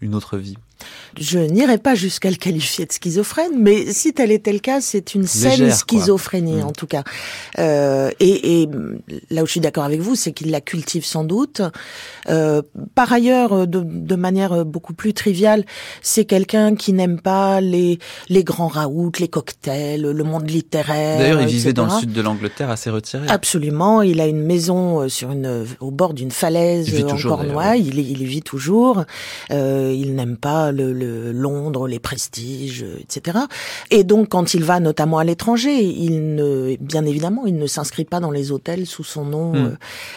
une 0.00 0.14
autre 0.14 0.38
vie. 0.38 0.56
Je 1.18 1.38
n'irai 1.38 1.78
pas 1.78 1.94
jusqu'à 1.94 2.30
le 2.30 2.36
qualifier 2.36 2.86
de 2.86 2.92
schizophrène, 2.92 3.52
mais 3.58 3.92
si 3.92 4.12
tel 4.12 4.30
était 4.30 4.52
le 4.52 4.58
cas, 4.58 4.80
c'est 4.80 5.14
une 5.14 5.26
saine 5.26 5.70
schizophrénie 5.70 6.62
mm. 6.62 6.66
en 6.66 6.72
tout 6.72 6.86
cas. 6.86 7.04
Euh, 7.58 8.10
et, 8.20 8.62
et, 8.62 8.68
là 9.30 9.42
où 9.42 9.46
je 9.46 9.52
suis 9.52 9.60
d'accord 9.60 9.84
avec 9.84 10.00
vous, 10.00 10.14
c'est 10.14 10.32
qu'il 10.32 10.50
la 10.50 10.60
cultive 10.60 11.04
sans 11.04 11.24
doute. 11.24 11.62
Euh, 12.28 12.62
par 12.94 13.12
ailleurs, 13.12 13.66
de, 13.66 13.82
de, 13.84 14.16
manière 14.16 14.64
beaucoup 14.64 14.94
plus 14.94 15.14
triviale, 15.14 15.64
c'est 16.02 16.24
quelqu'un 16.24 16.74
qui 16.74 16.92
n'aime 16.92 17.20
pas 17.20 17.60
les 17.60 17.98
les 18.28 18.44
grands 18.44 18.68
raouts, 18.68 19.12
les 19.18 19.28
cocktails, 19.28 20.02
le 20.02 20.24
monde 20.24 20.48
littéraire. 20.48 21.18
D'ailleurs, 21.18 21.40
il 21.40 21.48
vivait 21.48 21.72
dans 21.72 21.86
le 21.86 22.00
sud 22.00 22.12
de 22.12 22.20
l'Angleterre, 22.20 22.70
assez 22.70 22.90
retiré. 22.90 23.26
Absolument, 23.28 24.02
il 24.02 24.20
a 24.20 24.26
une 24.26 24.42
maison 24.42 25.02
euh, 25.02 25.08
sur 25.08 25.30
une 25.32 25.66
au 25.80 25.90
bord 25.90 26.14
d'une 26.14 26.30
falaise 26.30 27.04
en 27.04 27.16
Cornouailles. 27.16 27.86
Il, 27.86 27.98
il, 27.98 28.22
y 28.22 28.24
vit 28.24 28.42
toujours. 28.42 29.04
Euh, 29.50 29.94
il 29.96 30.14
n'aime 30.14 30.36
pas 30.36 30.65
le, 30.72 30.92
le, 30.92 31.32
Londres, 31.32 31.88
les 31.88 31.98
prestiges, 31.98 32.84
etc. 33.00 33.38
Et 33.90 34.04
donc, 34.04 34.28
quand 34.28 34.54
il 34.54 34.64
va 34.64 34.80
notamment 34.80 35.18
à 35.18 35.24
l'étranger, 35.24 35.82
il 35.82 36.34
ne, 36.34 36.76
bien 36.80 37.04
évidemment, 37.04 37.46
il 37.46 37.56
ne 37.56 37.66
s'inscrit 37.66 38.04
pas 38.04 38.20
dans 38.20 38.30
les 38.30 38.52
hôtels 38.52 38.86
sous 38.86 39.04
son 39.04 39.24
nom 39.24 39.52
hmm. 39.52 39.56
euh, 39.56 39.70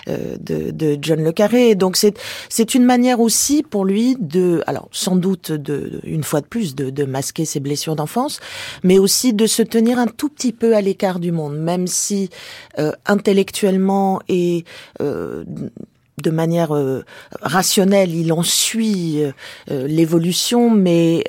euh, 0.09 0.37
de, 0.39 0.71
de, 0.71 0.97
John 1.01 1.23
le 1.23 1.31
Carré. 1.31 1.75
Donc, 1.75 1.97
c'est 1.97 2.17
c'est 2.49 2.75
une 2.75 2.85
manière 2.85 3.19
aussi 3.19 3.63
pour 3.63 3.85
lui 3.85 4.15
de, 4.19 4.63
alors 4.67 4.89
sans 4.91 5.15
doute 5.15 5.51
de, 5.51 5.99
une 6.03 6.23
fois 6.23 6.41
de 6.41 6.47
plus, 6.47 6.75
de, 6.75 6.89
de 6.89 7.05
masquer 7.05 7.45
ses 7.45 7.59
blessures 7.59 7.95
d'enfance, 7.95 8.39
mais 8.83 8.99
aussi 8.99 9.33
de 9.33 9.47
se 9.47 9.61
tenir 9.61 9.99
un 9.99 10.07
tout 10.07 10.29
petit 10.29 10.51
peu 10.51 10.75
à 10.75 10.81
l'écart 10.81 11.19
du 11.19 11.31
monde, 11.31 11.57
même 11.57 11.87
si 11.87 12.29
euh, 12.77 12.91
intellectuellement 13.05 14.21
et 14.27 14.65
euh, 15.01 15.43
de 16.21 16.31
manière 16.31 16.75
euh, 16.75 17.03
rationnelle, 17.41 18.13
il 18.13 18.31
en 18.33 18.43
suit 18.43 19.23
euh, 19.23 19.31
euh, 19.71 19.87
l'évolution, 19.87 20.69
mais 20.69 21.23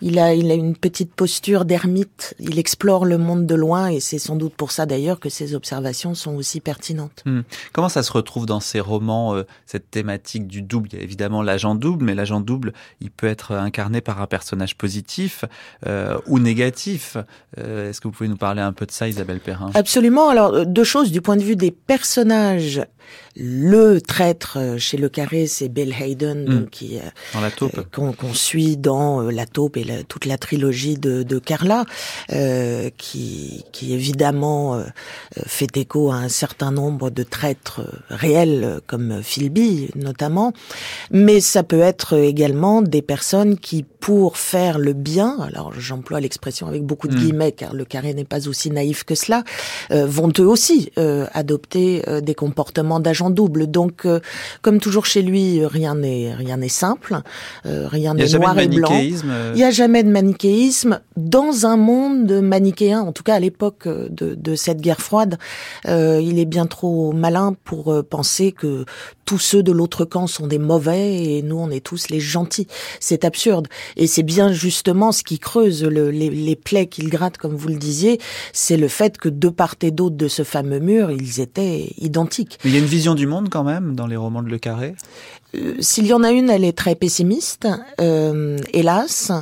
il 0.00 0.18
a 0.18 0.34
il 0.34 0.50
a 0.50 0.54
une 0.54 0.76
petite 0.76 1.14
posture 1.14 1.64
d'ermite. 1.64 2.34
Il 2.38 2.58
explore 2.58 3.04
le 3.04 3.18
monde 3.18 3.46
de 3.46 3.54
loin, 3.54 3.88
et 3.88 4.00
c'est 4.00 4.18
sans 4.18 4.36
doute 4.36 4.54
pour 4.54 4.72
ça 4.72 4.86
d'ailleurs 4.86 5.20
que 5.20 5.28
ses 5.28 5.54
observations 5.54 6.14
sont 6.14 6.34
aussi 6.34 6.60
pertinentes. 6.60 7.22
Hmm. 7.26 7.40
Comment 7.72 7.88
ça 7.88 8.02
se 8.02 8.12
retrouve 8.12 8.46
dans 8.46 8.60
ses 8.60 8.80
romans 8.80 9.34
cette 9.66 9.90
thématique 9.90 10.46
du 10.46 10.62
double? 10.62 10.88
Il 10.92 10.98
y 10.98 11.00
a 11.00 11.04
évidemment 11.04 11.42
l'agent 11.42 11.74
double, 11.74 12.04
mais 12.04 12.14
l'agent 12.14 12.40
double, 12.40 12.72
il 13.00 13.10
peut 13.10 13.26
être 13.26 13.52
incarné 13.52 14.00
par 14.00 14.20
un 14.20 14.26
personnage 14.26 14.76
positif 14.76 15.44
ou 16.26 16.38
négatif. 16.38 17.16
Est-ce 17.56 18.00
que 18.00 18.08
vous 18.08 18.12
pouvez 18.12 18.28
nous 18.28 18.36
parler 18.36 18.62
un 18.62 18.72
peu 18.72 18.86
de 18.86 18.92
ça, 18.92 19.08
Isabelle 19.08 19.40
Perrin? 19.40 19.70
Absolument. 19.74 20.28
Alors 20.28 20.66
deux 20.66 20.84
choses 20.84 21.10
du 21.10 21.20
point 21.20 21.36
de 21.36 21.42
vue 21.42 21.56
des 21.56 21.70
personnages 21.70 22.82
le 23.36 23.99
traître 24.00 24.56
euh, 24.56 24.78
chez 24.78 24.96
Le 24.96 25.08
Carré, 25.08 25.46
c'est 25.46 25.68
Bill 25.68 25.94
Hayden, 25.98 26.62
mm. 26.62 26.68
qui 26.70 26.98
euh, 26.98 27.02
dans 27.34 27.40
la 27.40 27.50
taupe, 27.50 27.78
euh, 27.78 28.12
qu'on 28.12 28.34
suit 28.34 28.76
dans 28.76 29.22
La 29.22 29.46
taupe 29.46 29.76
et 29.76 30.04
toute 30.08 30.24
la 30.24 30.38
trilogie 30.38 30.96
de, 30.96 31.22
de 31.22 31.38
Carla, 31.38 31.84
qui, 32.96 33.64
qui 33.72 33.92
évidemment 33.92 34.82
fait 35.46 35.76
écho 35.76 36.10
à 36.10 36.16
un 36.16 36.28
certain 36.28 36.70
nombre 36.70 37.10
de 37.10 37.22
traîtres 37.22 37.82
réels, 38.08 38.80
comme 38.86 39.22
Philby 39.22 39.90
notamment, 39.94 40.52
mais 41.10 41.40
ça 41.40 41.62
peut 41.62 41.80
être 41.80 42.16
également 42.16 42.82
des 42.82 43.02
personnes 43.02 43.58
qui, 43.58 43.82
pour 43.82 44.36
faire 44.36 44.78
le 44.78 44.92
bien, 44.92 45.38
alors 45.40 45.72
j'emploie 45.78 46.20
l'expression 46.20 46.66
avec 46.66 46.84
beaucoup 46.84 47.08
de 47.08 47.14
mm. 47.14 47.18
guillemets, 47.18 47.52
car 47.52 47.74
Le 47.74 47.84
Carré 47.84 48.14
n'est 48.14 48.24
pas 48.24 48.48
aussi 48.48 48.70
naïf 48.70 49.04
que 49.04 49.14
cela, 49.14 49.44
vont 49.90 50.32
eux 50.38 50.46
aussi 50.46 50.90
adopter 50.96 52.02
des 52.22 52.34
comportements 52.34 53.00
d'agent 53.00 53.30
double. 53.30 53.66
Donc, 53.66 53.89
euh, 54.04 54.20
comme 54.62 54.80
toujours 54.80 55.06
chez 55.06 55.22
lui, 55.22 55.64
rien 55.64 55.94
n'est 55.94 56.34
rien 56.34 56.56
n'est 56.56 56.68
simple, 56.68 57.20
euh, 57.66 57.88
rien 57.88 58.14
n'est 58.14 58.28
noir 58.28 58.58
et 58.58 58.68
blanc. 58.68 58.90
Euh. 58.92 59.52
Il 59.54 59.56
n'y 59.56 59.64
a 59.64 59.70
jamais 59.70 60.02
de 60.02 60.10
manichéisme 60.10 61.00
dans 61.16 61.66
un 61.66 61.76
monde 61.76 62.40
manichéen. 62.42 63.00
En 63.00 63.12
tout 63.12 63.22
cas, 63.22 63.34
à 63.34 63.40
l'époque 63.40 63.86
de, 63.86 64.34
de, 64.34 64.54
cette 64.54 64.80
guerre 64.80 65.00
froide, 65.00 65.38
il 65.86 66.38
est 66.38 66.46
bien 66.46 66.66
trop 66.66 67.12
malin 67.12 67.54
pour 67.64 68.04
penser 68.08 68.52
que 68.52 68.84
tous 69.24 69.38
ceux 69.38 69.62
de 69.62 69.70
l'autre 69.70 70.04
camp 70.04 70.26
sont 70.26 70.48
des 70.48 70.58
mauvais 70.58 71.22
et 71.22 71.42
nous 71.42 71.56
on 71.56 71.70
est 71.70 71.84
tous 71.84 72.08
les 72.10 72.18
gentils. 72.18 72.66
C'est 72.98 73.24
absurde. 73.24 73.68
Et 73.96 74.06
c'est 74.06 74.24
bien 74.24 74.52
justement 74.52 75.12
ce 75.12 75.22
qui 75.22 75.38
creuse 75.38 75.84
le, 75.84 76.10
les, 76.10 76.30
les, 76.30 76.56
plaies 76.56 76.86
qu'il 76.86 77.08
gratte, 77.08 77.38
comme 77.38 77.54
vous 77.54 77.68
le 77.68 77.76
disiez, 77.76 78.18
c'est 78.52 78.76
le 78.76 78.88
fait 78.88 79.18
que 79.18 79.28
de 79.28 79.48
part 79.48 79.76
et 79.82 79.90
d'autre 79.90 80.16
de 80.16 80.28
ce 80.28 80.42
fameux 80.42 80.80
mur, 80.80 81.10
ils 81.10 81.40
étaient 81.40 81.92
identiques. 81.98 82.58
Mais 82.64 82.70
il 82.70 82.74
y 82.74 82.76
a 82.76 82.80
une 82.80 82.86
vision 82.86 83.14
du 83.14 83.26
monde 83.26 83.48
quand 83.50 83.64
même 83.64 83.79
dans 83.80 84.06
les 84.06 84.16
romans 84.16 84.42
de 84.42 84.48
Le 84.48 84.58
Carré? 84.58 84.94
Euh, 85.54 85.74
S'il 85.80 86.06
y 86.06 86.12
en 86.12 86.22
a 86.22 86.30
une, 86.30 86.50
elle 86.50 86.64
est 86.64 86.76
très 86.76 86.94
pessimiste, 86.94 87.68
euh, 88.00 88.58
hélas. 88.72 89.32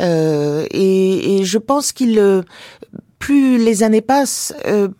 Euh, 0.00 0.66
et, 0.70 1.40
je 1.44 1.58
pense 1.58 1.92
qu'il 1.92 2.44
plus 3.18 3.58
les 3.58 3.82
années 3.82 4.00
passent, 4.00 4.54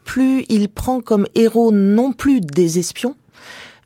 plus 0.04 0.44
il 0.48 0.68
prend 0.68 1.00
comme 1.00 1.26
héros 1.34 1.72
non 1.72 2.12
plus 2.12 2.40
des 2.40 2.78
espions, 2.78 3.14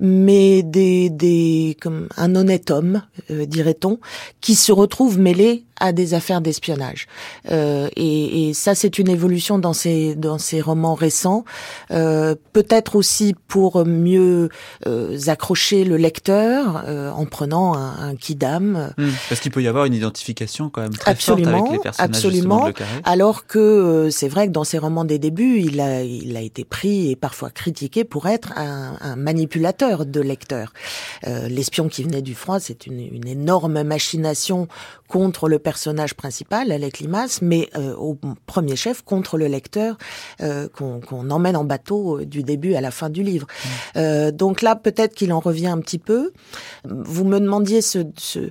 mais 0.00 0.62
des, 0.62 1.10
des 1.10 1.76
comme 1.80 2.08
un 2.16 2.34
honnête 2.36 2.70
homme, 2.70 3.02
euh, 3.30 3.46
dirait-on, 3.46 3.98
qui 4.40 4.54
se 4.54 4.72
retrouve 4.72 5.18
mêlé 5.18 5.64
à 5.80 5.92
des 5.92 6.14
affaires 6.14 6.40
d'espionnage. 6.40 7.08
Euh, 7.50 7.88
et, 7.96 8.48
et, 8.48 8.54
ça, 8.54 8.76
c'est 8.76 8.98
une 9.00 9.08
évolution 9.08 9.58
dans 9.58 9.72
ces 9.72 10.14
dans 10.14 10.38
ces 10.38 10.60
romans 10.60 10.94
récents. 10.94 11.44
Euh, 11.90 12.36
Peut-être 12.52 12.96
aussi 12.96 13.34
pour 13.48 13.84
mieux 13.84 14.48
euh, 14.86 15.18
accrocher 15.26 15.84
le 15.84 15.96
lecteur 15.96 16.84
euh, 16.86 17.10
en 17.10 17.26
prenant 17.26 17.74
un, 17.74 18.10
un 18.10 18.14
kidam. 18.14 18.92
Mmh, 18.96 19.08
parce 19.28 19.40
qu'il 19.40 19.50
peut 19.50 19.62
y 19.62 19.68
avoir 19.68 19.86
une 19.86 19.94
identification 19.94 20.70
quand 20.70 20.82
même 20.82 20.94
très 20.94 21.14
forte 21.16 21.44
avec 21.44 21.72
les 21.72 21.78
personnages 21.78 22.16
absolument. 22.16 22.68
De 22.68 22.74
alors 23.04 23.46
que 23.46 23.58
euh, 23.58 24.10
c'est 24.10 24.28
vrai 24.28 24.46
que 24.46 24.52
dans 24.52 24.64
ses 24.64 24.78
romans 24.78 25.04
des 25.04 25.18
débuts, 25.18 25.60
il 25.60 25.80
a 25.80 26.02
il 26.02 26.36
a 26.36 26.40
été 26.40 26.64
pris 26.64 27.10
et 27.10 27.16
parfois 27.16 27.50
critiqué 27.50 28.04
pour 28.04 28.28
être 28.28 28.52
un, 28.56 28.96
un 29.00 29.16
manipulateur 29.16 29.91
de 29.98 30.20
lecteurs. 30.20 30.72
Euh, 31.26 31.48
L'espion 31.48 31.88
qui 31.88 32.02
venait 32.02 32.22
du 32.22 32.34
froid, 32.34 32.60
c'est 32.60 32.86
une, 32.86 33.00
une 33.00 33.28
énorme 33.28 33.82
machination 33.82 34.68
contre 35.12 35.50
le 35.50 35.58
personnage 35.58 36.14
principal, 36.14 36.72
Alec 36.72 37.00
Limas, 37.00 37.40
mais 37.42 37.68
euh, 37.76 37.94
au 37.96 38.16
premier 38.46 38.76
chef 38.76 39.02
contre 39.02 39.36
le 39.36 39.46
lecteur 39.46 39.98
euh, 40.40 40.68
qu'on 40.68 41.28
emmène 41.28 41.54
en 41.54 41.64
bateau 41.64 42.20
euh, 42.20 42.24
du 42.24 42.42
début 42.42 42.74
à 42.74 42.80
la 42.80 42.90
fin 42.90 43.10
du 43.10 43.22
livre. 43.22 43.46
Mmh. 43.94 44.30
donc 44.30 44.62
là, 44.62 44.74
peut-être 44.74 45.14
qu'il 45.14 45.34
en 45.34 45.40
revient 45.40 45.66
un 45.66 45.80
petit 45.80 45.98
peu. 45.98 46.32
Vous 46.84 47.24
me 47.24 47.38
demandiez 47.38 47.82
ce, 47.82 47.98
ce 48.16 48.50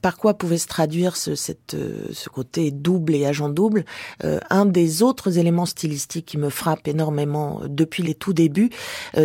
par 0.00 0.16
quoi 0.16 0.32
pouvait 0.34 0.56
se 0.56 0.66
traduire 0.66 1.16
ce, 1.16 1.34
cette, 1.34 1.76
ce 2.12 2.28
côté 2.30 2.70
double 2.70 3.14
et 3.14 3.26
agent 3.26 3.50
double. 3.50 3.84
un 4.22 4.64
des 4.64 5.02
autres 5.02 5.38
éléments 5.38 5.66
stylistiques 5.66 6.26
qui 6.26 6.38
me 6.38 6.48
frappe 6.48 6.88
énormément 6.88 7.60
depuis 7.68 8.02
les 8.02 8.14
tout 8.14 8.32
débuts, 8.32 8.70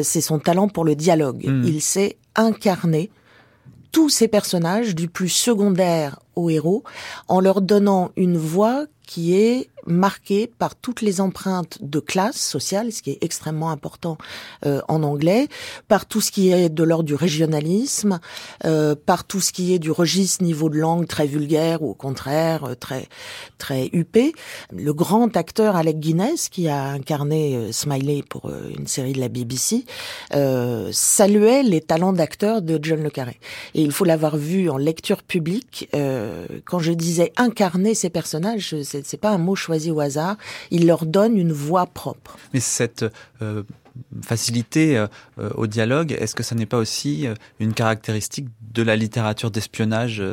c'est 0.03 0.22
son 0.22 0.39
talent 0.39 0.68
pour 0.68 0.84
le 0.84 0.95
dialogue. 0.95 1.34
Mmh. 1.43 1.63
Il 1.65 1.81
sait 1.81 2.17
incarner 2.36 3.09
tous 3.91 4.09
ces 4.09 4.27
personnages, 4.27 4.93
du 4.93 5.07
plus 5.07 5.29
secondaire 5.29 6.19
au 6.36 6.49
héros, 6.49 6.83
en 7.29 7.39
leur 7.39 7.61
donnant 7.61 8.11
une 8.17 8.38
voix 8.38 8.86
qui 9.07 9.36
est 9.36 9.69
marqué 9.86 10.47
par 10.47 10.75
toutes 10.75 11.01
les 11.01 11.21
empreintes 11.21 11.77
de 11.81 11.99
classe 11.99 12.38
sociale, 12.38 12.91
ce 12.91 13.01
qui 13.01 13.11
est 13.11 13.17
extrêmement 13.21 13.69
important 13.69 14.17
euh, 14.65 14.81
en 14.88 15.03
anglais, 15.03 15.47
par 15.88 16.05
tout 16.05 16.21
ce 16.21 16.31
qui 16.31 16.51
est 16.51 16.69
de 16.69 16.83
l'ordre 16.83 17.05
du 17.05 17.15
régionalisme, 17.15 18.19
euh, 18.65 18.95
par 18.95 19.25
tout 19.25 19.41
ce 19.41 19.51
qui 19.51 19.73
est 19.73 19.79
du 19.79 19.91
registre 19.91 20.43
niveau 20.43 20.69
de 20.69 20.77
langue 20.77 21.07
très 21.07 21.27
vulgaire 21.27 21.81
ou 21.81 21.91
au 21.91 21.93
contraire 21.93 22.63
euh, 22.65 22.75
très 22.75 23.07
très 23.57 23.89
huppé. 23.93 24.33
Le 24.71 24.93
grand 24.93 25.36
acteur 25.38 25.75
Alec 25.75 25.99
Guinness, 25.99 26.49
qui 26.49 26.67
a 26.67 26.86
incarné 26.89 27.71
Smiley 27.71 28.23
pour 28.27 28.51
une 28.77 28.88
série 28.88 29.13
de 29.13 29.19
la 29.19 29.29
BBC, 29.29 29.86
saluait 30.91 31.63
les 31.63 31.81
talents 31.81 32.13
d'acteur 32.13 32.61
de 32.61 32.79
John 32.81 33.01
le 33.01 33.09
Carré. 33.09 33.39
Et 33.73 33.81
il 33.81 33.91
faut 33.91 34.05
l'avoir 34.05 34.38
vu 34.38 34.69
en 34.69 34.77
lecture 34.77 35.23
publique. 35.23 35.89
quand 35.93 36.79
je 36.79 36.91
disais 36.91 37.31
incarner 37.38 37.95
ces 37.95 38.09
personnages, 38.09 38.75
c'est 38.83 39.17
pas 39.19 39.31
un 39.31 39.38
mot 39.38 39.55
choisi 39.55 39.74
au 39.91 39.99
hasard, 39.99 40.38
il 40.71 40.88
leur 40.88 41.05
donne 41.05 41.38
une 41.38 41.51
voix 41.51 41.86
propre. 41.86 42.38
Mais 42.53 42.59
cette 42.59 43.05
euh, 43.41 43.63
facilité 44.21 44.97
euh, 44.97 45.07
au 45.55 45.67
dialogue, 45.67 46.11
est-ce 46.11 46.36
que 46.36 46.43
ça 46.43 46.55
n'est 46.55 46.65
pas 46.65 46.78
aussi 46.78 47.28
euh, 47.28 47.34
une 47.59 47.73
caractéristique 47.73 48.47
de 48.73 48.84
la 48.84 48.95
littérature 48.95 49.51
d'espionnage 49.51 50.23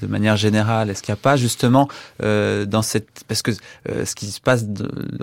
de 0.00 0.06
manière 0.06 0.36
générale 0.36 0.90
Est-ce 0.90 1.02
qu'il 1.02 1.12
n'y 1.12 1.18
a 1.18 1.22
pas 1.22 1.36
justement 1.36 1.88
euh, 2.22 2.64
dans 2.66 2.82
cette 2.82 3.24
parce 3.28 3.42
que 3.42 3.50
euh, 3.88 4.04
ce 4.04 4.14
qui 4.14 4.26
se 4.26 4.40
passe 4.40 4.64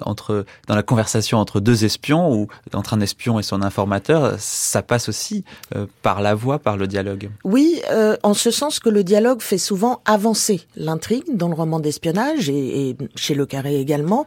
entre 0.01 0.45
dans 0.67 0.75
la 0.75 0.83
conversation 0.83 1.37
entre 1.37 1.59
deux 1.59 1.85
espions 1.85 2.33
ou 2.33 2.47
entre 2.73 2.93
un 2.93 2.99
espion 3.01 3.39
et 3.39 3.43
son 3.43 3.61
informateur, 3.61 4.35
ça 4.39 4.81
passe 4.81 5.09
aussi 5.09 5.43
euh, 5.75 5.85
par 6.01 6.21
la 6.21 6.35
voix, 6.35 6.59
par 6.59 6.77
le 6.77 6.87
dialogue? 6.87 7.29
Oui, 7.43 7.81
en 8.23 8.33
ce 8.33 8.51
sens 8.51 8.79
que 8.79 8.89
le 8.89 9.03
dialogue 9.03 9.41
fait 9.41 9.57
souvent 9.57 10.01
avancer 10.05 10.61
l'intrigue 10.75 11.35
dans 11.35 11.47
le 11.47 11.55
roman 11.55 11.79
d'espionnage 11.79 12.49
et, 12.49 12.89
et, 12.89 12.97
chez 13.15 13.35
Le 13.35 13.45
Carré 13.45 13.79
également. 13.79 14.25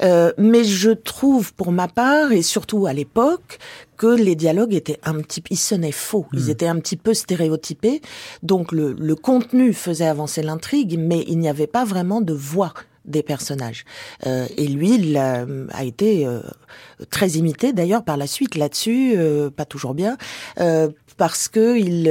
mais 0.00 0.64
je 0.64 0.90
trouve 0.90 1.52
pour 1.54 1.72
ma 1.72 1.88
part 1.88 2.32
et 2.32 2.42
surtout 2.42 2.86
à 2.86 2.92
l'époque 2.92 3.58
que 3.98 4.06
les 4.06 4.34
dialogues 4.34 4.74
étaient 4.74 4.98
un 5.04 5.20
petit, 5.20 5.42
ils 5.50 5.58
sonnaient 5.58 5.92
faux, 5.92 6.26
ils 6.32 6.46
hmm. 6.46 6.50
étaient 6.50 6.66
un 6.66 6.78
petit 6.78 6.96
peu 6.96 7.12
stéréotypés. 7.12 8.00
Donc 8.42 8.72
le, 8.72 8.94
le 8.98 9.14
contenu 9.14 9.74
faisait 9.74 10.06
avancer 10.06 10.42
l'intrigue, 10.42 10.96
mais 10.98 11.24
il 11.28 11.38
n'y 11.38 11.48
avait 11.48 11.66
pas 11.66 11.84
vraiment 11.84 12.20
de 12.20 12.32
voix 12.32 12.72
des 13.08 13.22
personnages. 13.22 13.84
Euh, 14.26 14.46
et 14.56 14.68
lui, 14.68 14.94
il 14.94 15.16
a, 15.16 15.44
été 15.82 16.26
euh, 16.26 16.40
très 17.10 17.30
imité 17.30 17.72
d'ailleurs 17.72 18.04
par 18.04 18.16
la 18.16 18.26
suite 18.26 18.54
là-dessus, 18.54 19.14
euh, 19.16 19.50
pas 19.50 19.64
toujours 19.64 19.94
bien, 19.94 20.16
euh, 20.60 20.88
parce 21.16 21.48
que 21.48 21.76
il, 21.76 22.06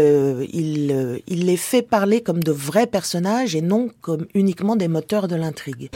il, 0.53 1.21
il 1.27 1.45
les 1.45 1.57
fait 1.57 1.81
parler 1.81 2.21
comme 2.21 2.43
de 2.43 2.51
vrais 2.51 2.87
personnages 2.87 3.55
et 3.55 3.61
non 3.61 3.89
comme 4.01 4.25
uniquement 4.33 4.75
des 4.75 4.89
moteurs 4.89 5.27
de 5.27 5.35
l'intrigue. 5.35 5.89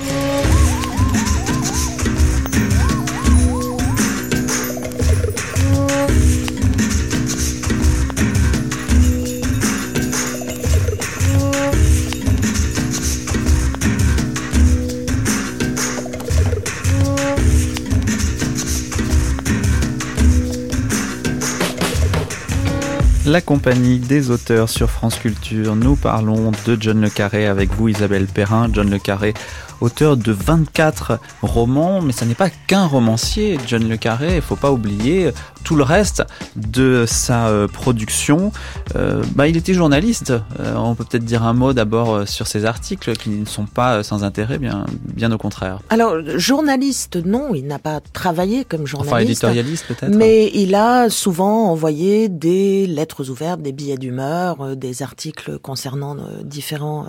La 23.31 23.39
compagnie 23.39 23.97
des 23.97 24.29
auteurs 24.29 24.67
sur 24.67 24.89
France 24.89 25.17
Culture. 25.17 25.77
Nous 25.77 25.95
parlons 25.95 26.51
de 26.65 26.77
John 26.77 26.99
Le 26.99 27.09
Carré 27.09 27.47
avec 27.47 27.71
vous, 27.71 27.87
Isabelle 27.87 28.25
Perrin. 28.25 28.67
John 28.73 28.89
Le 28.89 28.99
Carré, 28.99 29.33
auteur 29.81 30.15
de 30.15 30.31
24 30.31 31.19
romans, 31.41 32.01
mais 32.01 32.13
ça 32.13 32.25
n'est 32.25 32.35
pas 32.35 32.49
qu'un 32.49 32.85
romancier, 32.85 33.57
John 33.67 33.87
Le 33.87 33.97
Carré. 33.97 34.37
Il 34.37 34.41
faut 34.41 34.55
pas 34.55 34.71
oublier 34.71 35.31
tout 35.63 35.75
le 35.75 35.83
reste 35.83 36.23
de 36.55 37.05
sa 37.07 37.47
euh, 37.47 37.67
production. 37.67 38.51
Euh, 38.95 39.23
bah, 39.35 39.47
il 39.47 39.57
était 39.57 39.73
journaliste. 39.73 40.31
Euh, 40.59 40.75
on 40.75 40.95
peut 40.95 41.05
peut-être 41.05 41.25
dire 41.25 41.43
un 41.43 41.53
mot 41.53 41.73
d'abord 41.73 42.27
sur 42.27 42.47
ses 42.47 42.65
articles 42.65 43.15
qui 43.15 43.29
ne 43.29 43.45
sont 43.45 43.65
pas 43.65 44.03
sans 44.03 44.23
intérêt, 44.23 44.57
bien, 44.57 44.85
bien 45.13 45.31
au 45.31 45.37
contraire. 45.37 45.79
Alors, 45.89 46.15
journaliste, 46.37 47.17
non, 47.17 47.53
il 47.53 47.67
n'a 47.67 47.79
pas 47.79 47.99
travaillé 48.13 48.65
comme 48.65 48.85
journaliste. 48.87 49.13
Enfin, 49.13 49.23
éditorialiste 49.23 49.85
peut-être. 49.87 50.15
Mais 50.15 50.51
il 50.53 50.75
a 50.75 51.09
souvent 51.09 51.69
envoyé 51.69 52.29
des 52.29 52.87
lettres 52.87 53.29
ouvertes, 53.29 53.61
des 53.61 53.71
billets 53.71 53.97
d'humeur, 53.97 54.75
des 54.75 55.03
articles 55.03 55.59
concernant 55.59 56.17
différents 56.43 57.05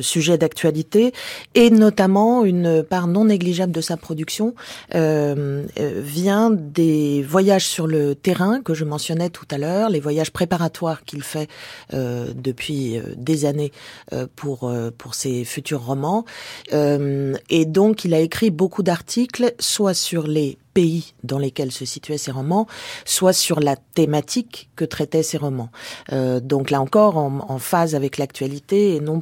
sujets 0.00 0.38
d'actualité, 0.38 1.12
et 1.54 1.70
notamment 1.88 2.44
une 2.44 2.82
part 2.82 3.06
non 3.06 3.24
négligeable 3.24 3.72
de 3.72 3.80
sa 3.80 3.96
production 3.96 4.54
vient 4.94 6.50
des 6.50 7.22
voyages 7.22 7.66
sur 7.66 7.86
le 7.86 8.14
terrain 8.14 8.60
que 8.62 8.74
je 8.74 8.84
mentionnais 8.84 9.30
tout 9.30 9.46
à 9.50 9.58
l'heure, 9.58 9.88
les 9.88 10.00
voyages 10.00 10.30
préparatoires 10.30 11.04
qu'il 11.04 11.22
fait 11.22 11.48
euh, 11.94 12.32
depuis 12.34 12.98
euh, 12.98 13.02
des 13.16 13.44
années 13.44 13.72
euh, 14.12 14.26
pour 14.36 14.70
pour 14.98 15.14
ses 15.14 15.44
futurs 15.44 15.84
romans. 15.84 16.24
et 16.72 17.64
donc, 17.66 18.04
il 18.04 18.14
a 18.14 18.20
écrit 18.20 18.50
beaucoup 18.50 18.82
d'articles, 18.82 19.54
soit 19.58 19.94
sur 19.94 20.26
les 20.26 20.58
pays 20.74 21.14
dans 21.24 21.38
lesquels 21.38 21.72
se 21.72 21.84
situaient 21.84 22.18
ces 22.18 22.30
romans, 22.30 22.66
soit 23.04 23.32
sur 23.32 23.60
la 23.60 23.76
thématique 23.76 24.70
que 24.76 24.84
traitaient 24.84 25.22
ces 25.22 25.38
romans. 25.38 25.70
donc 26.10 26.70
là 26.70 26.80
encore, 26.80 27.16
en, 27.16 27.38
en 27.48 27.58
phase 27.58 27.94
avec 27.94 28.18
l'actualité 28.18 28.96
et 28.96 29.00
non 29.00 29.20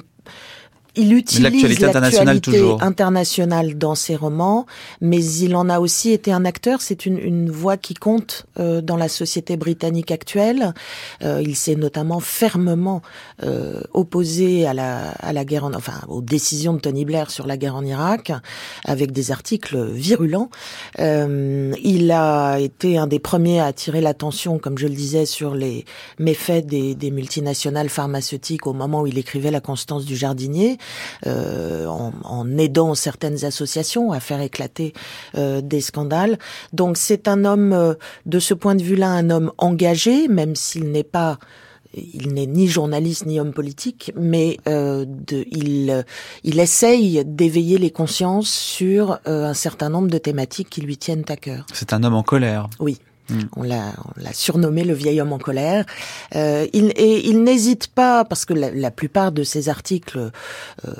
il 0.96 1.12
utilise 1.12 1.42
l'actualité 1.42 1.84
internationale, 1.84 2.40
internationale 2.80 3.78
dans 3.78 3.94
ses 3.94 4.16
romans, 4.16 4.66
mais 5.00 5.22
il 5.24 5.54
en 5.54 5.68
a 5.68 5.78
aussi 5.78 6.10
été 6.10 6.32
un 6.32 6.44
acteur. 6.44 6.80
C'est 6.80 7.06
une, 7.06 7.18
une 7.18 7.50
voix 7.50 7.76
qui 7.76 7.94
compte 7.94 8.46
euh, 8.58 8.80
dans 8.80 8.96
la 8.96 9.08
société 9.08 9.56
britannique 9.56 10.10
actuelle. 10.10 10.74
Euh, 11.22 11.42
il 11.44 11.56
s'est 11.56 11.74
notamment 11.76 12.20
fermement 12.20 13.02
euh, 13.42 13.80
opposé 13.92 14.66
à 14.66 14.74
la, 14.74 15.10
à 15.10 15.32
la 15.32 15.44
guerre, 15.44 15.64
en, 15.64 15.74
enfin 15.74 16.00
aux 16.08 16.22
décisions 16.22 16.74
de 16.74 16.80
Tony 16.80 17.04
Blair 17.04 17.30
sur 17.30 17.46
la 17.46 17.56
guerre 17.56 17.76
en 17.76 17.84
Irak, 17.84 18.32
avec 18.84 19.12
des 19.12 19.30
articles 19.30 19.90
virulents. 19.92 20.50
Euh, 20.98 21.72
il 21.82 22.10
a 22.10 22.58
été 22.58 22.98
un 22.98 23.06
des 23.06 23.18
premiers 23.18 23.60
à 23.60 23.66
attirer 23.66 24.00
l'attention, 24.00 24.58
comme 24.58 24.78
je 24.78 24.86
le 24.86 24.94
disais, 24.94 25.26
sur 25.26 25.54
les 25.54 25.84
méfaits 26.18 26.64
des, 26.64 26.94
des 26.94 27.10
multinationales 27.10 27.88
pharmaceutiques 27.88 28.66
au 28.66 28.72
moment 28.72 29.02
où 29.02 29.06
il 29.06 29.18
écrivait 29.18 29.50
La 29.50 29.60
Constance 29.60 30.04
du 30.04 30.16
jardinier. 30.16 30.78
Euh, 31.26 31.86
en, 31.86 32.58
aidant 32.58 32.94
certaines 32.94 33.44
associations 33.44 34.12
à 34.12 34.20
faire 34.20 34.40
éclater 34.40 34.92
euh, 35.36 35.60
des 35.60 35.80
scandales. 35.80 36.38
Donc 36.72 36.96
c'est 36.96 37.28
un 37.28 37.44
homme, 37.44 37.72
euh, 37.72 37.94
de 38.24 38.38
ce 38.38 38.54
point 38.54 38.74
de 38.74 38.82
vue-là, 38.82 39.08
un 39.08 39.30
homme 39.30 39.52
engagé, 39.58 40.28
même 40.28 40.54
s'il 40.54 40.90
n'est 40.90 41.04
pas 41.04 41.38
il 41.94 42.34
n'est 42.34 42.46
ni 42.46 42.68
journaliste 42.68 43.24
ni 43.24 43.40
homme 43.40 43.54
politique, 43.54 44.12
mais 44.16 44.58
de, 44.66 45.46
il, 45.50 46.04
il 46.44 46.60
essaye 46.60 47.24
d'éveiller 47.24 47.78
les 47.78 47.90
consciences 47.90 48.50
sur 48.50 49.18
un 49.24 49.54
certain 49.54 49.88
nombre 49.88 50.08
de 50.08 50.18
thématiques 50.18 50.68
qui 50.68 50.82
lui 50.82 50.98
tiennent 50.98 51.24
à 51.28 51.36
cœur. 51.36 51.64
C'est 51.72 51.94
un 51.94 52.04
homme 52.04 52.14
en 52.14 52.22
colère. 52.22 52.68
Oui. 52.80 52.98
On 53.56 53.62
l'a, 53.62 53.92
surnommé 54.32 54.84
le 54.84 54.94
vieil 54.94 55.20
homme 55.20 55.32
en 55.32 55.38
colère. 55.38 55.84
Euh, 56.34 56.66
il, 56.72 56.92
et 56.96 57.26
il 57.26 57.42
n'hésite 57.42 57.88
pas, 57.88 58.24
parce 58.24 58.44
que 58.44 58.54
la, 58.54 58.90
plupart 58.90 59.32
de 59.32 59.42
ses 59.42 59.68
articles, 59.68 60.30
euh, 60.86 60.92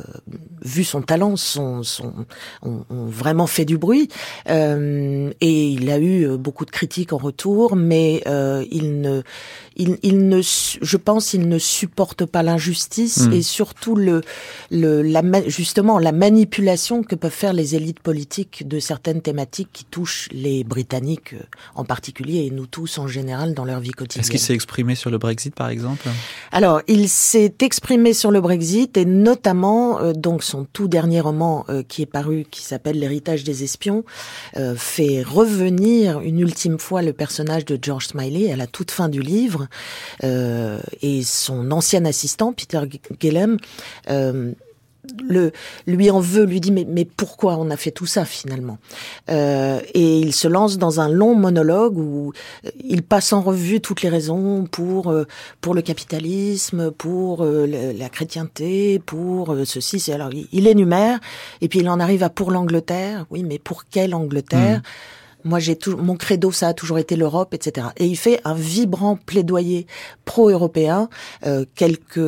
vu 0.62 0.84
son 0.84 1.02
talent, 1.02 1.36
sont, 1.36 1.82
sont 1.82 2.26
ont, 2.62 2.84
vraiment 2.90 3.46
fait 3.46 3.64
du 3.64 3.78
bruit. 3.78 4.08
Euh, 4.48 5.30
et 5.40 5.68
il 5.68 5.90
a 5.90 5.98
eu 5.98 6.36
beaucoup 6.36 6.64
de 6.64 6.70
critiques 6.70 7.12
en 7.12 7.18
retour, 7.18 7.76
mais 7.76 8.22
euh, 8.26 8.64
il 8.70 9.00
ne, 9.00 9.22
il, 9.76 9.98
il, 10.02 10.28
ne, 10.28 10.40
je 10.42 10.96
pense, 10.96 11.34
il 11.34 11.48
ne 11.48 11.58
supporte 11.58 12.24
pas 12.24 12.42
l'injustice 12.42 13.26
mm. 13.26 13.32
et 13.32 13.42
surtout 13.42 13.94
le, 13.94 14.22
le, 14.70 15.02
la, 15.02 15.22
justement 15.48 15.98
la 15.98 16.12
manipulation 16.12 17.02
que 17.02 17.14
peuvent 17.14 17.30
faire 17.30 17.52
les 17.52 17.74
élites 17.74 18.00
politiques 18.00 18.66
de 18.66 18.80
certaines 18.80 19.22
thématiques 19.22 19.70
qui 19.72 19.84
touchent 19.84 20.28
les 20.32 20.64
Britanniques 20.64 21.34
en 21.74 21.84
particulier 21.84 22.15
et 22.24 22.50
nous 22.50 22.66
tous 22.66 22.98
en 22.98 23.06
général 23.06 23.54
dans 23.54 23.64
leur 23.64 23.80
vie 23.80 23.90
quotidienne. 23.90 24.22
Est-ce 24.22 24.30
qu'il 24.30 24.40
s'est 24.40 24.54
exprimé 24.54 24.94
sur 24.94 25.10
le 25.10 25.18
Brexit 25.18 25.54
par 25.54 25.68
exemple? 25.68 26.08
Alors, 26.52 26.80
il 26.86 27.08
s'est 27.08 27.54
exprimé 27.60 28.14
sur 28.14 28.30
le 28.30 28.40
Brexit 28.40 28.96
et 28.96 29.04
notamment 29.04 30.00
euh, 30.00 30.12
donc 30.12 30.42
son 30.42 30.64
tout 30.64 30.88
dernier 30.88 31.20
roman 31.20 31.64
euh, 31.68 31.82
qui 31.82 32.02
est 32.02 32.06
paru, 32.06 32.46
qui 32.50 32.62
s'appelle 32.62 32.98
L'héritage 32.98 33.44
des 33.44 33.64
espions, 33.64 34.04
euh, 34.56 34.74
fait 34.76 35.22
revenir 35.22 36.20
une 36.20 36.40
ultime 36.40 36.78
fois 36.78 37.02
le 37.02 37.12
personnage 37.12 37.64
de 37.64 37.78
George 37.80 38.08
Smiley 38.08 38.50
à 38.52 38.56
la 38.56 38.66
toute 38.66 38.90
fin 38.90 39.08
du 39.08 39.20
livre 39.20 39.66
et 40.22 41.22
son 41.24 41.70
ancien 41.70 42.04
assistant 42.04 42.52
Peter 42.52 42.80
Gillum 43.20 43.58
le, 45.28 45.52
lui 45.86 46.10
en 46.10 46.20
veut, 46.20 46.44
lui 46.44 46.60
dit 46.60 46.72
mais, 46.72 46.86
mais 46.88 47.04
pourquoi 47.04 47.56
on 47.56 47.70
a 47.70 47.76
fait 47.76 47.90
tout 47.90 48.06
ça 48.06 48.24
finalement? 48.24 48.78
Euh, 49.30 49.80
Et 49.94 50.18
il 50.20 50.32
se 50.32 50.48
lance 50.48 50.78
dans 50.78 51.00
un 51.00 51.08
long 51.08 51.34
monologue 51.34 51.98
où 51.98 52.32
il 52.84 53.02
passe 53.02 53.32
en 53.32 53.40
revue 53.40 53.80
toutes 53.80 54.02
les 54.02 54.08
raisons 54.08 54.66
pour 54.70 55.10
euh, 55.10 55.24
pour 55.60 55.74
le 55.74 55.82
capitalisme, 55.82 56.90
pour 56.90 57.42
euh, 57.42 57.66
la 57.66 58.08
chrétienté, 58.08 59.00
pour 59.04 59.52
euh, 59.52 59.64
ceci. 59.64 60.00
C'est 60.00 60.12
alors 60.12 60.30
il, 60.52 60.66
énumère 60.66 61.20
et 61.60 61.68
puis 61.68 61.80
il 61.80 61.88
en 61.88 62.00
arrive 62.00 62.22
à 62.22 62.30
pour 62.30 62.50
l'Angleterre. 62.50 63.26
Oui, 63.30 63.42
mais 63.42 63.58
pour 63.58 63.84
quelle 63.86 64.14
Angleterre? 64.14 64.78
Mmh. 64.78 64.82
Moi, 65.46 65.60
j'ai 65.60 65.76
tout, 65.76 65.96
mon 65.96 66.16
credo, 66.16 66.50
ça 66.50 66.68
a 66.68 66.74
toujours 66.74 66.98
été 66.98 67.14
l'Europe, 67.14 67.54
etc. 67.54 67.88
Et 67.96 68.06
il 68.06 68.16
fait 68.16 68.40
un 68.44 68.54
vibrant 68.54 69.16
plaidoyer 69.16 69.86
pro-européen 70.24 71.08
euh, 71.46 71.64
quelques, 71.76 72.18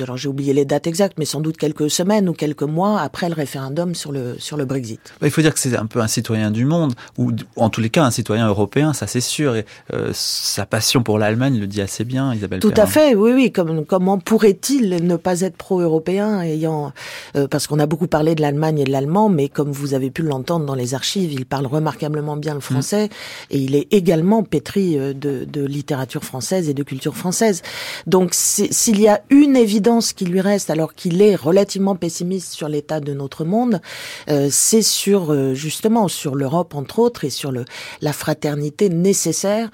alors 0.00 0.16
j'ai 0.16 0.28
oublié 0.28 0.54
les 0.54 0.64
dates 0.64 0.86
exactes, 0.86 1.18
mais 1.18 1.26
sans 1.26 1.40
doute 1.40 1.58
quelques 1.58 1.90
semaines 1.90 2.26
ou 2.26 2.32
quelques 2.32 2.62
mois 2.62 3.00
après 3.00 3.28
le 3.28 3.34
référendum 3.34 3.94
sur 3.94 4.12
le 4.12 4.36
sur 4.38 4.56
le 4.56 4.64
Brexit. 4.64 5.00
Il 5.20 5.30
faut 5.30 5.42
dire 5.42 5.52
que 5.52 5.60
c'est 5.60 5.76
un 5.76 5.84
peu 5.84 6.00
un 6.00 6.06
citoyen 6.06 6.50
du 6.50 6.64
monde, 6.64 6.94
ou 7.18 7.32
en 7.56 7.68
tous 7.68 7.82
les 7.82 7.90
cas 7.90 8.04
un 8.04 8.10
citoyen 8.10 8.48
européen, 8.48 8.94
ça 8.94 9.06
c'est 9.06 9.20
sûr. 9.20 9.56
Et 9.56 9.66
euh, 9.92 10.10
sa 10.14 10.64
passion 10.64 11.02
pour 11.02 11.18
l'Allemagne 11.18 11.58
le 11.58 11.66
dit 11.66 11.82
assez 11.82 12.04
bien, 12.04 12.34
Isabelle. 12.34 12.60
Tout 12.60 12.72
à 12.76 12.86
fait, 12.86 13.14
oui, 13.14 13.32
oui. 13.34 13.52
Comme, 13.52 13.84
comment 13.84 14.18
pourrait-il 14.18 15.04
ne 15.06 15.16
pas 15.16 15.42
être 15.42 15.56
pro-européen 15.56 16.40
ayant, 16.40 16.92
euh, 17.36 17.46
parce 17.46 17.66
qu'on 17.66 17.78
a 17.78 17.86
beaucoup 17.86 18.06
parlé 18.06 18.34
de 18.34 18.40
l'Allemagne 18.40 18.78
et 18.78 18.84
de 18.84 18.90
l'allemand, 18.90 19.28
mais 19.28 19.50
comme 19.50 19.70
vous 19.70 19.92
avez 19.92 20.10
pu 20.10 20.22
l'entendre 20.22 20.64
dans 20.64 20.74
les 20.74 20.94
archives, 20.94 21.32
il 21.32 21.44
parle 21.44 21.66
remarquablement 21.66 22.36
bien 22.36 22.53
français 22.60 23.08
et 23.50 23.58
il 23.58 23.74
est 23.74 23.92
également 23.92 24.42
pétri 24.42 24.98
euh, 24.98 25.12
de, 25.14 25.64
littérature 25.64 26.24
française 26.24 26.68
et 26.68 26.74
de 26.74 26.82
culture 26.82 27.16
française. 27.16 27.62
Donc 28.06 28.30
s'il 28.32 29.00
y 29.00 29.08
a 29.08 29.22
une 29.30 29.56
évidence 29.56 30.12
qui 30.12 30.26
lui 30.26 30.40
reste 30.40 30.68
alors 30.68 30.94
qu'il 30.94 31.22
est 31.22 31.34
relativement 31.34 31.96
pessimiste 31.96 32.52
sur 32.52 32.68
l'état 32.68 33.00
de 33.00 33.14
notre 33.14 33.44
monde, 33.44 33.80
euh, 34.28 34.48
c'est 34.50 34.82
sur 34.82 35.32
euh, 35.32 35.54
justement 35.54 36.08
sur 36.08 36.34
l'Europe 36.34 36.74
entre 36.74 36.98
autres 36.98 37.24
et 37.24 37.30
sur 37.30 37.50
le, 37.50 37.64
la 38.00 38.12
fraternité 38.12 38.88
nécessaire 38.88 39.70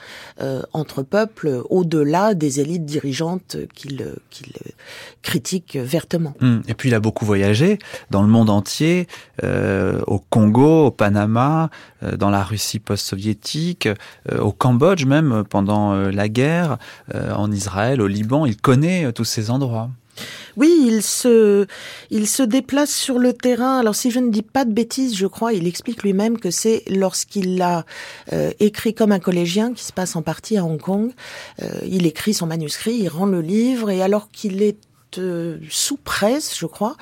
entre 0.72 1.02
peuples 1.02 1.62
au-delà 1.68 2.34
des 2.34 2.60
élites 2.60 2.84
dirigeantes 2.84 3.56
qu'il 3.74 4.14
qu'il 4.30 4.52
critique 5.22 5.76
vertement. 5.76 6.34
Hum. 6.40 6.62
Et 6.68 6.74
puis 6.74 6.88
il 6.88 6.94
a 6.94 7.00
beaucoup 7.00 7.24
voyagé 7.24 7.78
dans 8.10 8.22
le 8.22 8.28
monde 8.28 8.50
entier, 8.50 9.06
au 9.42 10.18
Congo, 10.30 10.86
au 10.86 10.90
Panama, 10.90 11.70
dans 12.02 12.30
la 12.30 12.42
Russie 12.42 12.78
post-soviétique, 12.78 13.86
euh, 13.86 14.38
au 14.40 14.52
Cambodge 14.52 15.04
même 15.04 15.44
pendant 15.48 15.92
euh, 15.92 16.10
la 16.10 16.28
guerre, 16.28 16.78
euh, 17.14 17.32
en 17.32 17.50
Israël, 17.52 18.00
au 18.00 18.06
Liban. 18.06 18.46
Il 18.46 18.56
connaît 18.56 19.12
tous 19.12 19.24
ces 19.24 19.50
endroits. 19.50 19.90
Oui, 20.56 20.84
il 20.86 21.02
se, 21.02 21.66
il 22.10 22.26
se 22.26 22.42
déplace 22.42 22.90
sur 22.90 23.18
le 23.18 23.32
terrain. 23.32 23.78
Alors 23.78 23.94
si 23.94 24.10
je 24.10 24.18
ne 24.18 24.30
dis 24.30 24.42
pas 24.42 24.64
de 24.64 24.72
bêtises, 24.72 25.16
je 25.16 25.26
crois, 25.26 25.52
il 25.52 25.66
explique 25.66 26.02
lui-même 26.02 26.38
que 26.38 26.50
c'est 26.50 26.82
lorsqu'il 26.88 27.62
a 27.62 27.86
écrit 28.58 28.92
comme 28.92 29.12
un 29.12 29.20
collégien, 29.20 29.72
qui 29.72 29.84
se 29.84 29.92
passe 29.92 30.16
en 30.16 30.22
partie 30.22 30.58
à 30.58 30.64
Hong 30.64 30.80
Kong, 30.80 31.12
il 31.86 32.06
écrit 32.06 32.34
son 32.34 32.46
manuscrit, 32.46 32.96
il 32.96 33.08
rend 33.08 33.26
le 33.26 33.40
livre, 33.40 33.88
et 33.88 34.02
alors 34.02 34.28
qu'il 34.30 34.62
est 34.62 34.76
sous 35.70 35.96
presse, 35.96 36.56
je 36.58 36.66
crois, 36.66 36.96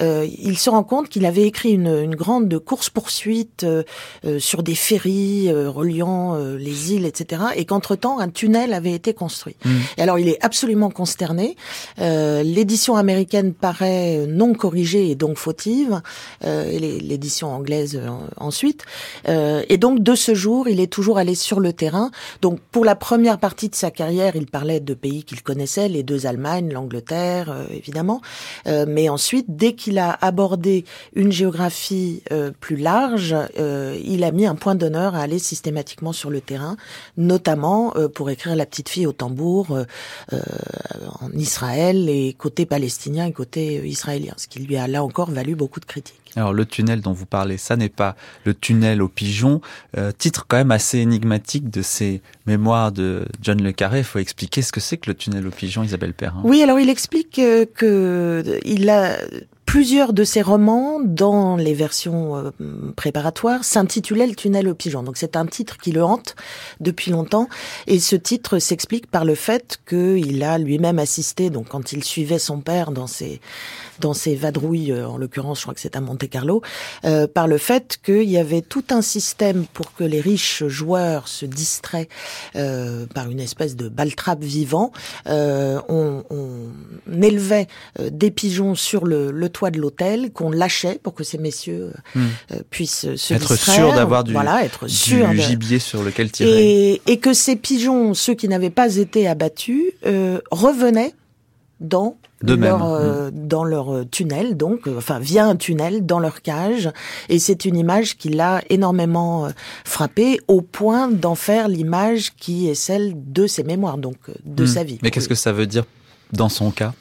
euh, 0.00 0.26
il 0.38 0.58
se 0.58 0.70
rend 0.70 0.82
compte 0.82 1.08
qu'il 1.08 1.24
avait 1.26 1.44
écrit 1.44 1.72
une, 1.72 1.88
une 1.88 2.14
grande 2.14 2.58
course-poursuite 2.58 3.64
euh, 3.64 3.82
euh, 4.24 4.38
sur 4.38 4.62
des 4.62 4.74
ferries 4.74 5.52
reliant 5.52 6.36
les 6.36 6.92
îles, 6.92 7.06
etc. 7.06 7.42
Et 7.56 7.64
qu'entre-temps, 7.64 8.18
un 8.18 8.28
tunnel 8.28 8.72
avait 8.72 8.92
été 8.92 9.14
construit. 9.14 9.56
Mmh. 9.64 9.70
Et 9.98 10.02
alors, 10.02 10.18
il 10.18 10.28
est 10.28 10.44
absolument 10.44 10.90
consterné. 10.90 11.56
L'édition 11.98 12.96
américaine 12.96 13.52
paraît 13.54 14.26
non 14.26 14.54
corrigée 14.54 15.10
et 15.10 15.14
donc 15.14 15.36
fautive, 15.36 16.00
et 16.44 16.78
l'édition 16.78 17.52
anglaise 17.52 18.00
ensuite. 18.36 18.84
et 19.26 19.78
donc, 19.78 20.02
de 20.02 20.14
ce 20.14 20.34
jour, 20.34 20.68
il 20.68 20.80
est 20.80 20.92
toujours 20.92 21.18
allé 21.18 21.34
sur 21.34 21.60
le 21.60 21.72
terrain. 21.72 22.10
Donc, 22.42 22.60
pour 22.70 22.84
la 22.84 22.94
première 22.94 23.38
partie 23.38 23.68
de 23.68 23.74
sa 23.74 23.90
carrière, 23.90 24.36
il 24.36 24.46
parlait 24.46 24.80
de 24.80 24.94
pays 24.94 25.24
qu'il 25.24 25.42
connaissait, 25.42 25.88
les 25.88 26.02
deux 26.02 26.26
Allemagnes, 26.26 26.72
l'Angleterre, 26.72 27.45
évidemment. 27.70 28.20
mais 28.66 29.08
ensuite, 29.08 29.46
dès 29.48 29.72
qu'il 29.74 29.96
il 29.96 29.98
a 29.98 30.12
abordé 30.20 30.84
une 31.14 31.32
géographie 31.32 32.22
euh, 32.30 32.50
plus 32.60 32.76
large, 32.76 33.34
euh, 33.58 33.98
il 34.04 34.24
a 34.24 34.30
mis 34.30 34.44
un 34.44 34.54
point 34.54 34.74
d'honneur 34.74 35.14
à 35.14 35.20
aller 35.20 35.38
systématiquement 35.38 36.12
sur 36.12 36.28
le 36.28 36.42
terrain, 36.42 36.76
notamment 37.16 37.96
euh, 37.96 38.08
pour 38.08 38.28
écrire 38.28 38.54
La 38.56 38.66
petite 38.66 38.90
fille 38.90 39.06
au 39.06 39.12
tambour 39.12 39.78
en 41.20 41.32
Israël 41.32 42.08
et 42.08 42.34
côté 42.34 42.66
palestinien 42.66 43.26
et 43.26 43.32
côté 43.32 43.86
israélien, 43.88 44.34
ce 44.36 44.48
qui 44.48 44.58
lui 44.58 44.76
a 44.76 44.86
là 44.86 45.02
encore 45.02 45.30
valu 45.30 45.54
beaucoup 45.54 45.80
de 45.80 45.86
critiques. 45.86 46.25
Alors 46.36 46.52
le 46.52 46.66
tunnel 46.66 47.00
dont 47.00 47.12
vous 47.12 47.26
parlez, 47.26 47.56
ça 47.56 47.76
n'est 47.76 47.88
pas 47.88 48.14
le 48.44 48.54
tunnel 48.54 49.02
au 49.02 49.08
pigeon, 49.08 49.60
titre 50.18 50.44
quand 50.46 50.56
même 50.56 50.70
assez 50.70 50.98
énigmatique 50.98 51.70
de 51.70 51.82
ces 51.82 52.22
mémoires 52.46 52.92
de 52.92 53.26
John 53.42 53.62
Le 53.62 53.72
Carré. 53.72 53.98
Il 53.98 54.04
faut 54.04 54.18
expliquer 54.18 54.62
ce 54.62 54.72
que 54.72 54.80
c'est 54.80 54.98
que 54.98 55.10
le 55.10 55.14
tunnel 55.14 55.46
au 55.46 55.50
pigeon, 55.50 55.82
Isabelle 55.82 56.14
Perrin. 56.14 56.40
Oui, 56.44 56.62
alors 56.62 56.78
il 56.78 56.90
explique 56.90 57.40
que 57.74 58.60
il 58.64 58.88
a 58.90 59.16
Plusieurs 59.66 60.12
de 60.12 60.22
ses 60.22 60.42
romans, 60.42 61.00
dans 61.04 61.56
les 61.56 61.74
versions 61.74 62.36
euh, 62.36 62.50
préparatoires, 62.94 63.64
s'intitulaient 63.64 64.28
Le 64.28 64.36
tunnel 64.36 64.68
au 64.68 64.74
pigeon. 64.74 65.02
Donc 65.02 65.16
c'est 65.16 65.36
un 65.36 65.44
titre 65.44 65.76
qui 65.76 65.90
le 65.90 66.04
hante 66.04 66.36
depuis 66.78 67.10
longtemps. 67.10 67.48
Et 67.88 67.98
ce 67.98 68.14
titre 68.14 68.60
s'explique 68.60 69.10
par 69.10 69.24
le 69.24 69.34
fait 69.34 69.80
qu'il 69.86 70.44
a 70.44 70.56
lui-même 70.58 71.00
assisté, 71.00 71.50
donc 71.50 71.68
quand 71.68 71.92
il 71.92 72.04
suivait 72.04 72.38
son 72.38 72.60
père 72.60 72.92
dans 72.92 73.08
ses 73.08 73.40
dans 74.00 74.14
ses 74.14 74.34
vadrouilles, 74.34 74.92
euh, 74.92 75.08
en 75.08 75.16
l'occurrence, 75.16 75.58
je 75.58 75.62
crois 75.62 75.74
que 75.74 75.80
c'est 75.80 75.96
à 75.96 76.00
Monte 76.00 76.28
Carlo, 76.28 76.62
euh, 77.04 77.26
par 77.26 77.48
le 77.48 77.58
fait 77.58 77.98
qu'il 78.04 78.28
y 78.30 78.38
avait 78.38 78.62
tout 78.62 78.84
un 78.90 79.02
système 79.02 79.66
pour 79.72 79.94
que 79.94 80.04
les 80.04 80.20
riches 80.20 80.64
joueurs 80.66 81.28
se 81.28 81.46
distraient 81.46 82.08
euh, 82.54 83.06
par 83.06 83.30
une 83.30 83.40
espèce 83.40 83.76
de 83.76 83.88
baltrape 83.88 84.42
vivant. 84.42 84.92
Euh, 85.26 85.80
on, 85.88 86.24
on, 86.30 87.22
élevait 87.22 87.66
euh, 87.98 88.10
des 88.12 88.30
pigeons 88.30 88.74
sur 88.74 89.04
le, 89.04 89.30
le 89.30 89.48
toit 89.48 89.70
de 89.70 89.80
l'hôtel 89.80 90.30
qu'on 90.32 90.50
lâchait 90.50 91.00
pour 91.02 91.14
que 91.14 91.24
ces 91.24 91.38
messieurs 91.38 91.92
hmm. 92.14 92.26
puissent 92.70 93.14
se 93.16 93.34
être 93.34 93.56
sûr 93.56 93.92
d'avoir 93.92 94.22
du, 94.22 94.32
voilà, 94.32 94.64
être 94.64 94.86
sûr 94.86 95.28
du 95.28 95.40
gibier 95.40 95.78
sur 95.78 96.02
lequel 96.02 96.30
tirer. 96.30 96.92
Et, 96.92 97.02
et 97.06 97.18
que 97.18 97.32
ces 97.32 97.56
pigeons, 97.56 98.14
ceux 98.14 98.34
qui 98.34 98.48
n'avaient 98.48 98.70
pas 98.70 98.96
été 98.96 99.26
abattus, 99.26 99.82
revenaient 100.50 101.14
dans 101.80 102.16
leur, 102.42 102.84
euh, 102.84 103.30
mm. 103.30 103.48
dans 103.48 103.64
leur 103.64 103.94
euh, 103.94 104.04
tunnel, 104.04 104.56
donc, 104.56 104.86
euh, 104.86 104.98
enfin, 104.98 105.18
via 105.18 105.46
un 105.46 105.56
tunnel 105.56 106.04
dans 106.04 106.18
leur 106.18 106.42
cage. 106.42 106.90
Et 107.28 107.38
c'est 107.38 107.64
une 107.64 107.76
image 107.76 108.16
qui 108.16 108.28
l'a 108.28 108.62
énormément 108.70 109.48
frappé 109.84 110.40
au 110.48 110.60
point 110.60 111.08
d'en 111.08 111.34
faire 111.34 111.68
l'image 111.68 112.34
qui 112.36 112.68
est 112.68 112.74
celle 112.74 113.14
de 113.14 113.46
ses 113.46 113.64
mémoires, 113.64 113.98
donc 113.98 114.16
de 114.44 114.64
mm. 114.64 114.66
sa 114.66 114.84
vie. 114.84 114.98
Mais 115.02 115.10
qu'est-ce 115.10 115.28
que 115.28 115.34
ça 115.34 115.52
veut 115.52 115.66
dire 115.66 115.84
dans 116.32 116.48
son 116.48 116.70
cas? 116.70 116.92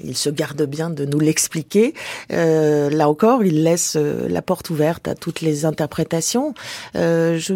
Il 0.00 0.16
se 0.16 0.28
garde 0.28 0.62
bien 0.62 0.90
de 0.90 1.04
nous 1.04 1.20
l'expliquer. 1.20 1.94
là 2.28 3.08
encore, 3.08 3.44
il 3.44 3.62
laisse 3.62 3.96
la 3.96 4.42
porte 4.42 4.70
ouverte 4.70 5.06
à 5.06 5.14
toutes 5.14 5.40
les 5.40 5.64
interprétations. 5.64 6.52
je 6.94 7.54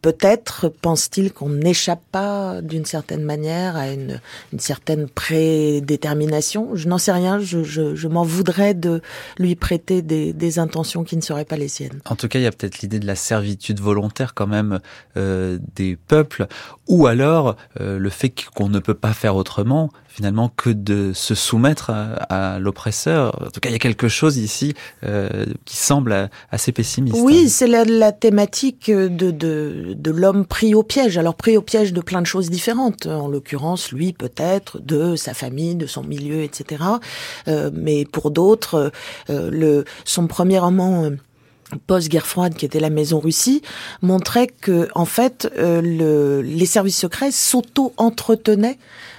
Peut-être 0.00 0.68
pense-t-il 0.68 1.32
qu'on 1.32 1.48
n'échappe 1.48 2.02
pas 2.12 2.62
d'une 2.62 2.84
certaine 2.84 3.22
manière 3.22 3.76
à 3.76 3.88
une, 3.88 4.20
une 4.52 4.60
certaine 4.60 5.08
prédétermination. 5.08 6.74
Je 6.74 6.88
n'en 6.88 6.98
sais 6.98 7.12
rien. 7.12 7.40
Je, 7.40 7.64
je, 7.64 7.94
je 7.94 8.08
m'en 8.08 8.22
voudrais 8.22 8.74
de 8.74 9.02
lui 9.38 9.56
prêter 9.56 10.02
des, 10.02 10.32
des, 10.32 10.58
intentions 10.58 11.04
qui 11.04 11.16
ne 11.16 11.20
seraient 11.20 11.44
pas 11.44 11.56
les 11.56 11.68
siennes. 11.68 12.00
En 12.04 12.16
tout 12.16 12.28
cas, 12.28 12.38
il 12.38 12.42
y 12.42 12.46
a 12.46 12.52
peut-être 12.52 12.80
l'idée 12.80 13.00
de 13.00 13.06
la 13.06 13.16
servitude 13.16 13.80
volontaire 13.80 14.34
quand 14.34 14.46
même 14.46 14.80
euh, 15.16 15.58
des 15.74 15.96
peuples, 15.96 16.46
ou 16.86 17.06
alors 17.06 17.56
euh, 17.80 17.98
le 17.98 18.10
fait 18.10 18.32
qu'on 18.54 18.68
ne 18.68 18.78
peut 18.78 18.94
pas 18.94 19.12
faire 19.12 19.36
autrement 19.36 19.90
finalement 20.18 20.50
que 20.56 20.70
de 20.70 21.12
se 21.14 21.36
soumettre 21.36 21.92
à, 21.92 22.58
l'oppresseur. 22.58 23.40
En 23.40 23.50
tout 23.50 23.60
cas, 23.60 23.68
il 23.68 23.72
y 23.72 23.76
a 23.76 23.78
quelque 23.78 24.08
chose 24.08 24.36
ici 24.36 24.74
euh, 25.04 25.46
qui 25.64 25.76
semble 25.76 26.28
assez 26.50 26.72
pessimiste. 26.72 27.16
Oui, 27.20 27.48
c'est 27.48 27.68
la, 27.68 27.84
la, 27.84 28.10
thématique 28.10 28.90
de, 28.90 29.30
de, 29.30 29.94
de 29.96 30.10
l'homme 30.10 30.44
pris 30.44 30.74
au 30.74 30.82
piège. 30.82 31.18
Alors 31.18 31.36
pris 31.36 31.56
au 31.56 31.62
piège 31.62 31.92
de 31.92 32.00
plein 32.00 32.20
de 32.20 32.26
choses 32.26 32.50
différentes. 32.50 33.06
En 33.06 33.28
l'occurrence, 33.28 33.92
lui 33.92 34.12
peut-être 34.12 34.80
de 34.80 35.14
sa 35.14 35.34
famille, 35.34 35.76
de 35.76 35.86
son 35.86 36.02
milieu, 36.02 36.42
etc. 36.42 36.82
Euh, 37.46 37.70
mais 37.72 38.04
pour 38.04 38.32
d'autres, 38.32 38.90
euh, 39.30 39.50
le 39.52 39.84
son 40.04 40.26
premier 40.26 40.58
roman 40.58 41.04
euh, 41.04 41.10
post-guerre 41.86 42.26
froide, 42.26 42.54
qui 42.54 42.64
était 42.64 42.80
la 42.80 42.90
Maison 42.90 43.20
Russie, 43.20 43.62
montrait 44.02 44.46
que, 44.46 44.88
en 44.94 45.04
fait, 45.04 45.50
euh, 45.58 45.80
le, 45.82 46.42
les 46.42 46.66
services 46.66 46.98
secrets 46.98 47.30
s'auto-entretenaient 47.30 48.78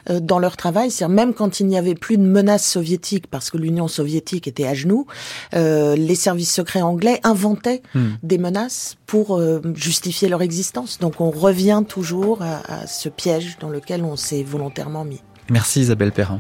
euh, 0.09 0.19
dans 0.19 0.39
leur 0.39 0.57
travail. 0.57 0.91
C'est-à-dire 0.91 1.15
même 1.15 1.33
quand 1.33 1.59
il 1.59 1.67
n'y 1.67 1.77
avait 1.77 1.95
plus 1.95 2.17
de 2.17 2.23
menaces 2.23 2.67
soviétiques, 2.67 3.27
parce 3.27 3.49
que 3.51 3.57
l'Union 3.57 3.87
soviétique 3.87 4.47
était 4.47 4.65
à 4.65 4.73
genoux, 4.73 5.05
euh, 5.53 5.95
les 5.95 6.15
services 6.15 6.53
secrets 6.53 6.81
anglais 6.81 7.19
inventaient 7.23 7.81
hmm. 7.93 8.09
des 8.23 8.37
menaces 8.37 8.97
pour 9.05 9.41
justifier 9.75 10.29
leur 10.29 10.41
existence. 10.41 10.99
Donc 10.99 11.19
on 11.19 11.31
revient 11.31 11.83
toujours 11.87 12.41
à, 12.41 12.81
à 12.81 12.87
ce 12.87 13.09
piège 13.09 13.57
dans 13.59 13.69
lequel 13.69 14.03
on 14.03 14.15
s'est 14.15 14.43
volontairement 14.43 15.03
mis. 15.03 15.21
Merci 15.49 15.81
Isabelle 15.81 16.11
Perrin. 16.11 16.39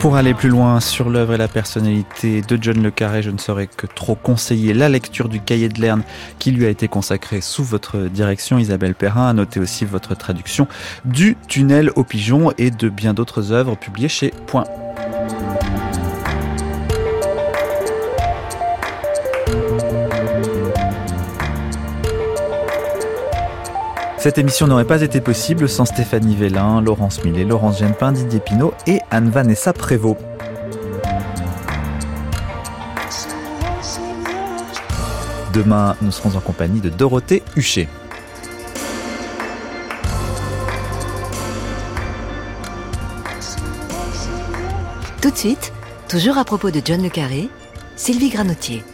Pour 0.00 0.16
aller 0.16 0.32
plus 0.32 0.48
loin 0.48 0.80
sur 0.80 1.10
l'œuvre 1.10 1.34
et 1.34 1.36
la 1.36 1.46
personnalité 1.46 2.40
de 2.40 2.58
John 2.58 2.82
Le 2.82 2.90
Carré, 2.90 3.20
je 3.22 3.30
ne 3.30 3.36
saurais 3.36 3.66
que 3.66 3.86
trop 3.86 4.14
conseiller 4.14 4.72
la 4.72 4.88
lecture 4.88 5.28
du 5.28 5.42
cahier 5.42 5.68
de 5.68 5.78
Lerne 5.78 6.02
qui 6.38 6.52
lui 6.52 6.64
a 6.64 6.70
été 6.70 6.88
consacré 6.88 7.42
sous 7.42 7.62
votre 7.62 7.98
direction, 8.08 8.58
Isabelle 8.58 8.94
Perrin. 8.94 9.28
À 9.28 9.32
noter 9.34 9.60
aussi 9.60 9.84
votre 9.84 10.16
traduction 10.16 10.66
du 11.04 11.36
Tunnel 11.48 11.90
aux 11.96 12.04
pigeons 12.04 12.50
et 12.56 12.70
de 12.70 12.88
bien 12.88 13.12
d'autres 13.12 13.52
œuvres 13.52 13.76
publiées 13.76 14.08
chez 14.08 14.32
Point. 14.46 14.64
Cette 24.20 24.36
émission 24.36 24.66
n'aurait 24.66 24.84
pas 24.84 25.00
été 25.00 25.22
possible 25.22 25.66
sans 25.66 25.86
Stéphanie 25.86 26.36
Vélin, 26.36 26.82
Laurence 26.82 27.24
Millet, 27.24 27.42
Laurence 27.42 27.78
Genepin, 27.78 28.12
Didier 28.12 28.40
Pinot 28.40 28.74
et 28.86 28.98
Anne-Vanessa 29.10 29.72
Prévost. 29.72 30.20
Demain, 35.54 35.96
nous 36.02 36.12
serons 36.12 36.36
en 36.36 36.40
compagnie 36.40 36.82
de 36.82 36.90
Dorothée 36.90 37.42
Huchet. 37.56 37.88
Tout 45.22 45.30
de 45.30 45.36
suite, 45.36 45.72
toujours 46.10 46.36
à 46.36 46.44
propos 46.44 46.70
de 46.70 46.82
John 46.84 47.02
Le 47.02 47.08
Carré, 47.08 47.48
Sylvie 47.96 48.28
Granotier. 48.28 48.84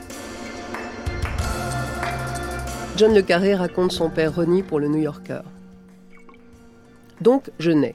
John 2.97 3.15
Le 3.15 3.21
Carré 3.21 3.55
raconte 3.55 3.93
son 3.93 4.09
père 4.09 4.37
Ronnie 4.37 4.63
pour 4.63 4.81
le 4.81 4.89
New 4.89 5.03
Yorker. 5.03 5.43
Donc, 7.21 7.51
je 7.59 7.71
nais. 7.71 7.95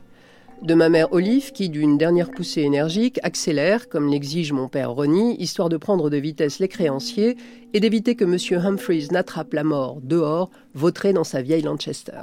De 0.61 0.75
ma 0.75 0.89
mère 0.89 1.11
Olive, 1.11 1.53
qui, 1.53 1.69
d'une 1.69 1.97
dernière 1.97 2.29
poussée 2.29 2.61
énergique, 2.61 3.19
accélère, 3.23 3.89
comme 3.89 4.11
l'exige 4.11 4.51
mon 4.51 4.67
père 4.67 4.91
Ronnie, 4.91 5.35
histoire 5.41 5.69
de 5.69 5.77
prendre 5.77 6.11
de 6.11 6.17
vitesse 6.17 6.59
les 6.59 6.67
créanciers 6.67 7.35
et 7.73 7.79
d'éviter 7.79 8.13
que 8.15 8.25
M. 8.25 8.63
Humphreys 8.63 9.07
n'attrape 9.09 9.53
la 9.53 9.63
mort 9.63 9.97
dehors, 10.03 10.51
vautré 10.75 11.13
dans 11.13 11.23
sa 11.23 11.41
vieille 11.41 11.63
Lanchester. 11.63 12.21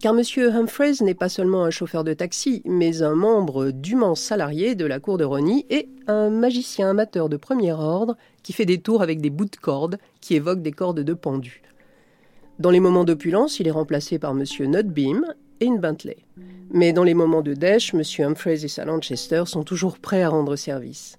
Car 0.00 0.18
M. 0.18 0.22
Humphreys 0.54 1.02
n'est 1.02 1.12
pas 1.12 1.28
seulement 1.28 1.64
un 1.64 1.70
chauffeur 1.70 2.02
de 2.02 2.14
taxi, 2.14 2.62
mais 2.64 3.02
un 3.02 3.14
membre 3.14 3.72
dûment 3.72 4.14
salarié 4.14 4.74
de 4.74 4.86
la 4.86 5.00
cour 5.00 5.18
de 5.18 5.24
Ronnie 5.24 5.66
et 5.68 5.90
un 6.06 6.30
magicien 6.30 6.88
amateur 6.88 7.28
de 7.28 7.36
premier 7.36 7.72
ordre 7.72 8.16
qui 8.42 8.54
fait 8.54 8.64
des 8.64 8.78
tours 8.78 9.02
avec 9.02 9.20
des 9.20 9.28
bouts 9.28 9.44
de 9.44 9.56
cordes 9.56 9.98
qui 10.22 10.34
évoquent 10.34 10.62
des 10.62 10.72
cordes 10.72 11.00
de 11.00 11.14
pendu. 11.14 11.60
Dans 12.58 12.70
les 12.70 12.80
moments 12.80 13.04
d'opulence, 13.04 13.60
il 13.60 13.68
est 13.68 13.72
remplacé 13.72 14.18
par 14.18 14.30
M. 14.30 14.42
Nutbeam 14.60 15.26
et 15.60 15.66
une 15.66 15.78
Bentley. 15.78 16.16
Mais 16.70 16.94
dans 16.94 17.04
les 17.04 17.12
moments 17.12 17.42
de 17.42 17.52
dèche, 17.52 17.92
M. 17.92 18.02
Humphreys 18.18 18.64
et 18.64 18.68
sa 18.68 18.86
Lanchester 18.86 19.42
sont 19.44 19.62
toujours 19.62 19.98
prêts 19.98 20.22
à 20.22 20.30
rendre 20.30 20.56
service. 20.56 21.18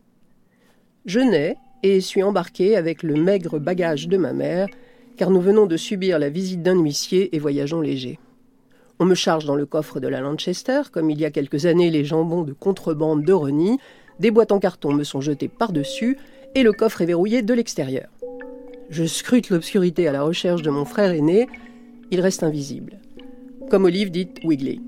Je 1.05 1.19
nais 1.19 1.55
et 1.83 2.01
suis 2.01 2.23
embarqué 2.23 2.75
avec 2.75 3.03
le 3.03 3.13
maigre 3.13 3.59
bagage 3.59 4.07
de 4.07 4.17
ma 4.17 4.33
mère, 4.33 4.67
car 5.15 5.29
nous 5.29 5.39
venons 5.39 5.67
de 5.67 5.77
subir 5.77 6.17
la 6.17 6.29
visite 6.29 6.63
d'un 6.63 6.79
huissier 6.79 7.35
et 7.35 7.39
voyageons 7.39 7.81
léger. 7.81 8.19
On 8.99 9.05
me 9.05 9.15
charge 9.15 9.45
dans 9.45 9.55
le 9.55 9.67
coffre 9.67 9.99
de 9.99 10.07
la 10.07 10.21
Lanchester, 10.21 10.81
comme 10.91 11.11
il 11.11 11.19
y 11.19 11.25
a 11.25 11.31
quelques 11.31 11.67
années 11.67 11.91
les 11.91 12.03
jambons 12.03 12.41
de 12.41 12.53
contrebande 12.53 13.23
de 13.23 13.33
Reni, 13.33 13.77
des 14.19 14.31
boîtes 14.31 14.51
en 14.51 14.59
carton 14.59 14.91
me 14.91 15.03
sont 15.03 15.21
jetées 15.21 15.47
par-dessus, 15.47 16.17
et 16.55 16.63
le 16.63 16.73
coffre 16.73 17.01
est 17.01 17.05
verrouillé 17.05 17.43
de 17.43 17.53
l'extérieur. 17.53 18.07
Je 18.89 19.03
scrute 19.03 19.49
l'obscurité 19.49 20.07
à 20.07 20.11
la 20.13 20.23
recherche 20.23 20.61
de 20.61 20.69
mon 20.69 20.85
frère 20.85 21.11
aîné. 21.11 21.47
Il 22.09 22.21
reste 22.21 22.43
invisible. 22.43 22.99
Comme 23.69 23.83
Olive 23.83 24.11
dit 24.11 24.29
Wiggly. 24.45 24.81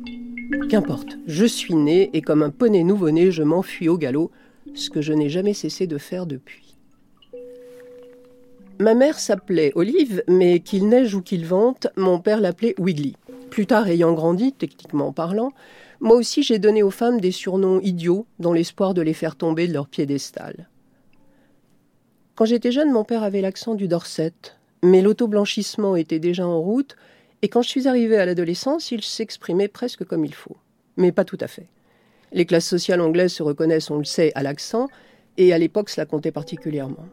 Qu'importe, 0.70 1.18
je 1.28 1.46
suis 1.46 1.76
né 1.76 2.10
et 2.14 2.22
comme 2.22 2.42
un 2.42 2.50
poney 2.50 2.84
nouveau-né, 2.84 3.30
je 3.32 3.44
m'enfuis 3.44 3.90
au 3.90 3.98
galop, 3.98 4.32
ce 4.74 4.90
que 4.90 5.02
je 5.02 5.14
n'ai 5.14 5.30
jamais 5.30 5.54
cessé 5.54 5.86
de 5.86 5.98
faire 5.98 6.26
depuis. 6.26 6.78
Ma 8.80 8.94
mère 8.94 9.20
s'appelait 9.20 9.74
Olive, 9.76 10.24
mais 10.30 10.62
qu'il 10.62 10.88
neige 10.88 11.14
ou 11.14 11.22
qu'il 11.22 11.46
vente, 11.46 11.88
mon 11.98 12.20
père 12.20 12.40
l'appelait 12.40 12.76
Wiggly. 12.80 13.18
Plus 13.50 13.66
tard, 13.66 13.90
ayant 13.90 14.14
grandi, 14.14 14.54
techniquement 14.54 15.12
parlant, 15.12 15.52
moi 16.00 16.16
aussi 16.16 16.44
j'ai 16.44 16.60
donné 16.60 16.82
aux 16.82 16.92
femmes 16.92 17.20
des 17.20 17.32
surnoms 17.32 17.82
idiots 17.82 18.26
dans 18.40 18.54
l'espoir 18.54 18.94
de 18.94 19.02
les 19.02 19.14
faire 19.14 19.36
tomber 19.36 19.68
de 19.68 19.74
leur 19.74 19.90
piédestal. 19.90 20.70
Quand 22.40 22.46
j'étais 22.46 22.72
jeune, 22.72 22.94
mon 22.94 23.04
père 23.04 23.24
avait 23.24 23.42
l'accent 23.42 23.76
du 23.76 23.90
Dorset, 23.90 24.32
mais 24.82 25.02
l'auto-blanchissement 25.02 25.98
était 25.98 26.20
déjà 26.20 26.48
en 26.48 26.62
route, 26.62 26.96
et 27.42 27.50
quand 27.50 27.62
je 27.62 27.68
suis 27.68 27.86
arrivée 27.86 28.16
à 28.16 28.26
l'adolescence, 28.26 28.92
il 28.92 29.04
s'exprimait 29.04 29.68
presque 29.68 30.06
comme 30.06 30.24
il 30.24 30.34
faut. 30.34 30.56
Mais 30.96 31.12
pas 31.12 31.26
tout 31.26 31.38
à 31.42 31.48
fait. 31.48 31.68
Les 32.32 32.46
classes 32.46 32.70
sociales 32.70 33.02
anglaises 33.02 33.34
se 33.34 33.44
reconnaissent, 33.44 33.92
on 33.92 33.98
le 33.98 34.06
sait, 34.06 34.32
à 34.36 34.44
l'accent, 34.44 34.88
et 35.36 35.52
à 35.52 35.58
l'époque 35.58 35.90
cela 35.90 36.06
comptait 36.06 36.32
particulièrement. 36.32 37.10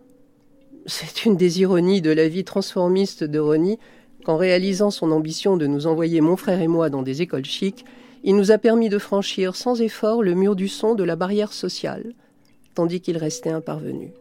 C'est 0.87 1.25
une 1.25 1.37
des 1.37 1.61
ironies 1.61 2.03
de 2.03 2.13
la 2.13 2.29
vie 2.29 2.45
transformiste 2.45 3.25
de 3.25 3.41
Ronnie 3.41 3.81
qu'en 4.25 4.37
réalisant 4.37 4.93
son 4.93 5.11
ambition 5.11 5.57
de 5.57 5.67
nous 5.67 5.89
envoyer 5.89 6.21
mon 6.21 6.37
frère 6.37 6.61
et 6.61 6.69
moi 6.69 6.89
dans 6.89 7.03
des 7.03 7.23
écoles 7.23 7.45
chics, 7.45 7.85
il 8.23 8.37
nous 8.37 8.53
a 8.53 8.59
permis 8.59 8.91
de 8.91 8.99
franchir 8.99 9.57
sans 9.57 9.81
effort 9.81 10.23
le 10.23 10.37
mur 10.37 10.55
du 10.55 10.69
son 10.69 10.95
de 10.95 11.03
la 11.03 11.17
barrière 11.17 11.53
sociale, 11.53 12.13
tandis 12.77 13.01
qu'il 13.01 13.17
restait 13.17 13.51
imparvenu. 13.51 14.13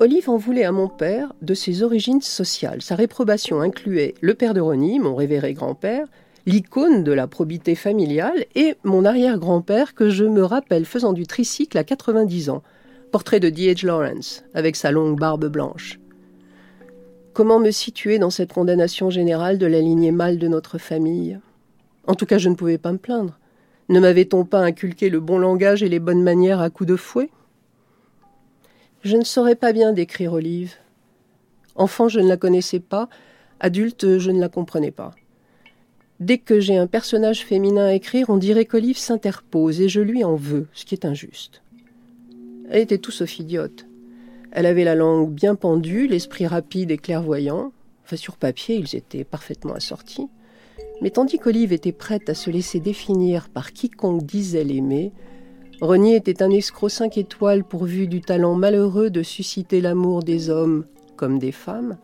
Olive 0.00 0.28
en 0.28 0.36
voulait 0.36 0.64
à 0.64 0.72
mon 0.72 0.88
père 0.88 1.32
de 1.40 1.54
ses 1.54 1.84
origines 1.84 2.20
sociales. 2.20 2.82
Sa 2.82 2.96
réprobation 2.96 3.60
incluait 3.60 4.14
le 4.20 4.34
père 4.34 4.52
de 4.52 4.60
Ronnie, 4.60 4.98
mon 4.98 5.14
révéré 5.14 5.54
grand-père, 5.54 6.08
l'icône 6.46 7.04
de 7.04 7.12
la 7.12 7.28
probité 7.28 7.76
familiale, 7.76 8.44
et 8.56 8.74
mon 8.82 9.04
arrière-grand-père 9.04 9.94
que 9.94 10.10
je 10.10 10.24
me 10.24 10.44
rappelle 10.44 10.84
faisant 10.84 11.12
du 11.12 11.28
tricycle 11.28 11.78
à 11.78 11.84
90 11.84 12.50
ans, 12.50 12.64
portrait 13.12 13.38
de 13.38 13.48
D.H. 13.50 13.86
Lawrence, 13.86 14.42
avec 14.52 14.74
sa 14.74 14.90
longue 14.90 15.18
barbe 15.18 15.46
blanche. 15.46 16.00
Comment 17.32 17.60
me 17.60 17.70
situer 17.70 18.18
dans 18.18 18.30
cette 18.30 18.52
condamnation 18.52 19.10
générale 19.10 19.58
de 19.58 19.66
la 19.66 19.80
lignée 19.80 20.12
mâle 20.12 20.38
de 20.38 20.48
notre 20.48 20.78
famille? 20.78 21.38
En 22.08 22.14
tout 22.14 22.26
cas, 22.26 22.38
je 22.38 22.48
ne 22.48 22.56
pouvais 22.56 22.78
pas 22.78 22.92
me 22.92 22.98
plaindre. 22.98 23.38
Ne 23.88 24.00
m'avait-on 24.00 24.44
pas 24.44 24.60
inculqué 24.60 25.08
le 25.08 25.20
bon 25.20 25.38
langage 25.38 25.84
et 25.84 25.88
les 25.88 26.00
bonnes 26.00 26.22
manières 26.22 26.60
à 26.60 26.68
coups 26.68 26.88
de 26.88 26.96
fouet? 26.96 27.30
Je 29.04 29.16
ne 29.16 29.24
saurais 29.24 29.54
pas 29.54 29.72
bien 29.72 29.92
décrire 29.92 30.32
Olive. 30.32 30.74
Enfant, 31.76 32.08
je 32.08 32.20
ne 32.20 32.28
la 32.28 32.38
connaissais 32.38 32.80
pas, 32.80 33.08
adulte, 33.60 34.18
je 34.18 34.30
ne 34.30 34.40
la 34.40 34.48
comprenais 34.48 34.90
pas. 34.90 35.14
Dès 36.20 36.38
que 36.38 36.58
j'ai 36.58 36.76
un 36.76 36.86
personnage 36.86 37.44
féminin 37.44 37.86
à 37.86 37.92
écrire, 37.92 38.30
on 38.30 38.38
dirait 38.38 38.64
qu'Olive 38.64 38.96
s'interpose 38.96 39.80
et 39.80 39.88
je 39.88 40.00
lui 40.00 40.24
en 40.24 40.36
veux, 40.36 40.68
ce 40.72 40.84
qui 40.84 40.94
est 40.94 41.04
injuste. 41.04 41.62
Elle 42.70 42.80
était 42.80 42.98
tout 42.98 43.10
sauf 43.10 43.38
idiote. 43.38 43.86
Elle 44.52 44.66
avait 44.66 44.84
la 44.84 44.94
langue 44.94 45.32
bien 45.32 45.54
pendue, 45.54 46.06
l'esprit 46.06 46.46
rapide 46.46 46.90
et 46.90 46.96
clairvoyant. 46.96 47.72
Enfin, 48.04 48.16
sur 48.16 48.36
papier, 48.36 48.76
ils 48.76 48.96
étaient 48.96 49.24
parfaitement 49.24 49.74
assortis. 49.74 50.28
Mais 51.02 51.10
tandis 51.10 51.38
qu'Olive 51.38 51.72
était 51.72 51.92
prête 51.92 52.30
à 52.30 52.34
se 52.34 52.50
laisser 52.50 52.80
définir 52.80 53.48
par 53.48 53.72
quiconque 53.72 54.24
disait 54.24 54.64
l'aimer, 54.64 55.12
Renier 55.84 56.16
était 56.16 56.42
un 56.42 56.48
escroc 56.48 56.88
cinq 56.88 57.18
étoiles 57.18 57.62
pourvu 57.62 58.06
du 58.06 58.22
talent 58.22 58.54
malheureux 58.54 59.10
de 59.10 59.22
susciter 59.22 59.82
l'amour 59.82 60.22
des 60.22 60.48
hommes 60.48 60.86
comme 61.14 61.38
des 61.38 61.52
femmes, 61.52 61.98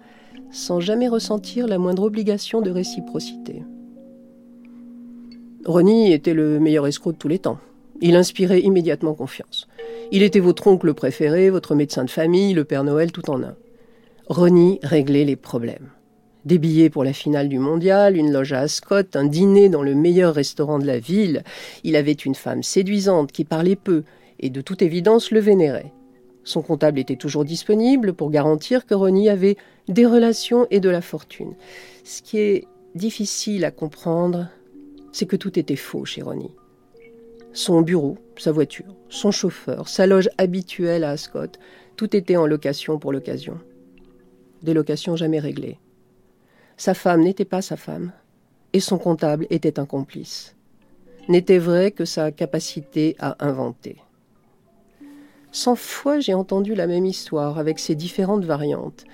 sans 0.51 0.81
jamais 0.81 1.09
ressentir 1.09 1.67
la 1.67 1.79
moindre 1.79 2.03
obligation 2.03 2.61
de 2.61 2.71
réciprocité. 2.71 3.63
Renier 5.65 6.13
était 6.13 6.35
le 6.35 6.61
meilleur 6.61 6.87
escroc 6.87 7.13
de 7.13 7.17
tous 7.17 7.29
les 7.29 7.39
temps. 7.39 7.57
Il 8.03 8.17
inspirait 8.17 8.61
immédiatement 8.61 9.15
confiance. 9.15 9.67
Il 10.13 10.23
était 10.23 10.41
votre 10.41 10.67
oncle 10.67 10.93
préféré, 10.93 11.49
votre 11.49 11.75
médecin 11.75 12.05
de 12.05 12.11
famille, 12.11 12.53
le 12.53 12.65
Père 12.65 12.85
Noël 12.85 13.13
tout 13.13 13.31
en 13.31 13.43
un. 13.43 13.55
Ronnie 14.27 14.79
réglait 14.83 15.25
les 15.25 15.37
problèmes. 15.37 15.89
Des 16.45 16.59
billets 16.59 16.89
pour 16.89 17.05
la 17.05 17.13
finale 17.13 17.49
du 17.49 17.59
mondial, 17.59 18.17
une 18.17 18.33
loge 18.33 18.55
à 18.55 18.61
Ascot, 18.61 19.03
un 19.15 19.27
dîner 19.27 19.69
dans 19.69 19.83
le 19.83 19.95
meilleur 19.95 20.35
restaurant 20.35 20.79
de 20.79 20.87
la 20.87 20.99
ville. 20.99 21.45
Il 21.85 21.97
avait 21.97 22.13
une 22.13 22.35
femme 22.35 22.63
séduisante 22.63 23.31
qui 23.31 23.45
parlait 23.45 23.77
peu 23.77 24.05
et 24.39 24.49
de 24.49 24.63
toute 24.63 24.81
évidence 24.81 25.31
le 25.31 25.41
vénérait. 25.41 25.93
Son 26.43 26.63
comptable 26.63 26.99
était 26.99 27.17
toujours 27.17 27.45
disponible 27.45 28.15
pour 28.15 28.31
garantir 28.31 28.87
que 28.87 28.95
Ronnie 28.95 29.29
avait 29.29 29.57
des 29.89 30.07
relations 30.07 30.67
et 30.71 30.81
de 30.81 30.89
la 30.89 31.03
fortune. 31.03 31.55
Ce 32.05 32.23
qui 32.23 32.39
est 32.39 32.65
difficile 32.95 33.67
à 33.67 33.71
comprendre, 33.71 34.49
c'est 35.13 35.27
que 35.27 35.37
tout 35.37 35.59
était 35.59 35.77
faux 35.77 36.07
chez 36.07 36.23
Ronnie. 36.23 36.55
Son 37.53 37.83
bureau, 37.83 38.17
sa 38.39 38.53
voiture, 38.53 38.97
son 39.11 39.31
chauffeur, 39.31 39.89
sa 39.89 40.07
loge 40.07 40.31
habituelle 40.39 41.05
à 41.05 41.11
Ascot, 41.11 41.53
tout 41.97 42.17
était 42.17 42.37
en 42.37 42.47
location 42.47 42.99
pour 42.99 43.13
l'occasion. 43.13 43.59
Des 44.63 44.73
locations 44.73 45.17
jamais 45.17 45.41
réglées. 45.41 45.79
Sa 46.81 46.95
femme 46.95 47.25
n'était 47.25 47.45
pas 47.45 47.61
sa 47.61 47.77
femme, 47.77 48.11
et 48.73 48.81
son 48.81 48.97
comptable 48.97 49.47
était 49.51 49.79
un 49.79 49.85
complice. 49.85 50.57
N'était 51.29 51.59
vrai 51.59 51.91
que 51.91 52.07
sa 52.07 52.33
capacité 52.33 53.17
à 53.19 53.37
inventer. 53.47 53.97
Cent 55.53 55.77
fois 55.77 56.21
j'ai 56.21 56.33
entendu 56.33 56.75
la 56.75 56.87
même 56.87 57.05
histoire 57.05 57.59
avec 57.59 57.79
ses 57.79 57.95
différentes 57.95 58.47
variantes. 58.47 59.05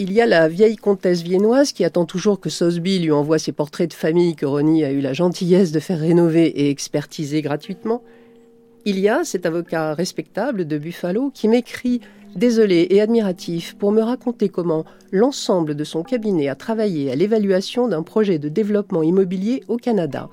Il 0.00 0.12
y 0.12 0.20
a 0.20 0.26
la 0.26 0.48
vieille 0.48 0.76
comtesse 0.76 1.22
viennoise 1.22 1.72
qui 1.72 1.86
attend 1.86 2.04
toujours 2.04 2.40
que 2.40 2.50
Sosby 2.50 2.98
lui 2.98 3.10
envoie 3.10 3.38
ses 3.38 3.52
portraits 3.52 3.88
de 3.88 3.94
famille 3.94 4.36
que 4.36 4.44
Ronnie 4.44 4.84
a 4.84 4.92
eu 4.92 5.00
la 5.00 5.14
gentillesse 5.14 5.72
de 5.72 5.80
faire 5.80 5.98
rénover 5.98 6.44
et 6.44 6.68
expertiser 6.68 7.40
gratuitement. 7.40 8.02
Il 8.84 8.98
y 8.98 9.08
a 9.08 9.24
cet 9.24 9.46
avocat 9.46 9.94
respectable 9.94 10.66
de 10.66 10.76
Buffalo 10.76 11.30
qui 11.32 11.48
m'écrit 11.48 12.02
désolé 12.36 12.86
et 12.90 13.00
admiratif 13.00 13.74
pour 13.74 13.92
me 13.92 14.02
raconter 14.02 14.48
comment 14.48 14.84
l'ensemble 15.10 15.74
de 15.74 15.84
son 15.84 16.02
cabinet 16.02 16.48
a 16.48 16.54
travaillé 16.54 17.10
à 17.10 17.14
l'évaluation 17.14 17.88
d'un 17.88 18.02
projet 18.02 18.38
de 18.38 18.48
développement 18.48 19.02
immobilier 19.02 19.62
au 19.68 19.76
Canada 19.76 20.28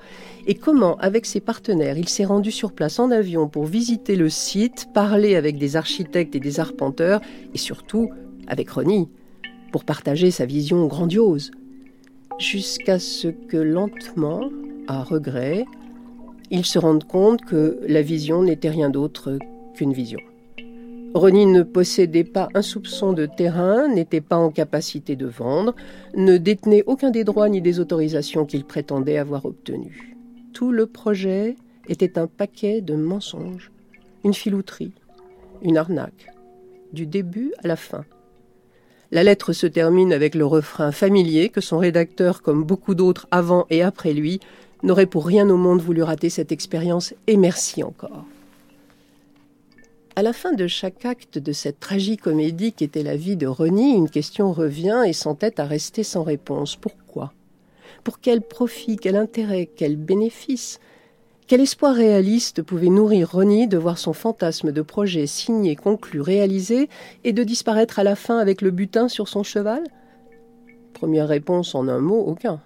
et 0.46 0.54
comment, 0.54 0.96
avec 0.96 1.26
ses 1.26 1.40
partenaires, 1.40 1.98
il 1.98 2.08
s'est 2.08 2.24
rendu 2.24 2.50
sur 2.50 2.72
place 2.72 2.98
en 2.98 3.10
avion 3.10 3.48
pour 3.48 3.66
visiter 3.66 4.16
le 4.16 4.28
site, 4.28 4.88
parler 4.94 5.36
avec 5.36 5.58
des 5.58 5.76
architectes 5.76 6.34
et 6.34 6.40
des 6.40 6.60
arpenteurs 6.60 7.20
et 7.54 7.58
surtout 7.58 8.08
avec 8.46 8.70
Ronnie 8.70 9.08
pour 9.72 9.84
partager 9.84 10.30
sa 10.30 10.46
vision 10.46 10.86
grandiose. 10.86 11.50
Jusqu'à 12.38 12.98
ce 12.98 13.28
que 13.28 13.58
lentement, 13.58 14.50
à 14.88 15.02
regret, 15.02 15.64
il 16.50 16.64
se 16.64 16.78
rende 16.78 17.04
compte 17.04 17.42
que 17.42 17.78
la 17.86 18.02
vision 18.02 18.42
n'était 18.42 18.70
rien 18.70 18.90
d'autre 18.90 19.38
qu'une 19.74 19.92
vision. 19.92 20.18
Ronnie 21.12 21.46
ne 21.46 21.62
possédait 21.64 22.22
pas 22.24 22.48
un 22.54 22.62
soupçon 22.62 23.12
de 23.12 23.26
terrain, 23.26 23.88
n'était 23.88 24.20
pas 24.20 24.36
en 24.36 24.50
capacité 24.50 25.16
de 25.16 25.26
vendre, 25.26 25.74
ne 26.14 26.36
détenait 26.36 26.84
aucun 26.86 27.10
des 27.10 27.24
droits 27.24 27.48
ni 27.48 27.60
des 27.60 27.80
autorisations 27.80 28.46
qu'il 28.46 28.64
prétendait 28.64 29.18
avoir 29.18 29.44
obtenus. 29.44 29.98
Tout 30.52 30.70
le 30.70 30.86
projet 30.86 31.56
était 31.88 32.16
un 32.16 32.28
paquet 32.28 32.80
de 32.80 32.94
mensonges, 32.94 33.72
une 34.22 34.34
filouterie, 34.34 34.92
une 35.62 35.78
arnaque, 35.78 36.28
du 36.92 37.06
début 37.06 37.52
à 37.64 37.66
la 37.66 37.76
fin. 37.76 38.04
La 39.10 39.24
lettre 39.24 39.52
se 39.52 39.66
termine 39.66 40.12
avec 40.12 40.36
le 40.36 40.46
refrain 40.46 40.92
familier 40.92 41.48
que 41.48 41.60
son 41.60 41.78
rédacteur, 41.78 42.40
comme 42.40 42.62
beaucoup 42.62 42.94
d'autres 42.94 43.26
avant 43.32 43.66
et 43.68 43.82
après 43.82 44.12
lui, 44.12 44.38
n'aurait 44.84 45.06
pour 45.06 45.26
rien 45.26 45.50
au 45.50 45.56
monde 45.56 45.80
voulu 45.80 46.04
rater 46.04 46.30
cette 46.30 46.52
expérience 46.52 47.14
et 47.26 47.36
merci 47.36 47.82
encore. 47.82 48.24
À 50.20 50.22
la 50.22 50.34
fin 50.34 50.52
de 50.52 50.66
chaque 50.66 51.06
acte 51.06 51.38
de 51.38 51.50
cette 51.50 51.80
tragicomédie 51.80 52.74
qu'était 52.74 53.02
la 53.02 53.16
vie 53.16 53.36
de 53.36 53.46
Ronnie, 53.46 53.94
une 53.94 54.10
question 54.10 54.52
revient 54.52 55.02
et 55.06 55.14
s'entête 55.14 55.58
à 55.58 55.64
rester 55.64 56.02
sans 56.02 56.24
réponse. 56.24 56.76
Pourquoi? 56.76 57.32
Pour 58.04 58.20
quel 58.20 58.42
profit, 58.42 58.98
quel 58.98 59.16
intérêt, 59.16 59.70
quel 59.74 59.96
bénéfice? 59.96 60.78
Quel 61.46 61.62
espoir 61.62 61.94
réaliste 61.94 62.60
pouvait 62.60 62.90
nourrir 62.90 63.32
Ronnie 63.32 63.66
de 63.66 63.78
voir 63.78 63.96
son 63.96 64.12
fantasme 64.12 64.72
de 64.72 64.82
projet 64.82 65.26
signé, 65.26 65.74
conclu, 65.74 66.20
réalisé 66.20 66.90
et 67.24 67.32
de 67.32 67.42
disparaître 67.42 67.98
à 67.98 68.04
la 68.04 68.14
fin 68.14 68.36
avec 68.36 68.60
le 68.60 68.72
butin 68.72 69.08
sur 69.08 69.26
son 69.26 69.42
cheval? 69.42 69.84
Première 70.92 71.28
réponse 71.28 71.74
en 71.74 71.88
un 71.88 72.00
mot, 72.00 72.20
aucun. 72.26 72.60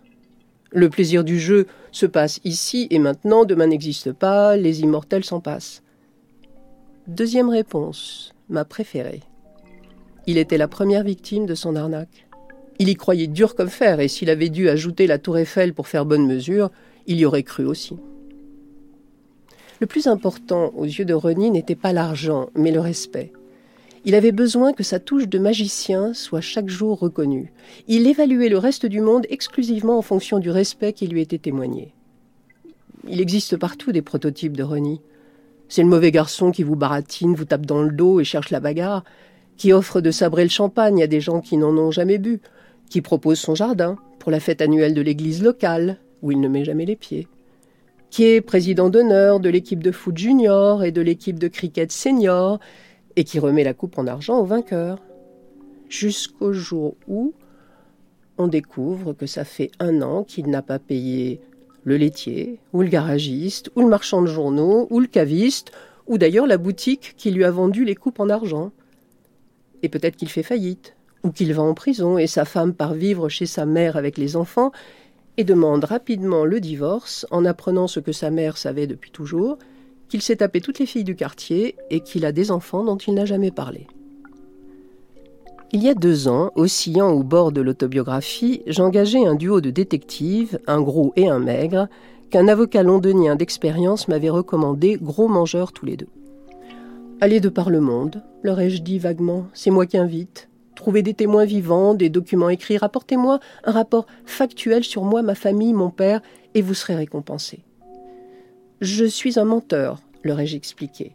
Le 0.73 0.91
plaisir 0.91 1.23
du 1.23 1.39
jeu 1.39 1.69
se 1.93 2.07
passe 2.07 2.41
ici 2.43 2.89
et 2.91 2.99
maintenant, 2.99 3.45
demain 3.45 3.69
n'existe 3.69 4.11
pas, 4.13 4.57
les 4.57 4.81
immortels 4.81 5.23
s'en 5.23 5.39
passent. 5.39 5.84
Deuxième 7.07 7.51
réponse, 7.51 8.33
ma 8.49 8.65
préférée. 8.65 9.21
Il 10.27 10.39
était 10.39 10.57
la 10.57 10.69
première 10.69 11.05
victime 11.05 11.45
de 11.45 11.55
son 11.55 11.77
arnaque. 11.77 12.27
Il 12.79 12.89
y 12.89 12.95
croyait 12.95 13.27
dur 13.27 13.55
comme 13.55 13.69
fer, 13.69 14.01
et 14.01 14.09
s'il 14.09 14.31
avait 14.31 14.49
dû 14.49 14.71
ajouter 14.71 15.07
la 15.07 15.19
tour 15.19 15.37
Eiffel 15.37 15.75
pour 15.75 15.87
faire 15.87 16.07
bonne 16.07 16.27
mesure, 16.27 16.71
il 17.07 17.19
y 17.19 17.27
aurait 17.27 17.43
cru 17.43 17.67
aussi. 17.67 17.99
Le 19.81 19.87
plus 19.87 20.07
important 20.07 20.73
aux 20.75 20.87
yeux 20.87 21.05
de 21.05 21.13
René 21.13 21.51
n'était 21.51 21.75
pas 21.75 21.93
l'argent, 21.93 22.49
mais 22.55 22.73
le 22.73 22.81
respect. 22.81 23.33
Il 24.07 24.15
avait 24.15 24.33
besoin 24.33 24.73
que 24.73 24.83
sa 24.83 24.99
touche 24.99 25.29
de 25.29 25.39
magicien 25.39 26.15
soit 26.15 26.41
chaque 26.41 26.71
jour 26.71 26.99
reconnue. 26.99 27.53
Il 27.87 28.07
évaluait 28.07 28.49
le 28.49 28.57
reste 28.57 28.87
du 28.87 29.03
monde 29.03 29.27
exclusivement 29.29 29.99
en 29.99 30.03
fonction 30.03 30.39
du 30.39 30.51
respect 30.51 30.95
qui 30.95 31.07
lui 31.07 31.21
était 31.21 31.37
témoigné. 31.37 31.93
Il 33.07 33.21
existe 33.21 33.59
partout 33.59 33.93
des 33.93 34.01
prototypes 34.01 34.57
de 34.57 34.63
René. 34.63 35.03
C'est 35.69 35.83
le 35.83 35.89
mauvais 35.89 36.11
garçon 36.11 36.51
qui 36.51 36.63
vous 36.63 36.77
baratine, 36.77 37.35
vous 37.35 37.45
tape 37.45 37.67
dans 37.67 37.83
le 37.83 37.93
dos 37.93 38.21
et 38.21 38.25
cherche 38.25 38.51
la 38.51 38.61
bagarre, 38.61 39.05
qui 39.57 39.73
offre 39.73 40.01
de 40.01 40.11
sabrer 40.11 40.43
le 40.43 40.51
champagne 40.51 41.03
à 41.03 41.07
des 41.07 41.21
gens 41.21 41.41
qui 41.41 41.57
n'en 41.57 41.77
ont 41.77 41.91
jamais 41.91 42.19
bu, 42.19 42.41
qui 42.91 43.01
propose 43.01 43.39
son 43.39 43.55
jardin 43.55 43.97
pour 44.19 44.31
la 44.31 44.41
fête 44.41 44.61
annuelle 44.61 44.95
de 44.95 45.01
l'église 45.01 45.43
locale, 45.43 45.99
où 46.23 46.31
il 46.31 46.41
ne 46.41 46.49
met 46.49 46.65
jamais 46.65 46.87
les 46.87 46.97
pieds, 46.97 47.29
qui 48.11 48.25
est 48.25 48.41
président 48.41 48.91
d'honneur 48.91 49.41
de 49.41 49.49
l'équipe 49.49 49.83
de 49.83 49.91
foot 49.91 50.17
junior 50.17 50.85
et 50.85 50.93
de 50.93 51.01
l'équipe 51.01 51.39
de 51.39 51.49
cricket 51.49 51.91
senior, 51.93 52.59
et 53.17 53.25
qui 53.25 53.39
remet 53.39 53.65
la 53.65 53.75
coupe 53.75 53.99
en 53.99 54.07
argent 54.07 54.39
au 54.39 54.45
vainqueur. 54.45 54.99
Jusqu'au 55.89 56.53
jour 56.53 56.97
où 57.07 57.35
on 58.39 58.49
découvre 58.49 59.13
que 59.13 59.27
ça 59.27 59.45
fait 59.45 59.71
un 59.79 60.03
an 60.03 60.25
qu'il 60.25 60.49
n'a 60.49 60.63
pas 60.63 60.79
payé 60.79 61.41
le 61.85 61.97
laitier, 61.97 62.59
ou 62.73 62.83
le 62.83 62.89
garagiste, 62.89 63.71
ou 63.77 63.83
le 63.83 63.89
marchand 63.89 64.23
de 64.23 64.27
journaux, 64.27 64.87
ou 64.91 65.01
le 65.01 65.07
caviste, 65.07 65.71
ou 66.07 66.19
d'ailleurs 66.19 66.47
la 66.47 66.59
boutique 66.59 67.15
qui 67.17 67.31
lui 67.31 67.45
a 67.45 67.51
vendu 67.51 67.85
les 67.85 67.95
coupes 67.95 68.21
en 68.21 68.29
argent. 68.29 68.73
Et 69.83 69.89
peut-être 69.89 70.17
qu'il 70.17 70.29
fait 70.29 70.43
faillite, 70.43 70.95
ou 71.23 71.31
qu'il 71.31 71.53
va 71.55 71.63
en 71.63 71.75
prison, 71.75 72.19
et 72.19 72.27
sa 72.27 72.45
femme 72.45 72.75
part 72.75 72.95
vivre 72.95 73.29
chez 73.29 73.47
sa 73.47 73.67
mère 73.67 73.97
avec 73.97 74.19
les 74.19 74.37
enfants, 74.37 74.73
et 75.37 75.45
demande 75.45 75.85
rapidement 75.85 76.45
le 76.45 76.61
divorce 76.61 77.27
en 77.31 77.45
apprenant 77.45 77.89
ce 77.89 78.01
que 78.01 78.13
sa 78.13 78.31
mère 78.31 78.57
savait 78.57 78.87
depuis 78.87 79.11
toujours, 79.11 79.59
qu'il 80.09 80.23
s'est 80.23 80.37
tapé 80.37 80.61
toutes 80.61 80.79
les 80.79 80.87
filles 80.87 81.05
du 81.05 81.17
quartier 81.17 81.77
et 81.91 82.01
qu'il 82.01 82.25
a 82.25 82.33
des 82.33 82.51
enfants 82.51 82.85
dont 82.85 82.97
il 82.97 83.15
n'a 83.15 83.25
jamais 83.25 83.51
parlé. 83.51 83.87
Il 85.73 85.83
y 85.83 85.89
a 85.89 85.95
deux 85.95 86.29
ans, 86.29 86.51
oscillant 86.55 87.11
au 87.11 87.23
bord 87.23 87.51
de 87.51 87.61
l'autobiographie, 87.61 88.63
j'engageais 88.67 89.27
un 89.27 89.35
duo 89.35 89.61
de 89.61 89.71
détectives, 89.71 90.59
un 90.67 90.81
gros 90.81 91.13
et 91.17 91.29
un 91.29 91.41
maigre, 91.41 91.89
qu'un 92.31 92.49
avocat 92.49 92.83
londonien 92.83 93.35
d'expérience 93.37 94.09
m'avait 94.09 94.31
recommandé, 94.31 94.99
gros 95.01 95.29
mangeurs 95.29 95.73
tous 95.73 95.87
les 95.87 95.97
deux. 95.97 96.09
Allez 97.21 97.41
de 97.41 97.49
par 97.49 97.71
le 97.71 97.81
monde, 97.81 98.23
leur 98.43 98.61
ai-je 98.61 98.83
dit 98.83 98.99
vaguement, 98.99 99.47
c'est 99.53 99.71
moi 99.71 99.87
qui 99.87 99.97
invite. 99.97 100.49
Trouvez 100.75 101.03
des 101.03 101.15
témoins 101.15 101.45
vivants, 101.45 101.95
des 101.95 102.09
documents 102.09 102.51
écrits, 102.51 102.77
rapportez-moi 102.77 103.39
un 103.65 103.73
rapport 103.73 104.07
factuel 104.27 104.85
sur 104.85 105.05
moi, 105.05 105.23
ma 105.23 105.35
famille, 105.35 105.73
mon 105.73 105.91
père, 105.91 106.21
et 106.55 106.63
vous 106.63 106.75
serez 106.75 106.95
récompensé. 106.95 107.61
Je 108.81 109.05
suis 109.05 109.39
un 109.39 109.45
menteur, 109.45 110.01
leur 110.23 110.41
ai-je 110.41 110.57
expliqué, 110.57 111.13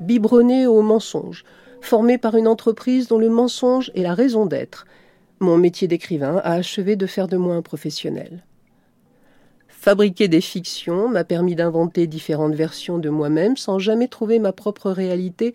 biberonné 0.00 0.66
au 0.66 0.82
mensonge, 0.82 1.44
formé 1.80 2.18
par 2.18 2.36
une 2.36 2.48
entreprise 2.48 3.08
dont 3.08 3.18
le 3.18 3.28
mensonge 3.28 3.90
est 3.94 4.02
la 4.02 4.14
raison 4.14 4.46
d'être. 4.46 4.86
Mon 5.40 5.56
métier 5.56 5.88
d'écrivain 5.88 6.40
a 6.44 6.54
achevé 6.54 6.96
de 6.96 7.06
faire 7.06 7.28
de 7.28 7.36
moi 7.36 7.54
un 7.54 7.62
professionnel. 7.62 8.44
Fabriquer 9.68 10.26
des 10.26 10.40
fictions 10.40 11.08
m'a 11.08 11.22
permis 11.22 11.54
d'inventer 11.54 12.06
différentes 12.08 12.54
versions 12.54 12.98
de 12.98 13.08
moi-même 13.08 13.56
sans 13.56 13.78
jamais 13.78 14.08
trouver 14.08 14.40
ma 14.40 14.52
propre 14.52 14.90
réalité 14.90 15.54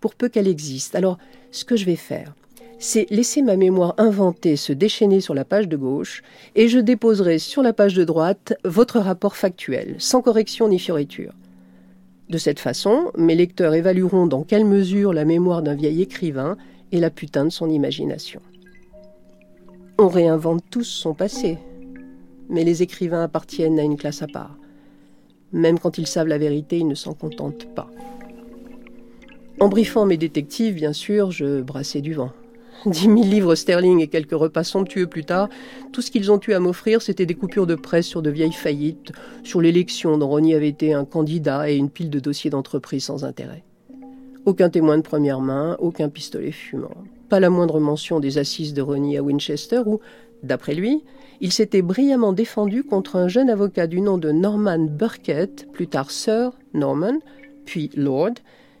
pour 0.00 0.14
peu 0.14 0.28
qu'elle 0.28 0.48
existe. 0.48 0.94
Alors, 0.94 1.18
ce 1.50 1.64
que 1.64 1.76
je 1.76 1.84
vais 1.84 1.96
faire, 1.96 2.34
c'est 2.78 3.06
laisser 3.10 3.42
ma 3.42 3.56
mémoire 3.56 3.94
inventée 3.98 4.56
se 4.56 4.72
déchaîner 4.72 5.20
sur 5.20 5.34
la 5.34 5.44
page 5.44 5.68
de 5.68 5.76
gauche 5.76 6.22
et 6.54 6.68
je 6.68 6.78
déposerai 6.78 7.38
sur 7.38 7.62
la 7.62 7.72
page 7.72 7.94
de 7.94 8.04
droite 8.04 8.54
votre 8.64 9.00
rapport 9.00 9.36
factuel, 9.36 9.96
sans 9.98 10.22
correction 10.22 10.68
ni 10.68 10.78
fioriture. 10.78 11.32
De 12.28 12.36
cette 12.36 12.60
façon, 12.60 13.10
mes 13.16 13.34
lecteurs 13.34 13.74
évalueront 13.74 14.26
dans 14.26 14.42
quelle 14.42 14.66
mesure 14.66 15.14
la 15.14 15.24
mémoire 15.24 15.62
d'un 15.62 15.74
vieil 15.74 16.02
écrivain 16.02 16.58
est 16.92 16.98
la 16.98 17.10
putain 17.10 17.44
de 17.44 17.50
son 17.50 17.70
imagination. 17.70 18.40
On 19.98 20.08
réinvente 20.08 20.62
tous 20.70 20.84
son 20.84 21.14
passé, 21.14 21.58
mais 22.50 22.64
les 22.64 22.82
écrivains 22.82 23.22
appartiennent 23.22 23.78
à 23.78 23.82
une 23.82 23.96
classe 23.96 24.22
à 24.22 24.26
part. 24.26 24.56
Même 25.52 25.78
quand 25.78 25.96
ils 25.96 26.06
savent 26.06 26.28
la 26.28 26.38
vérité, 26.38 26.78
ils 26.78 26.86
ne 26.86 26.94
s'en 26.94 27.14
contentent 27.14 27.66
pas. 27.74 27.88
En 29.58 29.68
briefant 29.68 30.04
mes 30.04 30.18
détectives, 30.18 30.74
bien 30.74 30.92
sûr, 30.92 31.30
je 31.30 31.62
brassais 31.62 32.02
du 32.02 32.12
vent. 32.12 32.30
Dix 32.86 33.08
mille 33.08 33.28
livres 33.28 33.54
sterling 33.54 34.00
et 34.00 34.08
quelques 34.08 34.32
repas 34.32 34.64
somptueux 34.64 35.06
plus 35.06 35.24
tard, 35.24 35.48
tout 35.92 36.00
ce 36.00 36.10
qu'ils 36.10 36.30
ont 36.30 36.40
eu 36.46 36.52
à 36.52 36.60
m'offrir, 36.60 37.02
c'était 37.02 37.26
des 37.26 37.34
coupures 37.34 37.66
de 37.66 37.74
presse 37.74 38.06
sur 38.06 38.22
de 38.22 38.30
vieilles 38.30 38.52
faillites, 38.52 39.12
sur 39.42 39.60
l'élection 39.60 40.16
dont 40.16 40.28
Ronnie 40.28 40.54
avait 40.54 40.68
été 40.68 40.94
un 40.94 41.04
candidat 41.04 41.70
et 41.70 41.76
une 41.76 41.90
pile 41.90 42.10
de 42.10 42.20
dossiers 42.20 42.50
d'entreprise 42.50 43.04
sans 43.04 43.24
intérêt. 43.24 43.64
Aucun 44.46 44.70
témoin 44.70 44.96
de 44.96 45.02
première 45.02 45.40
main, 45.40 45.76
aucun 45.80 46.08
pistolet 46.08 46.52
fumant. 46.52 46.94
Pas 47.28 47.40
la 47.40 47.50
moindre 47.50 47.80
mention 47.80 48.20
des 48.20 48.38
assises 48.38 48.74
de 48.74 48.80
Ronnie 48.80 49.18
à 49.18 49.22
Winchester 49.22 49.82
où, 49.84 50.00
d'après 50.42 50.74
lui, 50.74 51.02
il 51.40 51.52
s'était 51.52 51.82
brillamment 51.82 52.32
défendu 52.32 52.84
contre 52.84 53.16
un 53.16 53.28
jeune 53.28 53.50
avocat 53.50 53.86
du 53.86 54.00
nom 54.00 54.18
de 54.18 54.30
Norman 54.30 54.78
Burkett, 54.78 55.68
plus 55.72 55.88
tard 55.88 56.10
Sir 56.10 56.52
Norman, 56.74 57.18
puis 57.64 57.90
Lord, 57.94 58.34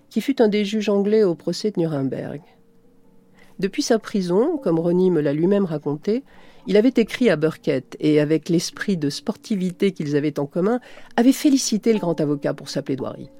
qui 0.08 0.20
fut 0.20 0.40
un 0.40 0.48
des 0.48 0.64
juges 0.64 0.88
anglais 0.88 1.24
au 1.24 1.34
procès 1.34 1.70
de 1.72 1.80
Nuremberg. 1.80 2.40
Depuis 3.58 3.82
sa 3.82 3.98
prison, 3.98 4.56
comme 4.56 4.78
Ronnie 4.78 5.10
me 5.10 5.20
l'a 5.20 5.32
lui-même 5.32 5.64
raconté, 5.64 6.22
il 6.66 6.76
avait 6.76 6.92
écrit 6.96 7.30
à 7.30 7.36
Burkett 7.36 7.96
et, 7.98 8.20
avec 8.20 8.48
l'esprit 8.48 8.96
de 8.96 9.10
sportivité 9.10 9.92
qu'ils 9.92 10.16
avaient 10.16 10.38
en 10.38 10.46
commun, 10.46 10.80
avait 11.16 11.32
félicité 11.32 11.92
le 11.92 11.98
grand 11.98 12.20
avocat 12.20 12.54
pour 12.54 12.68
sa 12.68 12.82
plaidoirie. 12.82 13.30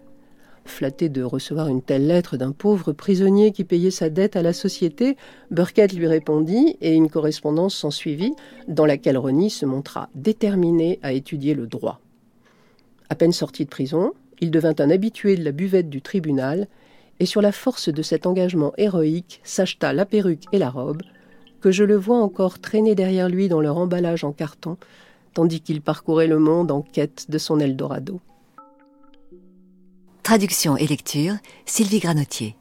Flatté 0.64 1.09
de 1.09 1.23
recevoir 1.23 1.69
une 1.69 1.83
telle 1.83 2.07
lettre 2.07 2.37
d'un 2.37 2.53
pauvre 2.53 2.93
prisonnier 2.93 3.53
qui 3.53 3.64
payait 3.64 3.91
sa 3.91 4.11
dette 4.11 4.37
à 4.37 4.43
la 4.43 4.53
société, 4.53 5.16
Burkett 5.51 5.93
lui 5.93 6.07
répondit 6.07 6.77
et 6.81 6.95
une 6.95 7.09
correspondance 7.09 7.77
s'ensuivit, 7.77 8.35
dans 8.66 8.87
laquelle 8.87 9.19
Ronnie 9.19 9.51
se 9.51 9.66
montra 9.66 10.09
déterminé 10.14 10.99
à 11.03 11.12
étudier 11.12 11.55
le 11.55 11.66
droit. 11.66 12.01
À 13.09 13.14
peine 13.14 13.33
sorti 13.33 13.64
de 13.64 13.71
prison, 13.71 14.12
Il 14.41 14.51
devint 14.51 14.75
un 14.79 14.91
habitué 14.91 15.37
de 15.37 15.45
la 15.45 15.53
buvette 15.53 15.91
du 15.91 16.01
tribunal, 16.01 16.69
et 17.21 17.27
sur 17.27 17.43
la 17.43 17.53
force 17.53 17.89
de 17.89 18.03
cet 18.03 18.27
engagement 18.27 18.73
héroïque 18.77 19.41
s'acheta 19.45 19.93
la 19.93 20.07
perruque 20.07 20.45
et 20.53 20.59
la 20.59 20.71
robe, 20.71 21.03
que 21.61 21.71
je 21.71 21.85
le 21.85 21.97
vois 21.97 22.19
encore 22.19 22.59
traîner 22.59 22.95
derrière 22.95 23.29
lui 23.29 23.49
dans 23.49 23.61
leur 23.61 23.77
emballage 23.79 24.25
en 24.25 24.33
carton, 24.33 24.77
tandis 25.35 25.61
qu'il 25.61 25.81
parcourait 25.81 26.27
le 26.27 26.39
monde 26.39 26.71
en 26.71 26.83
quête 26.83 27.27
de 27.29 27.39
son 27.39 27.59
Eldorado. 27.59 28.21
Traduction 30.23 30.77
et 30.77 30.87
lecture, 30.87 31.35
Sylvie 31.64 32.01
Granotier. 32.01 32.55